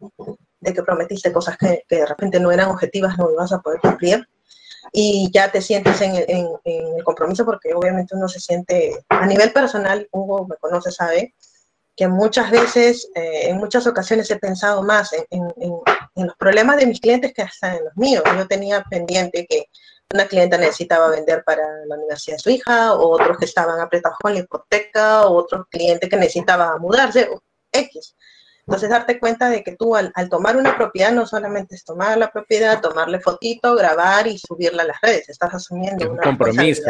[0.61, 4.27] de que prometiste cosas que, de repente no eran objetivas, no vas a poder cumplir,
[4.93, 6.49] y ya te sientes en, en,
[6.97, 11.35] el compromiso porque obviamente uno se siente, a nivel personal, Hugo me conoce, sabe,
[11.99, 15.53] que muchas veces, eh, en muchas ocasiones he pensado más en,
[16.15, 18.23] los problemas de mis clientes que hasta en los míos.
[18.37, 19.65] Yo tenía pendiente que
[20.15, 24.17] una clienta necesitaba vender para la universidad de su hija, o otros que estaban apretados
[24.23, 27.29] con la hipoteca, o otro cliente que necesitaba mudarse,
[27.73, 28.15] X.
[28.61, 32.31] Entonces, darte cuenta de que tú al, tomar una propiedad no solamente es tomar la
[32.31, 36.83] propiedad, tomarle fotito, grabar y subirla a las redes, estás asumiendo un compromiso.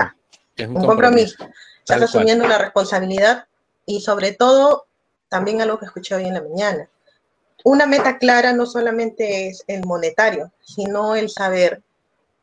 [0.55, 1.49] Es un, compromiso.
[1.79, 3.47] Estás asumiendo una responsabilidad
[3.87, 4.89] y sobre todo
[5.29, 6.89] también algo que escuché hoy en la mañana.
[7.65, 11.83] Una meta clara no solamente es el monetario, sino el saber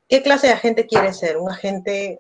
[0.10, 1.38] qué clase de agente quieres ser.
[1.38, 2.20] Un agente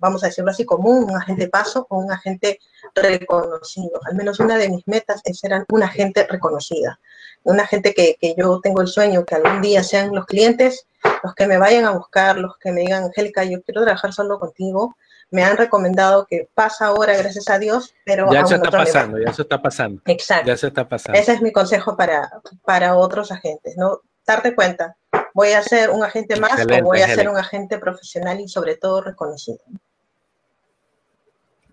[0.00, 2.60] vamos a decirlo así, común, un agente paso o un agente
[2.94, 4.00] reconocido.
[4.04, 7.00] Al menos una de mis metas es ser una agente reconocida,
[7.42, 10.86] una gente que, que yo tengo el sueño que algún día sean los clientes
[11.22, 14.38] los que me vayan a buscar, los que me digan, Angélica, yo quiero trabajar solo
[14.38, 14.96] contigo,
[15.30, 18.32] me han recomendado que pasa ahora, gracias a Dios, pero...
[18.32, 20.02] Ya se está pasando, ya se está pasando.
[20.06, 20.46] Exacto.
[20.46, 21.18] Ya se está pasando.
[21.18, 22.30] Ese es mi consejo para,
[22.64, 24.00] para otros agentes, ¿no?
[24.26, 24.96] Darte cuenta,
[25.34, 28.76] voy a ser un agente más o voy a ser un agente profesional y sobre
[28.76, 29.58] todo reconocido.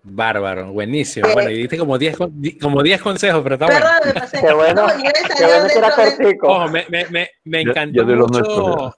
[0.08, 1.28] Bárbaro, buenísimo.
[1.32, 2.16] Bueno, y diste como 10
[2.62, 4.14] como diez consejos, pero está Perdón, bueno.
[4.14, 4.40] Me pasé.
[4.46, 8.96] Qué bueno, qué bueno que era me, me, me, encantó mucho.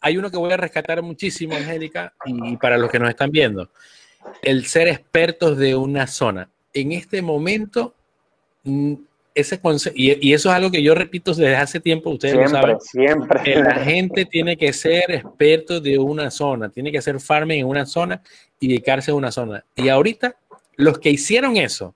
[0.00, 3.70] Hay uno que voy a rescatar muchísimo, Angélica, y para los que nos están viendo
[4.42, 6.50] el ser expertos de una zona.
[6.72, 7.94] En este momento,
[8.64, 8.94] mm,
[9.34, 9.60] ese
[9.94, 12.80] y, y, eso es algo que yo repito desde hace tiempo, ustedes lo saben.
[12.80, 13.42] Siempre.
[13.42, 17.66] Que la gente tiene que ser experto de una zona, tiene que hacer farming en
[17.66, 18.20] una zona
[18.58, 19.64] y dedicarse a una zona.
[19.76, 20.36] Y ahorita,
[20.76, 21.94] los que hicieron eso,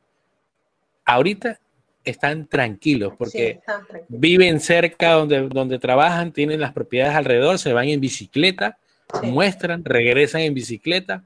[1.05, 1.59] ahorita
[2.05, 3.61] están tranquilos porque
[4.09, 8.79] viven cerca donde, donde trabajan, tienen las propiedades alrededor, se van en bicicleta,
[9.23, 11.25] muestran, regresan en bicicleta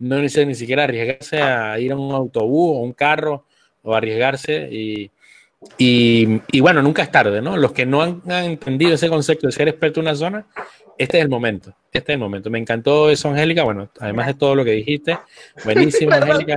[0.00, 3.44] no necesita ni siquiera arriesgarse a ir a un autobús o un carro
[3.82, 5.10] o arriesgarse y,
[5.76, 7.56] y, bueno, nunca es tarde, ¿no?
[7.56, 10.46] Los que no han, entendido ese concepto de ser experto en una zona,
[10.96, 12.50] este es el momento, este es el momento.
[12.50, 15.18] Me encantó eso, Angélica, bueno, además de todo lo que dijiste,
[15.64, 16.56] buenísimo, Angélica.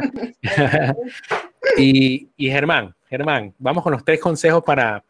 [1.78, 5.03] y, y, Germán, Germán, vamos con los tres consejos para,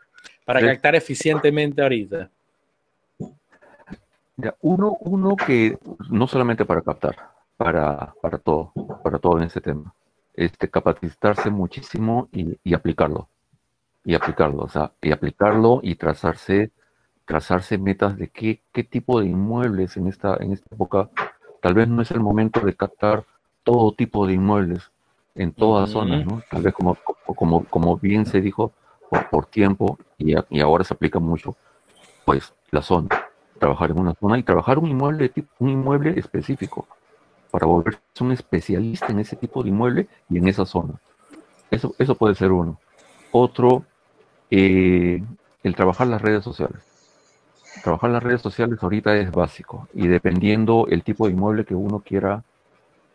[0.44, 2.30] para captar eficientemente ahorita.
[4.62, 5.78] uno, uno que
[6.10, 8.74] no solamente para captar, para, para todo,
[9.04, 9.94] para todo en ese tema.
[10.34, 13.30] Este, capacitarse muchísimo y, y aplicarlo.
[14.06, 16.72] Y aplicarlo, o sea, y aplicarlo y trazarse,
[17.26, 21.10] trazarse metas de qué, qué tipo de inmuebles en esta, en esta época.
[21.62, 23.24] Tal vez no es el momento de captar
[23.64, 24.92] todo tipo de inmuebles
[25.36, 26.42] en todas zonas, ¿no?
[26.52, 28.74] Tal vez como, como, como bien se dijo,
[29.10, 31.56] por, por tiempo, y, y ahora se aplica mucho,
[32.26, 33.08] pues la zona.
[33.58, 36.88] Trabajar en una zona y trabajar un inmueble, un inmueble específico
[37.54, 40.96] para volverse un especialista en ese tipo de inmueble y en esa zona.
[41.70, 42.80] Eso, eso puede ser uno.
[43.32, 43.86] Otro,
[44.50, 45.24] eh,
[45.62, 46.82] el trabajar las redes sociales.
[47.84, 52.00] Trabajar las redes sociales ahorita es básico y dependiendo el tipo de inmueble que uno
[52.00, 52.44] quiera,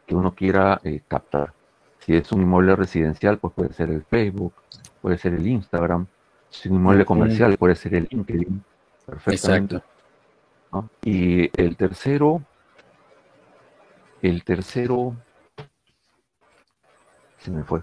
[0.06, 1.52] que uno quiera eh, captar.
[1.98, 4.52] Si es un inmueble residencial, pues puede ser el Facebook,
[5.02, 6.06] puede ser el Instagram.
[6.50, 8.62] Si es un inmueble comercial, puede ser el LinkedIn.
[9.04, 9.80] Perfectamente.
[11.02, 12.44] Y el tercero,
[14.22, 15.16] el tercero.
[17.38, 17.80] Se me fue.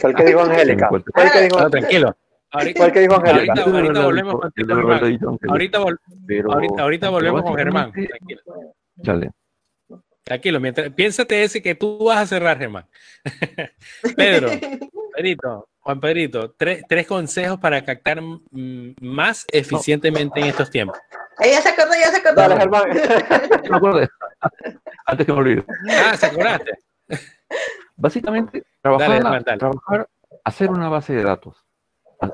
[0.00, 0.88] Fue el que dijo Angélica.
[0.88, 1.60] Fue el que dijo.
[1.60, 2.16] No, tranquilo.
[2.52, 3.52] Ahorita, el que dijo Angélica.
[3.52, 5.02] Ahorita, ahorita volvemos con Germán.
[5.48, 7.92] Ahorita, vol pero, ahorita, ahorita volvemos con Germán.
[7.92, 8.40] Tranquilo.
[9.02, 9.30] Chale.
[10.24, 12.86] Tranquilo, mientras, piénsate ese que tú vas a cerrar, Germán.
[14.16, 14.48] Pedro,
[15.16, 18.20] Pedrito, Juan Pedrito, tres, tres consejos para captar
[19.00, 20.98] más eficientemente en estos tiempos.
[21.40, 22.34] Ella se acordó, ya se acordó.
[22.36, 22.82] Dale, Germán.
[23.64, 24.08] No me acuerdo.
[25.06, 25.64] Antes que me olvide.
[25.90, 26.72] Ah, ¿se acordaste?
[27.96, 30.08] Básicamente, trabajar, trabajar,
[30.44, 31.64] hacer una base de datos,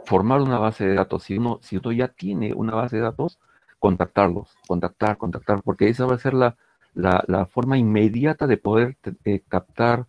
[0.05, 1.25] formar una base de datos.
[1.25, 3.39] Si uno, si uno ya tiene una base de datos,
[3.79, 6.57] contactarlos, contactar, contactar, porque esa va a ser la,
[6.95, 10.07] la, la forma inmediata de poder eh, captar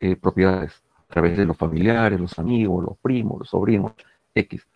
[0.00, 3.92] eh, propiedades a través de los familiares, los amigos, los primos, los sobrinos,
[4.34, 4.66] X.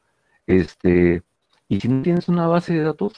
[0.46, 1.22] Este,
[1.68, 3.12] y si no tienes una base de datos,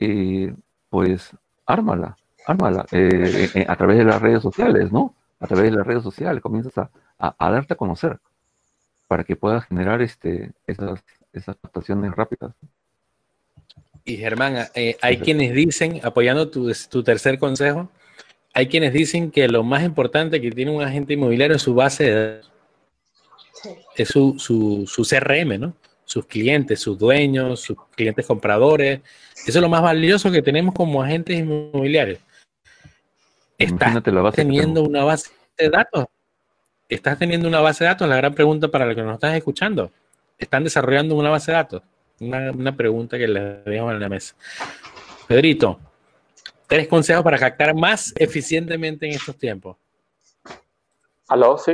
[0.00, 0.54] eh,
[0.90, 1.30] pues
[1.66, 2.16] ármala,
[2.46, 5.14] ármala eh, eh, a través de las redes sociales, ¿no?
[5.40, 6.88] A través de las redes sociales comienzas
[7.18, 8.18] a, darte a conocer
[9.06, 11.02] para que puedas generar este, esas,
[11.32, 12.52] esas captaciones rápidas.
[14.04, 16.72] Y Germán, eh, hay quienes dicen, apoyando tu,
[17.02, 17.90] tercer consejo,
[18.54, 22.04] hay quienes dicen que lo más importante que tiene un agente inmobiliario es su base
[22.04, 22.52] de datos.
[23.96, 25.74] Es su, su, su CRM, ¿no?
[26.08, 29.00] Sus clientes, sus dueños, sus clientes compradores.
[29.46, 32.18] Eso es lo más valioso que tenemos como agentes inmobiliarios.
[33.58, 34.02] Estás
[34.32, 36.06] teniendo una base de datos.
[36.88, 38.08] Estás teniendo una base de datos.
[38.08, 39.92] La gran pregunta para los que nos estás escuchando.
[40.38, 41.82] ¿Están desarrollando una base de datos?
[42.20, 44.34] Una, pregunta que les dejo en la mesa.
[45.26, 45.78] Pedrito,
[46.66, 49.76] tres consejos para captar más eficientemente en estos tiempos.
[51.28, 51.72] Aló, sí.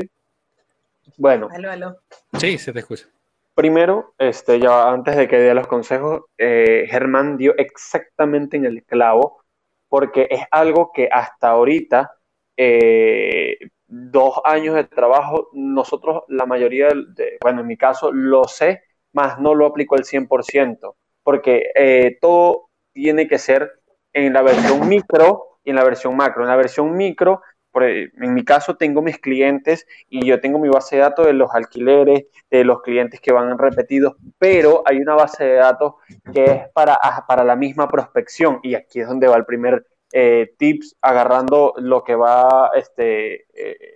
[1.16, 1.48] Bueno.
[1.52, 2.00] Aló, aló.
[2.36, 3.06] Sí, se te escucha.
[3.54, 8.84] Primero, este, ya antes de que dé los consejos, eh, Germán dio exactamente en el
[8.84, 9.42] clavo,
[9.88, 12.12] porque es algo que hasta ahorita,
[12.56, 13.56] eh,
[13.86, 18.82] dos años de trabajo, nosotros, la mayoría, de, bueno, en mi caso, lo sé,
[19.12, 23.70] más no lo aplico al 100%, porque eh, todo tiene que ser
[24.12, 26.42] en la versión micro y en la versión macro.
[26.42, 27.40] En la versión micro,
[27.82, 31.50] en mi caso tengo mis clientes y yo tengo mi base de datos de los
[31.52, 35.94] alquileres, de los clientes que van repetidos, pero hay una base de datos
[36.32, 40.54] que es para, para la misma prospección y aquí es donde va el primer eh,
[40.58, 43.94] tips agarrando lo que va este, eh,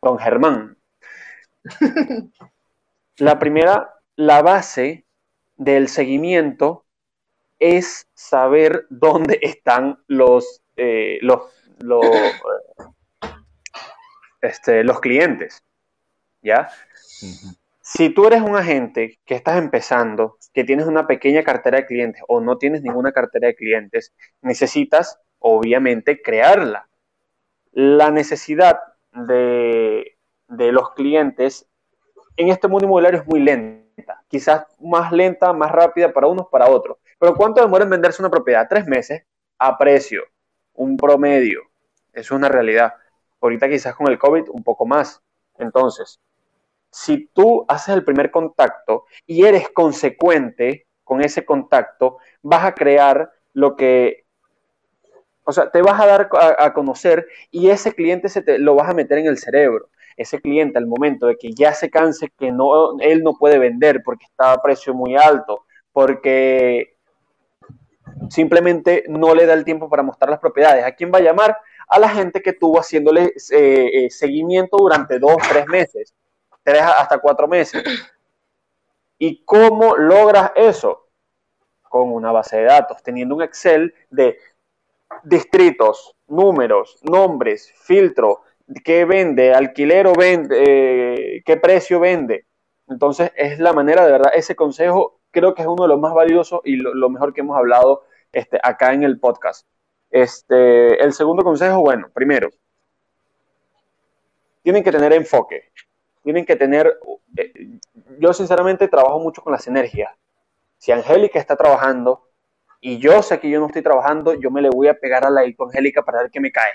[0.00, 0.76] don Germán.
[3.18, 5.04] La primera, la base
[5.56, 6.86] del seguimiento
[7.58, 11.42] es saber dónde están los, eh, los,
[11.78, 12.04] los,
[14.42, 15.64] este, los clientes.
[16.42, 16.68] ¿Ya?
[17.80, 22.22] Si tú eres un agente que estás empezando, que tienes una pequeña cartera de clientes
[22.28, 26.88] o no tienes ninguna cartera de clientes, necesitas obviamente crearla.
[27.72, 28.80] La necesidad
[29.12, 30.16] de,
[30.48, 31.66] de los clientes
[32.36, 34.22] en este mundo inmobiliario es muy lenta.
[34.28, 36.98] Quizás más lenta, más rápida para unos, para otros.
[37.18, 38.66] Pero ¿cuánto demora en venderse una propiedad?
[38.68, 39.22] Tres meses
[39.58, 40.24] a precio,
[40.74, 41.62] un promedio.
[42.12, 42.94] Eso es una realidad.
[43.42, 45.20] Ahorita quizás con el COVID un poco más.
[45.58, 46.20] Entonces,
[46.90, 53.30] si tú haces el primer contacto y eres consecuente con ese contacto, vas a crear
[53.54, 54.24] lo que,
[55.44, 56.28] o sea, te vas a dar
[56.58, 60.40] a, conocer y ese cliente se te, lo vas a meter en el cerebro ese
[60.40, 64.26] cliente al momento de que ya se canse que no, él no puede vender porque
[64.26, 66.96] está a precio muy alto, porque
[68.28, 70.84] simplemente no le da el tiempo para mostrar las propiedades.
[70.84, 71.56] ¿A quién va a llamar?
[71.92, 76.14] A la gente que tuvo haciéndole eh, eh, seguimiento durante dos, tres meses,
[76.62, 77.82] tres hasta cuatro meses.
[79.18, 81.08] ¿Y cómo logras eso?
[81.82, 84.38] Con una base de datos, teniendo un Excel de
[85.22, 88.40] distritos, números, nombres, filtro,
[88.82, 90.56] qué vende, alquiler o vende,
[91.36, 92.46] eh, qué precio vende.
[92.88, 96.14] Entonces es la manera, de verdad, ese consejo creo que es uno de los más
[96.14, 99.66] valiosos y lo, mejor que hemos hablado este, acá en el podcast.
[100.12, 102.50] Este, el segundo consejo, bueno, primero,
[104.62, 105.72] tienen que tener enfoque,
[106.22, 106.98] tienen que tener,
[107.36, 107.78] eh,
[108.18, 110.10] yo sinceramente trabajo mucho con las energías.
[110.76, 112.28] Si Angélica está trabajando
[112.78, 115.30] y yo sé que yo no estoy trabajando, yo me le voy a pegar a
[115.30, 116.72] la Angélica para ver qué me cae.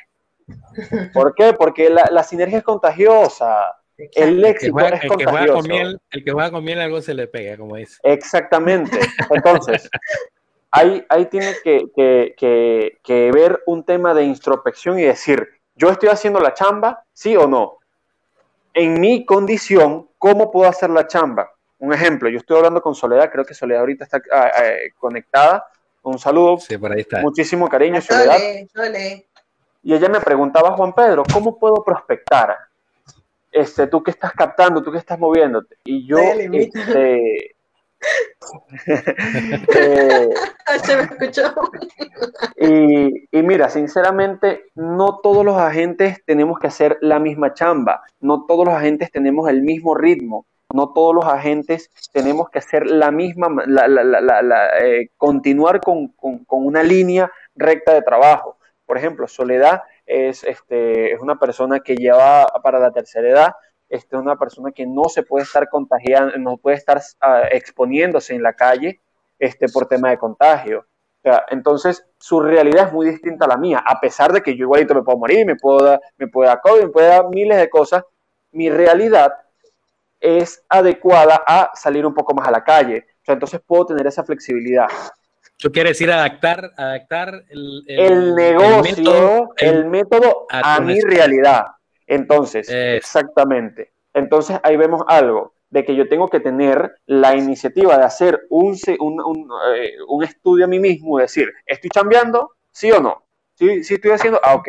[1.14, 1.53] ¿Por qué?
[1.53, 3.76] Porque la, sinergia es contagiosa.
[3.97, 5.45] El éxito es el contagioso.
[5.45, 7.97] Que con miel, el que juega con miel algo se le pega, como dice.
[8.03, 8.97] Exactamente.
[9.30, 9.89] Entonces,
[10.72, 16.53] ahí, ahí tiene que, ver un tema de introspección y decir, ¿yo estoy haciendo la
[16.53, 17.03] chamba?
[17.14, 17.77] ¿Sí o no?
[18.73, 21.52] En mi condición, ¿cómo puedo hacer la chamba?
[21.80, 25.65] Un ejemplo, yo estoy hablando con Soledad, creo que Soledad ahorita está ah, eh, conectada.
[26.02, 26.57] Un saludo.
[26.57, 27.22] Sí, por ahí está.
[27.22, 28.38] Muchísimo cariño, Soledad.
[29.84, 32.56] Y ella me preguntaba, Juan Pedro, ¿cómo puedo prospectar?
[33.52, 35.77] Este, tú que estás captando, tú que estás moviéndote.
[35.85, 37.56] Y yo, este,
[39.75, 40.29] eh,
[40.83, 41.53] Se me escuchó.
[42.57, 48.45] y, y, mira, sinceramente, no todos los agentes tenemos que hacer la misma chamba, no
[48.45, 53.11] todos los agentes tenemos el mismo ritmo, no todos los agentes tenemos que hacer la
[53.11, 58.57] misma, la, la, la, eh, continuar con, con, con, una línea recta de trabajo.
[58.85, 63.53] Por ejemplo, Soledad es, este, es una persona que lleva para la tercera edad,
[63.89, 68.35] este, es una persona que no se puede estar contagiando, no puede estar ah, exponiéndose
[68.35, 68.99] en la calle
[69.39, 70.85] este, por tema de contagio.
[71.49, 74.95] entonces, su realidad es muy distinta a la mía, a pesar de que yo igualito
[74.95, 77.69] me puedo morir, me puedo dar, me puedo dar COVID, me puedo dar miles de
[77.69, 78.03] cosas,
[78.51, 79.34] mi realidad
[80.19, 83.05] es adecuada a salir un poco más a la calle.
[83.26, 84.88] entonces puedo tener esa flexibilidad.
[85.57, 91.65] Tú quieres decir adaptar, adaptar el, el, negocio, el método, a, mi realidad.
[92.07, 93.91] Entonces, exactamente.
[94.13, 98.77] Entonces ahí vemos algo de que yo tengo que tener la iniciativa de hacer un,
[98.99, 102.51] un, un, eh, un estudio a mí mismo, decir, ¿estoy chambeando?
[102.71, 103.23] ¿Sí o no?
[103.55, 104.39] ¿Sí, sí estoy haciendo?
[104.43, 104.67] Ah, ok.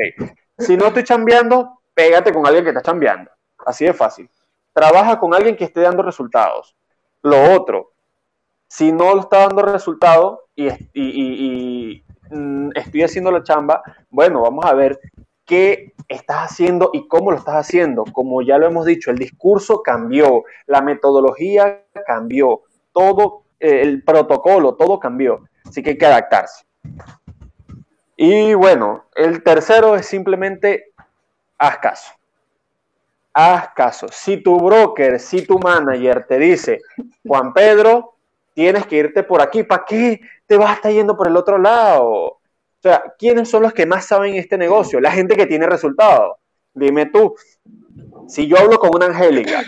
[0.58, 3.30] Si no estoy chambeando, pégate con alguien que está chambeando.
[3.64, 4.28] Así de fácil.
[4.72, 6.74] Trabaja con alguien que esté dando resultados.
[7.22, 7.92] Lo otro,
[8.68, 14.74] si no lo está dando resultado y, mm, estoy haciendo la chamba, bueno, vamos a
[14.74, 14.98] ver
[15.48, 18.04] qué estás haciendo y cómo lo estás haciendo.
[18.04, 22.62] Como ya lo hemos dicho, el discurso cambió, la metodología cambió,
[22.92, 25.40] todo eh, el protocolo, todo cambió.
[25.64, 26.64] Así que hay que adaptarse.
[28.16, 30.92] Y bueno, el tercero es simplemente
[31.58, 32.12] haz caso.
[33.32, 34.06] Haz caso.
[34.10, 36.80] Si tu broker, si tu manager te dice,
[37.26, 38.14] Juan Pedro,
[38.54, 39.62] tienes que irte por aquí.
[39.62, 42.37] ¿Para qué te vas a estar yendo por el otro lado?
[42.78, 45.00] O sea, ¿quiénes son los que más saben este negocio?
[45.00, 46.36] La gente que tiene resultados.
[46.74, 47.34] Dime tú,
[48.28, 49.64] si yo hablo con una Angélica,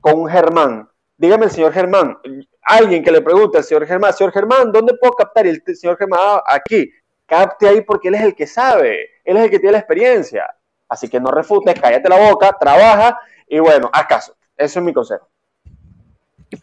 [0.00, 0.88] con un Germán,
[1.18, 2.16] dígame el señor Germán,
[2.62, 5.46] alguien que le pregunte al señor Germán, señor Germán, ¿dónde puedo captar?
[5.46, 6.90] Y el señor Germán, ah, aquí.
[7.26, 10.46] capte ahí porque él es el que sabe, él es el que tiene la experiencia.
[10.88, 14.36] Así que no refutes, cállate la boca, trabaja y bueno, haz caso.
[14.56, 15.28] Eso es mi consejo.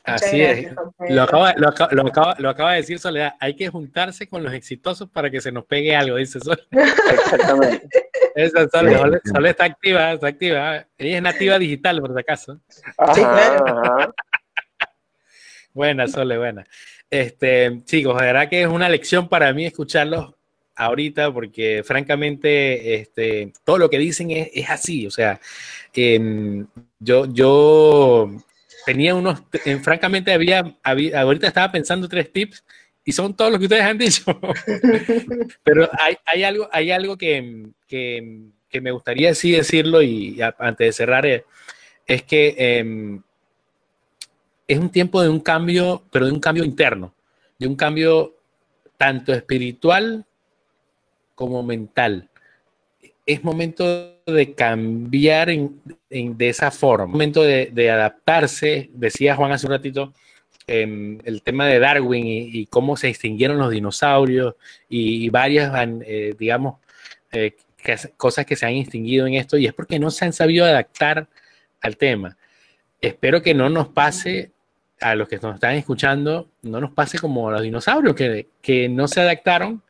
[0.04, 0.74] Así es.
[1.10, 3.36] Lo acaba, lo, acaba, de decir Soledad.
[3.40, 6.66] Hay que juntarse con los exitosos para que se nos pegue algo, dice Soledad.
[6.72, 7.88] Exactamente.
[8.36, 10.86] Esa Soledad, está activa, está activa.
[10.98, 12.60] Ella es nativa digital, por si acaso.
[13.14, 14.14] sí, claro.
[15.74, 16.66] buena, Sole, buena.
[17.10, 20.36] Este, chicos, de verdad que es una lección para mí escucharlos
[20.76, 25.06] ahorita, porque francamente, este, todo lo que dicen es, es así.
[25.08, 25.40] O sea,
[25.94, 26.68] em,
[27.00, 28.32] yo, yo
[28.90, 32.64] tenía unos, eh, francamente había, había, ahorita estaba pensando tres tips
[33.06, 34.24] y son todos los que ustedes han dicho.
[35.64, 40.88] Pero hay, hay, algo, hay algo que, que, que, me gustaría sí decirlo y antes
[40.88, 41.46] de cerrar, es, eh,
[42.08, 43.22] es que em,
[44.68, 47.14] es un tiempo de un cambio, pero de un cambio interno,
[47.60, 48.38] de un cambio
[48.98, 50.26] tanto espiritual
[51.36, 52.28] como mental.
[53.30, 55.80] Es momento de cambiar en,
[56.10, 58.90] de esa forma, momento de, adaptarse.
[58.92, 60.16] Decía Juan hace un ratito
[60.66, 64.56] em, el tema de Darwin y, cómo se extinguieron los dinosaurios
[64.90, 65.72] y, varias,
[66.08, 66.80] eh, digamos,
[67.32, 67.56] eh,
[68.18, 71.28] cosas que se han extinguido en esto y es porque no se han sabido adaptar
[71.82, 72.36] al tema.
[73.00, 74.54] Espero que no nos pase
[75.02, 78.90] a los que nos están escuchando, no nos pase como a los dinosaurios que, que
[78.90, 79.84] no se adaptaron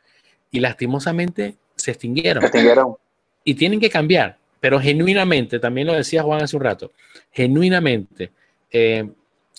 [0.50, 2.44] y lastimosamente se extinguieron.
[3.50, 6.92] Y tienen que cambiar, pero genuinamente, también lo decía Juan hace un rato,
[7.32, 8.30] genuinamente.
[8.70, 9.10] Eh,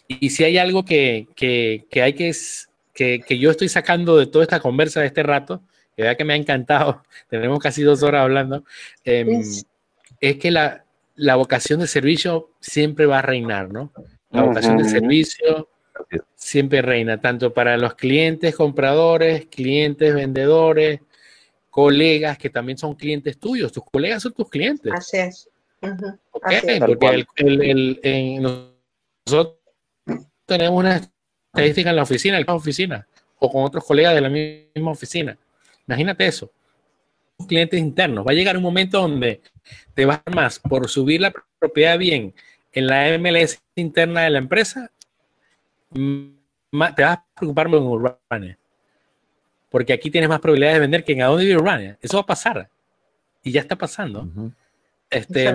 [0.07, 2.31] y si hay algo que, que, que hay que,
[2.93, 5.61] que, que, yo estoy sacando de toda esta conversa de este rato,
[5.97, 8.63] que vea que me ha encantado, tenemos casi dos horas hablando,
[9.03, 9.43] em,
[10.21, 10.85] es que la,
[11.15, 13.91] la vocación de servicio siempre va a reinar, ¿no?
[14.29, 15.67] La vocación de servicio
[16.35, 21.01] siempre reina, tanto para los clientes compradores, clientes vendedores,
[21.71, 23.71] colegas que también son clientes tuyos.
[23.71, 24.93] Tus colegas son tus clientes.
[24.93, 25.49] Así es.
[25.79, 26.77] porque
[29.25, 29.57] nosotros
[30.45, 33.07] tenemos una estadística en la oficina, en la oficina,
[33.39, 35.35] o con otros colegas de la misma oficina.
[35.87, 36.51] Imagínate eso.
[37.47, 38.27] Clientes internos.
[38.27, 39.41] Va a llegar un momento donde
[39.95, 42.35] te vas más por subir la propiedad bien
[42.73, 44.91] en la MLS interna de la empresa
[45.91, 48.57] te vas a preocupar en Urbana.
[49.71, 51.97] Porque aquí tienes más probabilidades de vender que en Adobe Urbana.
[52.01, 52.69] Eso va a pasar.
[53.41, 54.27] Y ya está pasando.
[55.09, 55.47] este,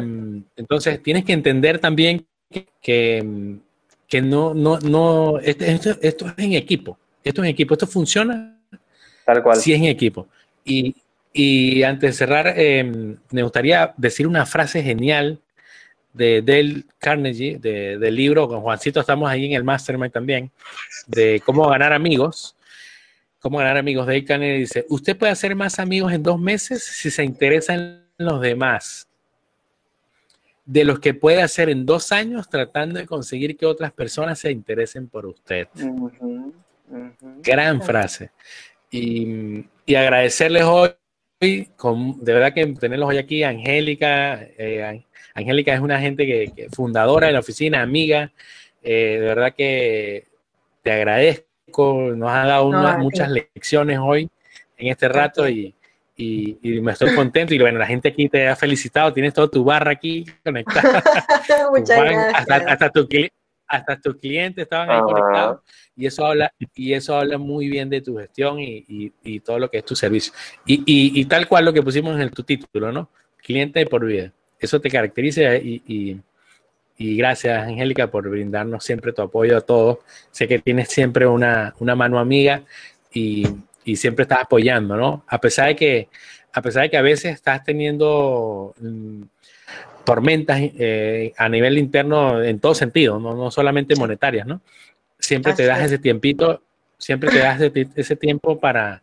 [0.56, 2.26] entonces, tienes que entender también
[2.80, 3.60] que,
[4.08, 6.98] que, no, no, no, este, esto, esto, es en equipo.
[7.22, 7.74] Esto es en equipo.
[7.74, 8.58] Esto funciona
[9.24, 9.58] Tal cual.
[9.58, 10.26] si es en equipo.
[10.64, 10.96] Y,
[11.32, 15.38] y antes de cerrar, em, me gustaría decir una frase genial
[16.16, 20.50] de Dale Carnegie, de, del libro, con Juancito estamos ahí en el Mastermind también,
[21.06, 22.55] de cómo ganar amigos.
[23.46, 24.08] Cómo ganar amigos.
[24.08, 28.02] Dale Carnegie dice, usted puede hacer más amigos en dos meses si se interesa en
[28.18, 29.08] los demás,
[30.64, 34.50] de los que puede hacer en dos años tratando de conseguir que otras personas se
[34.50, 35.68] interesen por usted.
[37.40, 38.32] Gran frase.
[38.90, 45.04] Y, y agradecerles hoy, con, de verdad que tenerlos hoy aquí, Angélica, eh,
[45.34, 48.32] Angélica es una gente que, fundadora de la oficina, amiga.
[48.82, 50.26] Eh, de verdad que
[50.82, 51.45] te agradezco.
[51.78, 54.30] Nos ha dado muchas lecciones hoy
[54.76, 55.74] en este rato y,
[56.16, 57.54] me estoy contento.
[57.54, 59.12] Y bueno, la gente aquí te ha felicitado.
[59.12, 61.02] Tienes toda tu barra aquí conectada.
[61.70, 62.70] Muchas gracias.
[63.68, 65.60] Hasta, tus clientes estaban ahí conectados
[65.96, 69.78] y eso habla y eso habla muy bien de tu gestión y, todo lo que
[69.78, 70.32] es tu servicio
[70.64, 73.08] y, y, tal cual lo que pusimos en tu título, ¿no?
[73.42, 76.20] Cliente por vida eso te caracteriza y,
[76.98, 79.98] gracias, Angélica, por brindarnos siempre tu apoyo a todos.
[80.30, 82.62] Sé que tienes siempre una, mano amiga
[83.12, 83.46] y,
[83.94, 85.24] siempre estás apoyando, ¿no?
[85.28, 86.08] A pesar de que
[86.52, 89.22] a pesar de que a veces estás teniendo mm,
[90.04, 94.62] tormentas eh, a nivel interno en todo sentido, no, solamente monetarias, ¿no?
[95.18, 96.62] Siempre te das ese tiempito,
[96.96, 99.02] siempre te das ese, tiempo para,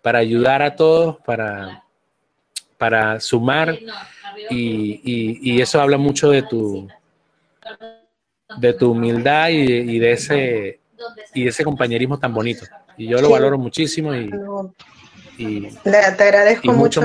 [0.00, 1.84] para ayudar a todos, para,
[2.78, 3.78] para sumar
[4.48, 6.88] y, eso habla mucho de tu,
[8.58, 10.80] de tu humildad y, de ese,
[11.32, 12.66] y ese compañerismo tan bonito.
[12.96, 14.30] Y yo lo valoro muchísimo y,
[15.82, 17.00] te agradezco mucho,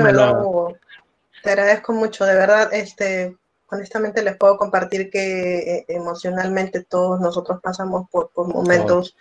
[1.42, 3.36] Te agradezco mucho, de verdad, este,
[3.70, 9.16] honestamente les puedo compartir que eh, emocionalmente todos nosotros pasamos por, momentos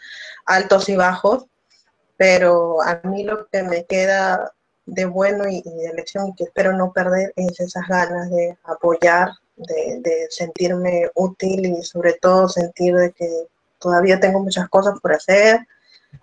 [0.46, 1.46] altos y bajos,
[2.18, 4.52] pero a mí lo que me queda
[4.86, 9.32] de bueno y, de lección y que espero no perder es esas ganas de apoyar,
[9.60, 13.48] de, sentirme útil y sobre todo sentir de que
[13.80, 15.60] todavía tengo muchas cosas por hacer,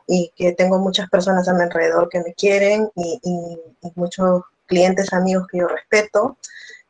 [0.07, 3.21] y que tengo muchas personas a mi alrededor que me quieren y,
[3.95, 6.37] muchos clientes, amigos que yo respeto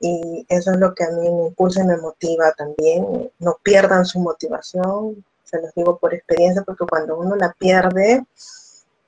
[0.01, 3.31] y eso es lo que a mí me impulsa y me motiva también.
[3.39, 8.25] No pierdan su motivación, se los digo por experiencia, porque cuando uno la pierde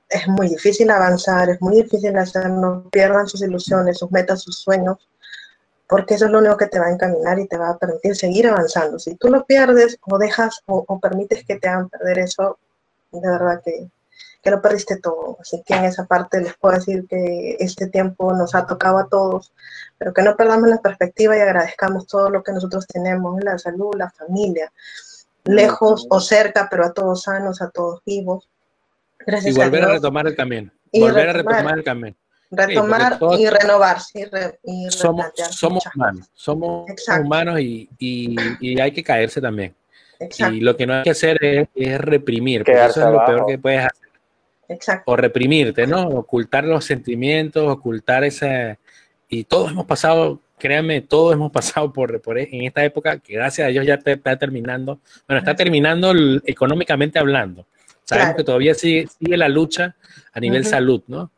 [0.09, 4.59] es muy difícil avanzar, es muy difícil hacer, no pierdan sus ilusiones, sus metas, sus
[4.59, 4.97] sueños,
[5.89, 8.15] porque eso es lo único que te va a encaminar y te va a permitir
[8.15, 8.99] seguir avanzando.
[8.99, 12.59] Si tú lo pierdes o dejas o, o permites que te hagan perder eso,
[13.11, 13.89] de verdad que
[14.41, 15.37] que lo perdiste todo.
[15.39, 19.07] Así que en esa parte les puedo decir que este tiempo nos ha tocado a
[19.07, 19.51] todos,
[19.97, 23.93] pero que no perdamos la perspectiva y agradezcamos todo lo que nosotros tenemos, la salud,
[23.95, 24.71] la familia,
[25.43, 28.47] lejos o cerca, pero a todos sanos, a todos vivos.
[29.25, 30.71] Gracias y volver a, retomar el camino.
[30.93, 32.15] volver a retomar el camino.
[32.51, 34.29] Retomar y renovarse.
[34.63, 36.85] Y, somos, somos humanos, somos
[37.21, 39.75] humanos y, y, hay que caerse también.
[40.51, 43.45] Y lo que no hay que hacer es, es reprimir, porque eso es lo peor
[43.45, 44.09] que puedes hacer
[45.05, 46.07] o reprimirte, ¿no?
[46.07, 48.77] Ocultar los sentimientos, ocultar esa...
[49.27, 53.67] Y todos hemos pasado, créanme, todos hemos pasado por, por en esta época que gracias
[53.67, 56.13] a Dios ya está terminando, bueno, está terminando
[56.45, 57.65] económicamente hablando.
[58.03, 59.95] Sabemos que todavía sigue, sigue, la lucha
[60.33, 61.31] a nivel salud, ¿no?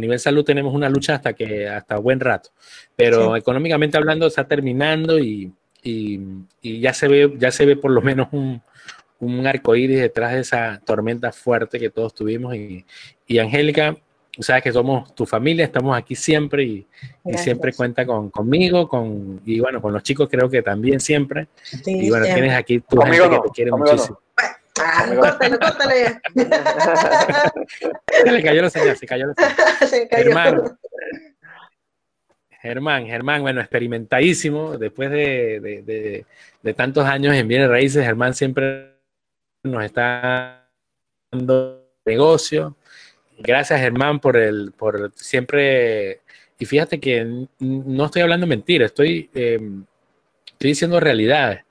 [0.00, 2.48] A nivel salud tenemos una lucha hasta que hasta buen rato,
[2.96, 5.52] pero económicamente hablando está terminando y,
[5.82, 6.18] y,
[6.62, 8.62] y, ya se ve ya se ve por lo menos un,
[9.18, 12.54] un arco iris detrás de esa tormenta fuerte que todos tuvimos.
[12.54, 12.86] Y,
[13.26, 13.94] y Angélica,
[14.38, 16.86] sabes que somos tu familia, estamos aquí siempre y,
[17.36, 21.48] siempre cuenta con, conmigo, con, y bueno, con los chicos creo que también siempre.
[21.84, 24.18] y bueno, tienes aquí tu gente que te quiere muchísimo.
[24.82, 26.20] Ah, córtale, córtale.
[28.24, 29.34] se le cayó la señal, se cayó la
[29.86, 30.08] señal.
[30.10, 30.78] Germán,
[32.62, 36.26] Germán, Germán, bueno, experimentadísimo, después de, de, de,
[36.62, 38.96] de tantos años en bienes raíces, Germán siempre
[39.62, 40.68] nos está
[41.30, 42.76] dando negocio.
[43.38, 46.20] Gracias, Germán, por el, por siempre.
[46.58, 49.84] Y fíjate que no estoy hablando mentira, estoy, em,
[50.46, 51.64] estoy diciendo realidades.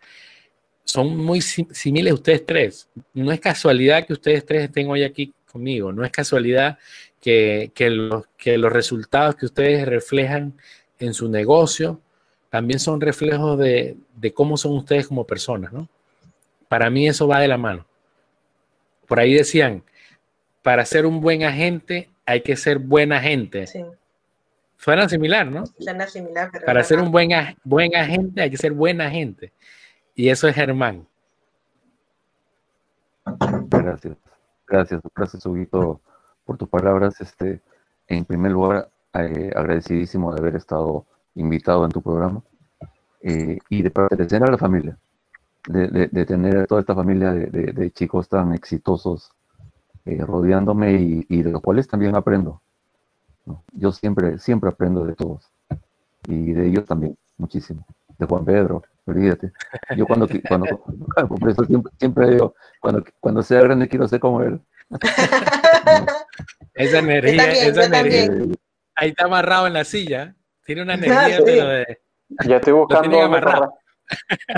[0.90, 2.90] Son muy similares ustedes tres.
[3.14, 5.94] No es casualidad que ustedes tres estén hoy aquí conmigo.
[5.94, 6.80] No es casualidad
[7.22, 10.54] que, que, los, que los resultados que ustedes reflejan
[10.98, 12.02] en su negocio
[12.50, 15.88] también son reflejos de, de cómo son ustedes como personas, ¿no?
[16.68, 17.86] Para mí eso va de la mano.
[19.08, 19.84] Por ahí decían,
[20.64, 23.68] para ser un buen agente hay que ser buena gente.
[23.68, 23.84] Sí.
[24.78, 25.68] Suena similar, ¿no?
[25.68, 27.30] Suena similar, pero Para ser un buen,
[27.64, 29.52] buen agente hay que ser buena gente.
[30.20, 31.08] Y eso es Germán.
[33.70, 34.18] Gracias.
[34.68, 36.02] Gracias, gracias, Huguito,
[36.44, 37.22] por tus palabras.
[37.22, 37.62] Este,
[38.06, 41.06] en primer lugar, eh, agradecidísimo de haber estado
[41.36, 42.44] invitado en tu programa
[43.22, 44.98] eh, y de pertenecer a la familia
[45.70, 49.32] de, tener toda esta familia de, chicos tan exitosos
[50.04, 52.62] eh, rodeándome y, de los cuales también aprendo.
[53.72, 55.50] Yo siempre, siempre aprendo de todos
[56.28, 57.86] y de ellos también, muchísimo.
[58.18, 59.52] De Juan Pedro, olvídate.
[59.96, 60.66] Yo cuando, cuando,
[61.68, 64.60] siempre, siempre digo, cuando, cuando sea grande quiero ser como él.
[66.74, 68.30] esa energía, esa energía.
[68.96, 70.36] Ahí está amarrado en la silla.
[70.66, 72.02] Tiene una energía, pero de.
[72.46, 73.74] Ya estoy buscando.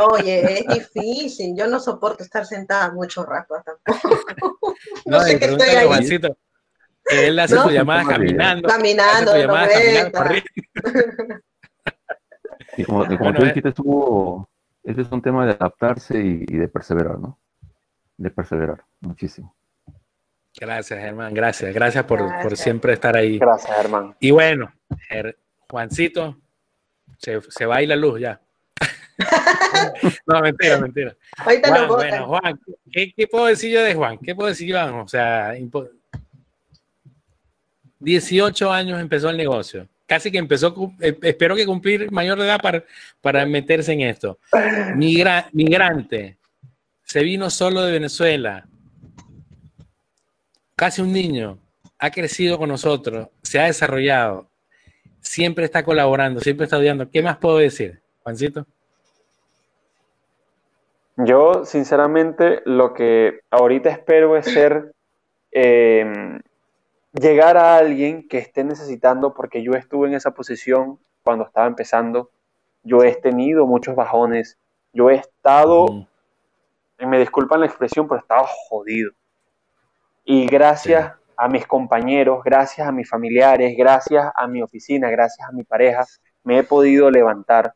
[0.10, 1.56] Oye, es difícil.
[1.58, 4.76] Yo no soporto estar sentada mucho rato tampoco.
[5.06, 6.20] no, sé qué estoy ahí.
[7.06, 8.68] Él hace su llamada caminando.
[8.68, 9.48] Caminando, de
[12.78, 14.50] Y como, como tú dijiste, estuvo,
[14.84, 17.38] este es un tema de adaptarse y, de perseverar, ¿no?
[18.18, 19.56] De perseverar, muchísimo.
[20.60, 23.40] Gracias, Germán, gracias, gracias por, por siempre estar ahí.
[23.40, 24.16] Gracias, Germán.
[24.20, 24.72] Y bueno,
[25.70, 26.38] Juancito,
[27.18, 28.42] se, se va a ir la luz ya.
[30.26, 31.16] no, mentira, mentira.
[31.44, 32.60] Juan, bueno, Juan,
[32.92, 34.18] ¿qué, puedo decir yo de Juan?
[34.18, 34.98] ¿Qué puedo decir yo?
[34.98, 35.54] O sea,
[38.00, 39.88] 18 años empezó el negocio.
[40.12, 42.84] Casi que empezó, eh, espero que cumplir mayor de edad para,
[43.22, 44.40] para meterse en esto.
[44.94, 46.38] migrante,
[47.02, 48.68] se vino solo de Venezuela.
[50.76, 51.60] Casi un niño,
[51.98, 54.50] ha crecido con nosotros, se ha desarrollado,
[55.22, 57.10] siempre está colaborando, siempre está estudiando.
[57.10, 58.66] ¿Qué más puedo decir, Juancito?
[61.16, 64.92] Yo, sinceramente, lo que ahorita espero es ser,
[65.54, 66.38] eh,
[67.14, 72.32] llegar a alguien que esté necesitando, porque yo estuve en esa posición cuando estaba empezando,
[72.84, 74.58] yo he tenido muchos bajones,
[74.94, 76.08] yo he estado,
[77.00, 79.12] me disculpan la expresión, pero estaba jodido.
[80.24, 85.52] Y gracias a mis compañeros, gracias a mis familiares, gracias a mi oficina, gracias a
[85.52, 86.06] mi pareja,
[86.44, 87.74] me he podido levantar.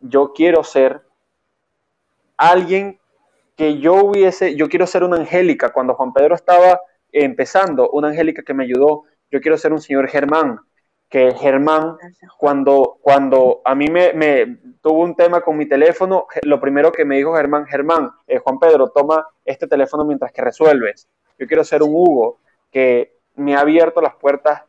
[0.00, 1.02] Yo quiero ser
[2.36, 2.98] alguien
[3.56, 6.80] que yo hubiese, yo quiero ser una Angélica, cuando Juan Pedro estaba
[7.12, 10.60] empezando, una Angélica que me ayudó, yo quiero ser un señor Germán,
[11.08, 11.96] que Germán,
[12.36, 17.04] cuando, cuando a mí me, me, tuvo un tema con mi teléfono, lo primero que
[17.04, 21.08] me dijo Germán, Germán, eh, Juan Pedro, toma este teléfono mientras que resuelves.
[21.38, 22.38] Yo quiero ser un Hugo
[22.70, 24.62] que me ha abierto las puertas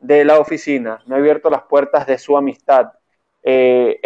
[0.00, 2.92] de la oficina, me ha abierto las puertas de su amistad.
[3.42, 4.00] Eh,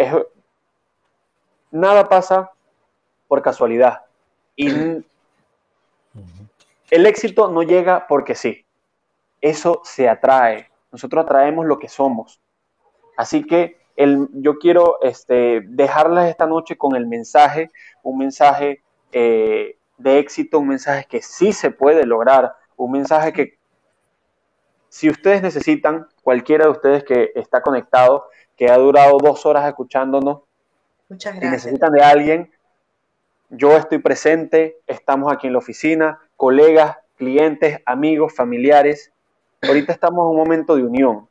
[1.71, 2.51] nada pasa
[3.27, 4.01] por casualidad.
[4.55, 4.69] Y
[6.91, 8.65] el éxito no llega porque sí.
[9.41, 10.69] Eso se atrae.
[10.91, 12.41] Nosotros atraemos lo que somos.
[13.17, 17.69] Así que el, yo quiero este, dejarles esta noche con el mensaje,
[18.03, 18.81] un mensaje
[19.11, 23.57] eh, de éxito, un mensaje que sí se puede lograr, un mensaje que
[24.89, 30.41] si ustedes necesitan, cualquiera de ustedes que está conectado, que ha durado dos horas escuchándonos,
[31.09, 32.51] Muchas si necesitan de alguien,
[33.49, 39.11] yo estoy presente, estamos aquí en la oficina, colegas, clientes, amigos, familiares.
[39.61, 41.27] Ahorita estamos en un momento de unión.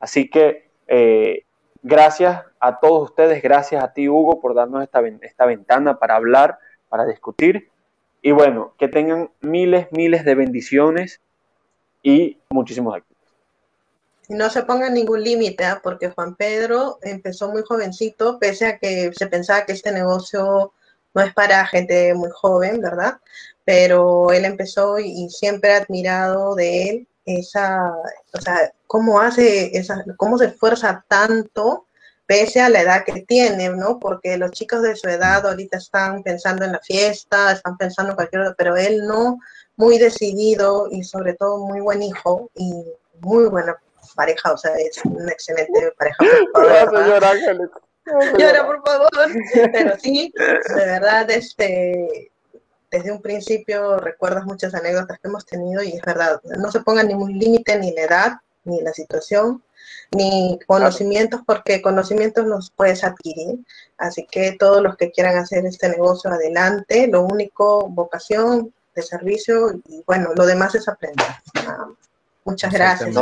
[0.00, 1.44] Así que eh,
[1.82, 6.58] gracias a todos ustedes, gracias a ti Hugo por darnos esta, ventana para hablar,
[6.88, 7.70] para discutir.
[8.20, 11.20] Y bueno, que tengan miles, miles de bendiciones
[12.02, 13.16] y muchísimos éxitos.
[14.28, 15.80] No se pongan ningún límite, ¿ah?
[15.82, 20.72] porque Juan Pedro empezó muy jovencito, pese a que se pensaba que este negocio
[21.14, 23.18] no es para gente muy joven, ¿verdad?
[23.64, 27.92] Pero él empezó y siempre he admirado de él esa,
[28.32, 31.86] o sea, cómo hace, esa, cómo se esfuerza tanto
[32.26, 33.98] pese a la edad que tiene, ¿no?
[33.98, 38.16] Porque los chicos de su edad ahorita están pensando en la fiesta, están pensando en
[38.16, 39.38] cualquier otra, pero él no,
[39.76, 42.84] muy decidido y sobre todo muy buen hijo y
[43.20, 43.76] muy buena
[44.14, 46.18] pareja, o sea, es una excelente pareja.
[48.38, 49.10] Llora, por favor.
[49.72, 52.30] Pero sí, de verdad, este,
[52.90, 57.02] desde un principio recuerdas muchas anécdotas que hemos tenido y es verdad, no se ponga
[57.02, 58.32] ningún límite ni la edad,
[58.64, 59.62] ni la situación,
[60.10, 63.58] ni conocimientos, porque conocimientos los puedes adquirir.
[63.98, 69.72] Así que todos los que quieran hacer este negocio adelante, lo único, vocación de servicio
[69.88, 71.26] y bueno, lo demás es aprender.
[72.44, 73.14] muchas gracias.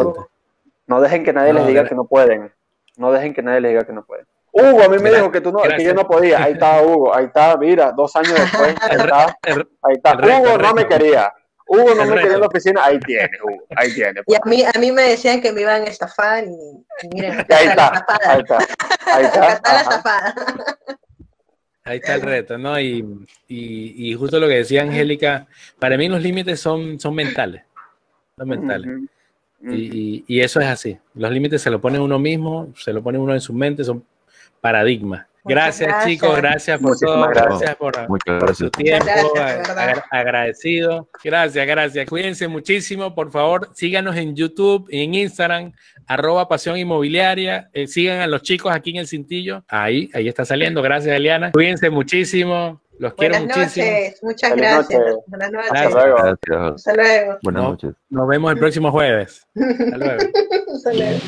[0.87, 2.53] No, dejen que nadie les diga que no pueden.
[2.97, 4.27] No dejen que nadie les diga que no pueden.
[4.59, 6.43] Hugo, a mí me dijo que tú no, que yo no podía.
[6.43, 9.39] Ahí está Hugo, ahí está, mira, dos años después, ahí está.
[9.83, 10.17] Ahí está.
[10.17, 11.31] Hugo no me quería.
[11.69, 14.23] Hugo no me quería en la oficina, ahí tiene, Hugo, ahí tiene.
[14.27, 17.67] Y a mí, a mí me decían que me iban a estafar y, miren, ahí
[17.67, 18.59] está, ahí está,
[19.07, 19.61] ahí está.
[19.63, 20.35] la estafada.
[21.85, 22.81] Ahí está el reto, ¿no?
[22.81, 23.05] Y,
[23.49, 25.47] y, y, justo lo que decía Angélica,
[25.79, 27.63] para mí los límites son, son mentales,
[28.39, 28.91] son mentales.
[29.61, 30.99] y, y, eso es así.
[31.15, 34.05] Los límites se lo pone uno mismo, se lo pone uno en su mente, son
[34.67, 35.29] paradigma.
[35.45, 37.95] Gracias, chicos, gracias por todo, gracias por,
[38.57, 39.07] su tiempo,
[40.11, 41.09] agradecido.
[41.23, 42.09] Gracias, gracias.
[42.09, 45.73] Cuídense muchísimo, por favor, síganos en YouTube, en Instagram,
[46.09, 50.45] arroba pasión inmobiliaria, eh, sigan a los chicos aquí en el cintillo, ahí, ahí está
[50.45, 51.53] saliendo, gracias Eliana.
[51.53, 53.87] Cuídense muchísimo, los quiero muchísimo.
[54.23, 55.01] Muchas gracias.
[55.29, 55.71] Buenas noches.
[55.71, 56.19] Hasta luego.
[56.75, 57.39] Hasta luego.
[57.45, 57.95] Buenas noches.
[58.11, 59.47] Nos vemos el próximo jueves.
[59.55, 60.23] Hasta luego.
[60.75, 61.19] Hasta luego.